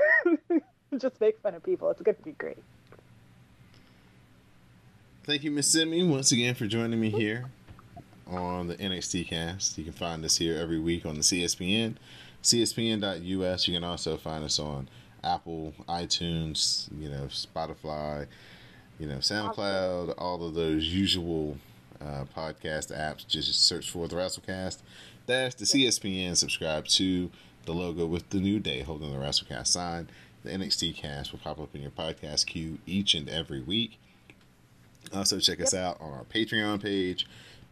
Just 0.99 1.21
make 1.21 1.39
fun 1.41 1.55
of 1.55 1.63
people. 1.63 1.91
It's 1.91 2.03
gonna 2.03 2.17
be 2.25 2.33
great. 2.33 2.59
Thank 5.25 5.45
you, 5.45 5.51
Miss 5.51 5.69
Simi, 5.69 6.05
once 6.05 6.33
again 6.33 6.55
for 6.55 6.67
joining 6.67 7.01
me 7.01 7.11
here 7.11 7.47
on 8.27 8.69
the 8.69 8.77
NXT 8.77 9.29
cast. 9.29 9.77
You 9.79 9.85
can 9.85 9.93
find 9.93 10.25
us 10.25 10.37
here 10.37 10.57
every 10.57 10.79
week 10.79 11.05
on 11.05 11.17
the 11.17 11.23
CSPN, 11.23 11.97
CSPN.us. 12.43 13.69
You 13.69 13.75
can 13.75 13.85
also 13.85 14.17
find 14.17 14.45
us 14.45 14.59
on 14.59 14.89
Apple, 15.25 15.75
iTunes, 15.89 16.89
you 16.97 17.09
know, 17.09 17.25
Spotify, 17.25 18.27
you 18.99 19.09
know, 19.09 19.17
SoundCloud, 19.17 20.15
all 20.19 20.45
of 20.45 20.55
those 20.55 20.85
usual 20.87 21.57
uh, 22.01 22.25
podcast 22.37 22.97
apps. 22.97 23.27
Just 23.27 23.67
search 23.67 23.91
for 23.91 24.09
the 24.09 24.17
WrestleCast. 24.17 24.79
That's 25.27 25.55
the 25.55 25.65
CSPN. 25.65 26.37
Subscribe 26.37 26.87
to 26.87 27.31
the 27.65 27.73
logo 27.73 28.07
with 28.07 28.31
the 28.31 28.39
new 28.39 28.61
day 28.61 28.83
holding 28.83 29.13
the 29.13 29.19
WrestleCast 29.19 29.67
sign. 29.67 30.09
The 30.45 30.51
NXT 30.51 30.95
cast 30.95 31.33
will 31.33 31.41
pop 31.41 31.59
up 31.59 31.75
in 31.75 31.83
your 31.83 31.91
podcast 31.91 32.47
queue 32.47 32.79
each 32.87 33.15
and 33.15 33.29
every 33.29 33.61
week. 33.61 33.99
Also, 35.13 35.39
check 35.41 35.61
us 35.61 35.75
out 35.75 36.01
on 36.01 36.13
our 36.13 36.25
Patreon 36.25 36.83
page, 36.83 37.27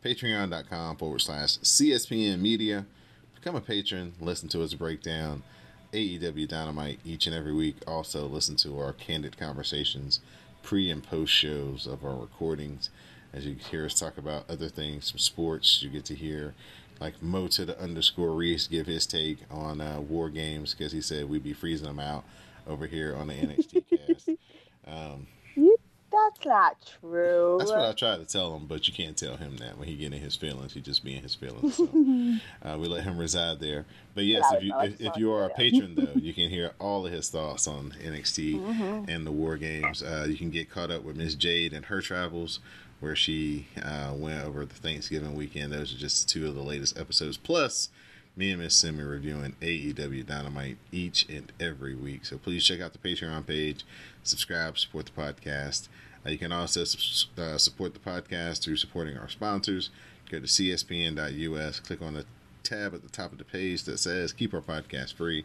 patreon.com 0.04 0.96
forward 0.96 1.20
slash 1.20 1.58
CSPN 1.58 2.40
Media. 2.40 2.86
Become 3.34 3.56
a 3.56 3.60
patron, 3.60 4.14
listen 4.20 4.48
to 4.50 4.62
us 4.62 4.74
break 4.74 5.02
down 5.02 5.42
AEW 5.92 6.48
Dynamite 6.48 6.98
each 7.04 7.26
and 7.26 7.34
every 7.34 7.52
week. 7.52 7.76
Also, 7.86 8.26
listen 8.26 8.56
to 8.56 8.78
our 8.80 8.92
candid 8.92 9.38
conversations, 9.38 10.20
pre 10.62 10.90
and 10.90 11.02
post 11.02 11.32
shows 11.32 11.86
of 11.86 12.04
our 12.04 12.16
recordings. 12.16 12.90
As 13.34 13.44
you 13.44 13.56
hear 13.56 13.84
us 13.84 13.98
talk 13.98 14.16
about 14.16 14.48
other 14.48 14.68
things, 14.68 15.10
some 15.10 15.18
sports, 15.18 15.82
you 15.82 15.90
get 15.90 16.04
to 16.06 16.14
hear 16.14 16.54
like 17.00 17.20
Mo 17.20 17.48
to 17.48 17.64
the 17.64 17.78
underscore 17.80 18.30
Reese 18.30 18.68
give 18.68 18.86
his 18.86 19.06
take 19.06 19.38
on 19.50 19.80
uh, 19.80 20.00
war 20.00 20.30
games 20.30 20.72
because 20.74 20.92
he 20.92 21.00
said 21.00 21.28
we'd 21.28 21.42
be 21.42 21.52
freezing 21.52 21.88
them 21.88 21.98
out 21.98 22.24
over 22.66 22.86
here 22.86 23.14
on 23.16 23.26
the 23.26 23.34
NXT 23.34 23.84
cast. 24.06 24.30
Um, 24.86 25.26
that's 26.14 26.46
not 26.46 26.76
true. 27.00 27.56
That's 27.58 27.70
what 27.70 27.80
I 27.80 27.92
try 27.92 28.16
to 28.16 28.24
tell 28.24 28.54
him, 28.54 28.66
but 28.66 28.86
you 28.86 28.94
can't 28.94 29.16
tell 29.16 29.36
him 29.36 29.56
that 29.56 29.78
when 29.78 29.88
he 29.88 29.96
getting 29.96 30.20
his 30.20 30.36
feelings. 30.36 30.72
He 30.72 30.80
just 30.80 31.04
being 31.04 31.22
his 31.22 31.34
feelings. 31.34 31.76
So, 31.76 31.84
uh, 32.62 32.78
we 32.78 32.86
let 32.86 33.04
him 33.04 33.18
reside 33.18 33.58
there. 33.60 33.84
But 34.14 34.24
yes, 34.24 34.44
if 34.52 34.62
you 34.62 34.72
if, 34.80 35.00
if, 35.00 35.16
you 35.16 35.32
are 35.32 35.46
a 35.46 35.50
patron 35.50 35.94
though, 35.96 36.12
you 36.14 36.32
can 36.32 36.50
hear 36.50 36.72
all 36.78 37.04
of 37.06 37.12
his 37.12 37.28
thoughts 37.30 37.66
on 37.66 37.94
NXT 38.02 38.60
mm-hmm. 38.60 39.10
and 39.10 39.26
the 39.26 39.32
War 39.32 39.56
Games. 39.56 40.02
Uh, 40.02 40.26
you 40.28 40.36
can 40.36 40.50
get 40.50 40.70
caught 40.70 40.90
up 40.90 41.02
with 41.02 41.16
Miss 41.16 41.34
Jade 41.34 41.72
and 41.72 41.86
her 41.86 42.00
travels, 42.00 42.60
where 43.04 43.14
she 43.14 43.66
uh, 43.82 44.12
went 44.16 44.42
over 44.42 44.64
the 44.64 44.74
Thanksgiving 44.74 45.34
weekend. 45.34 45.72
Those 45.72 45.94
are 45.94 45.98
just 45.98 46.26
two 46.26 46.48
of 46.48 46.54
the 46.54 46.62
latest 46.62 46.98
episodes. 46.98 47.36
Plus, 47.36 47.90
me 48.34 48.50
and 48.50 48.62
Miss 48.62 48.74
Simi 48.74 49.02
reviewing 49.02 49.54
AEW 49.60 50.26
Dynamite 50.26 50.78
each 50.90 51.28
and 51.28 51.52
every 51.60 51.94
week. 51.94 52.24
So 52.24 52.38
please 52.38 52.64
check 52.64 52.80
out 52.80 52.94
the 52.94 52.98
Patreon 52.98 53.46
page, 53.46 53.84
subscribe, 54.22 54.78
support 54.78 55.04
the 55.04 55.12
podcast. 55.12 55.88
Uh, 56.24 56.30
you 56.30 56.38
can 56.38 56.50
also 56.50 56.80
uh, 56.80 57.58
support 57.58 57.92
the 57.92 58.00
podcast 58.00 58.64
through 58.64 58.76
supporting 58.76 59.18
our 59.18 59.28
sponsors. 59.28 59.90
Go 60.30 60.40
to 60.40 60.46
cspn.us, 60.46 61.80
click 61.80 62.00
on 62.00 62.14
the 62.14 62.24
tab 62.62 62.94
at 62.94 63.02
the 63.02 63.10
top 63.10 63.32
of 63.32 63.38
the 63.38 63.44
page 63.44 63.84
that 63.84 63.98
says 63.98 64.32
Keep 64.32 64.54
Our 64.54 64.62
Podcast 64.62 65.14
Free. 65.14 65.44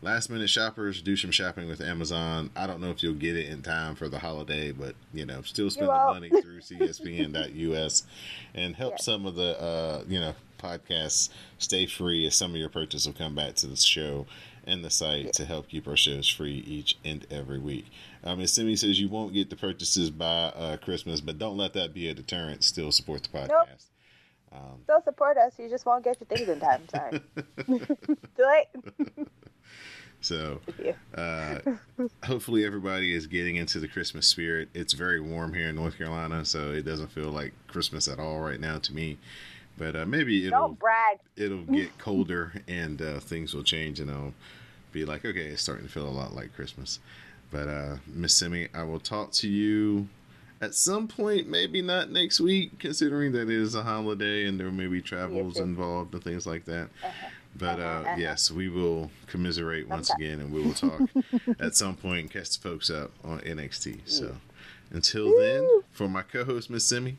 Last 0.00 0.30
minute 0.30 0.48
shoppers, 0.48 1.02
do 1.02 1.16
some 1.16 1.32
shopping 1.32 1.68
with 1.68 1.80
Amazon. 1.80 2.50
I 2.54 2.68
don't 2.68 2.80
know 2.80 2.90
if 2.90 3.02
you'll 3.02 3.14
get 3.14 3.36
it 3.36 3.48
in 3.48 3.62
time 3.62 3.96
for 3.96 4.08
the 4.08 4.20
holiday, 4.20 4.70
but 4.70 4.94
you 5.12 5.26
know, 5.26 5.42
still 5.42 5.70
spend 5.70 5.88
the 5.88 5.92
money 5.92 6.28
through 6.28 6.60
cspn.us 6.60 8.04
and 8.54 8.76
help 8.76 8.92
yes. 8.92 9.04
some 9.04 9.26
of 9.26 9.34
the 9.34 9.60
uh, 9.60 10.04
you 10.06 10.20
know 10.20 10.34
podcasts 10.58 11.30
stay 11.58 11.86
free 11.86 12.26
as 12.26 12.36
some 12.36 12.52
of 12.52 12.56
your 12.58 12.68
purchases 12.68 13.06
will 13.06 13.14
come 13.14 13.34
back 13.34 13.54
to 13.54 13.66
the 13.66 13.76
show 13.76 14.26
and 14.64 14.84
the 14.84 14.90
site 14.90 15.32
to 15.32 15.44
help 15.44 15.68
keep 15.68 15.88
our 15.88 15.96
shows 15.96 16.28
free 16.28 16.62
each 16.66 16.96
and 17.04 17.26
every 17.30 17.58
week. 17.58 17.86
Um, 18.22 18.38
and 18.38 18.48
Simi 18.48 18.76
says 18.76 19.00
you 19.00 19.08
won't 19.08 19.32
get 19.32 19.50
the 19.50 19.56
purchases 19.56 20.10
by 20.10 20.26
uh, 20.26 20.76
Christmas, 20.76 21.20
but 21.20 21.38
don't 21.38 21.56
let 21.56 21.72
that 21.72 21.92
be 21.92 22.08
a 22.08 22.14
deterrent. 22.14 22.62
Still 22.62 22.92
support 22.92 23.24
the 23.24 23.30
podcast. 23.30 23.48
Nope. 23.48 23.68
Um, 24.52 24.80
Still 24.84 25.02
support 25.02 25.36
us. 25.38 25.54
You 25.58 25.68
just 25.68 25.86
won't 25.86 26.04
get 26.04 26.18
your 26.20 26.26
things 26.26 26.48
in 26.48 26.60
time. 26.60 26.82
Sorry. 26.88 27.20
Too 27.66 28.44
late. 28.44 29.28
So, 30.20 30.60
uh, 31.14 31.58
hopefully, 32.24 32.64
everybody 32.64 33.14
is 33.14 33.26
getting 33.26 33.56
into 33.56 33.78
the 33.78 33.86
Christmas 33.86 34.26
spirit. 34.26 34.68
It's 34.74 34.92
very 34.92 35.20
warm 35.20 35.54
here 35.54 35.68
in 35.68 35.76
North 35.76 35.96
Carolina, 35.96 36.44
so 36.44 36.72
it 36.72 36.84
doesn't 36.84 37.12
feel 37.12 37.30
like 37.30 37.52
Christmas 37.68 38.08
at 38.08 38.18
all 38.18 38.40
right 38.40 38.58
now 38.58 38.78
to 38.78 38.92
me. 38.92 39.18
But 39.76 39.94
uh, 39.94 40.06
maybe 40.06 40.44
it'll 40.44 40.76
it'll 41.36 41.62
get 41.62 41.98
colder 41.98 42.52
and 42.66 43.00
uh, 43.00 43.20
things 43.20 43.54
will 43.54 43.62
change, 43.62 44.00
and 44.00 44.10
I'll 44.10 44.34
be 44.90 45.04
like, 45.04 45.24
okay, 45.24 45.46
it's 45.46 45.62
starting 45.62 45.86
to 45.86 45.92
feel 45.92 46.08
a 46.08 46.10
lot 46.10 46.34
like 46.34 46.52
Christmas. 46.54 46.98
But 47.52 47.68
uh, 47.68 47.96
Miss 48.06 48.34
Simi, 48.34 48.68
I 48.74 48.82
will 48.82 49.00
talk 49.00 49.30
to 49.34 49.48
you 49.48 50.08
at 50.60 50.74
some 50.74 51.06
point, 51.06 51.48
maybe 51.48 51.80
not 51.80 52.10
next 52.10 52.40
week, 52.40 52.78
considering 52.78 53.32
that 53.32 53.42
it 53.42 53.50
is 53.50 53.74
a 53.74 53.82
holiday 53.82 54.46
and 54.46 54.58
there 54.58 54.70
may 54.70 54.88
be 54.88 55.00
travels 55.00 55.58
involved 55.58 56.14
and 56.14 56.24
things 56.24 56.46
like 56.46 56.64
that. 56.64 56.88
Uh-huh. 57.04 57.28
But 57.58 57.80
uh, 57.80 58.14
yes, 58.16 58.50
we 58.50 58.68
will 58.68 59.10
commiserate 59.26 59.88
once 59.88 60.10
okay. 60.12 60.26
again 60.26 60.40
and 60.40 60.52
we 60.52 60.62
will 60.62 60.74
talk 60.74 61.00
at 61.60 61.74
some 61.74 61.96
point 61.96 62.20
and 62.20 62.30
catch 62.30 62.56
the 62.56 62.68
folks 62.68 62.88
up 62.88 63.10
on 63.24 63.40
NXT. 63.40 64.00
So 64.06 64.36
until 64.90 65.26
Woo. 65.26 65.40
then, 65.40 65.68
for 65.90 66.08
my 66.08 66.22
co 66.22 66.44
host, 66.44 66.70
Miss 66.70 66.84
Simi, 66.84 67.16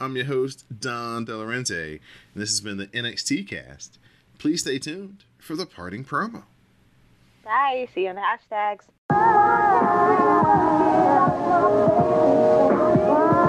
I'm 0.00 0.16
your 0.16 0.24
host, 0.24 0.64
Don 0.80 1.26
Delarente, 1.26 2.00
and 2.34 2.42
this 2.42 2.50
has 2.50 2.60
been 2.60 2.78
the 2.78 2.86
NXT 2.88 3.46
cast. 3.46 3.98
Please 4.38 4.62
stay 4.62 4.78
tuned 4.78 5.24
for 5.38 5.54
the 5.54 5.66
parting 5.66 6.04
promo. 6.04 6.44
Bye. 7.44 7.86
See 7.94 8.04
you 8.04 8.08
on 8.08 8.16
the 8.16 8.22
hashtags. 8.22 8.88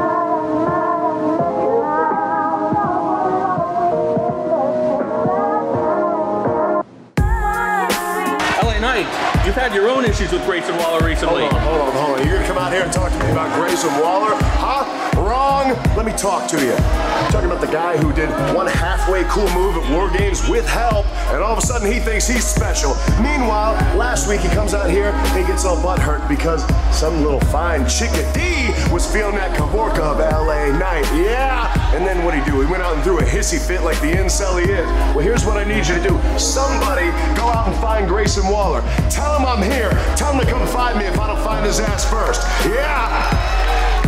you've 9.53 9.61
had 9.61 9.75
your 9.75 9.87
own 9.87 10.03
issues 10.03 10.31
with 10.31 10.43
Grayson 10.45 10.75
Waller 10.77 11.05
recently. 11.05 11.41
Hold 11.43 11.53
on, 11.53 11.61
hold 11.61 11.81
on, 11.81 11.93
hold 11.93 12.19
on. 12.19 12.25
You're 12.25 12.37
gonna 12.37 12.47
come 12.47 12.57
out 12.57 12.73
here 12.73 12.81
and 12.81 12.91
talk 12.91 13.11
to 13.11 13.19
me 13.19 13.29
about 13.29 13.53
Grayson 13.53 13.93
Waller, 14.01 14.33
huh? 14.57 15.02
Wrong. 15.15 15.69
Let 15.95 16.05
me 16.05 16.11
talk 16.13 16.49
to 16.49 16.59
you. 16.59 16.73
I'm 16.73 17.31
talking 17.31 17.49
about 17.49 17.61
the 17.61 17.71
guy 17.71 17.95
who 17.97 18.11
did 18.13 18.29
one 18.53 18.67
halfway 18.67 19.23
cool 19.25 19.49
move 19.53 19.77
at 19.77 19.91
War 19.91 20.09
Games 20.09 20.47
with 20.49 20.67
help, 20.67 21.05
and 21.31 21.41
all 21.41 21.53
of 21.53 21.57
a 21.57 21.65
sudden 21.65 21.89
he 21.91 21.99
thinks 21.99 22.27
he's 22.27 22.45
special. 22.45 22.95
Meanwhile, 23.21 23.73
last 23.97 24.27
week 24.27 24.41
he 24.41 24.49
comes 24.49 24.73
out 24.73 24.89
here 24.89 25.11
and 25.11 25.37
he 25.37 25.45
gets 25.45 25.63
all 25.63 25.77
butthurt 25.77 26.27
because 26.27 26.63
some 26.97 27.23
little 27.23 27.39
fine 27.51 27.87
chickadee 27.87 28.73
was 28.91 29.09
feeling 29.11 29.35
that 29.35 29.57
Kavorka 29.57 29.99
of 29.99 30.19
LA 30.19 30.77
Knight. 30.77 31.05
Yeah. 31.15 31.71
And 31.95 32.05
then 32.05 32.23
what 32.25 32.33
would 32.33 32.43
he 32.43 32.51
do? 32.51 32.61
He 32.61 32.67
went 32.67 32.83
out 32.83 32.95
and 32.95 33.03
threw 33.03 33.19
a 33.19 33.23
hissy 33.23 33.59
fit 33.59 33.83
like 33.83 33.99
the 34.01 34.11
incel 34.11 34.63
he 34.63 34.71
is. 34.71 34.85
Well, 35.13 35.19
here's 35.19 35.45
what 35.45 35.57
I 35.57 35.63
need 35.63 35.87
you 35.87 35.95
to 35.95 36.03
do. 36.09 36.39
Somebody 36.39 37.07
go 37.37 37.47
out 37.47 37.67
and 37.67 37.75
find 37.77 38.07
Grayson 38.07 38.47
Waller. 38.47 38.81
Tell 39.09 39.37
him 39.37 39.45
I'm 39.45 39.61
here. 39.61 39.91
Tell 40.15 40.33
him 40.33 40.43
to 40.43 40.51
come 40.51 40.65
find 40.67 40.97
me 40.97 41.05
if 41.05 41.19
I 41.19 41.27
don't 41.27 41.43
find 41.43 41.65
his 41.65 41.79
ass 41.79 42.09
first. 42.09 42.41
Yeah. 42.67 44.02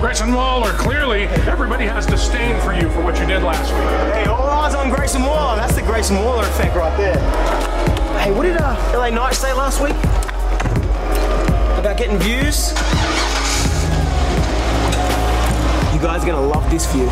Grayson 0.00 0.32
Waller, 0.32 0.70
clearly 0.74 1.24
everybody 1.50 1.84
has 1.84 2.06
disdain 2.06 2.60
for 2.60 2.72
you 2.72 2.88
for 2.90 3.02
what 3.02 3.18
you 3.18 3.26
did 3.26 3.42
last 3.42 3.72
week. 3.72 4.14
Hey, 4.14 4.26
all 4.26 4.46
eyes 4.46 4.72
on 4.72 4.90
Grayson 4.90 5.22
Waller. 5.22 5.56
That's 5.56 5.74
the 5.74 5.82
Grayson 5.82 6.16
Waller 6.18 6.44
effect 6.44 6.76
right 6.76 6.96
there. 6.96 7.18
Hey, 8.20 8.30
what 8.30 8.44
did 8.44 8.58
uh, 8.58 8.76
LA 8.94 9.10
Knight 9.10 9.34
say 9.34 9.52
last 9.52 9.82
week? 9.82 9.96
About 11.80 11.96
getting 11.96 12.16
views? 12.18 12.70
You 15.92 16.00
guys 16.00 16.22
are 16.22 16.26
gonna 16.26 16.46
love 16.46 16.70
this 16.70 16.86
view. 16.92 17.10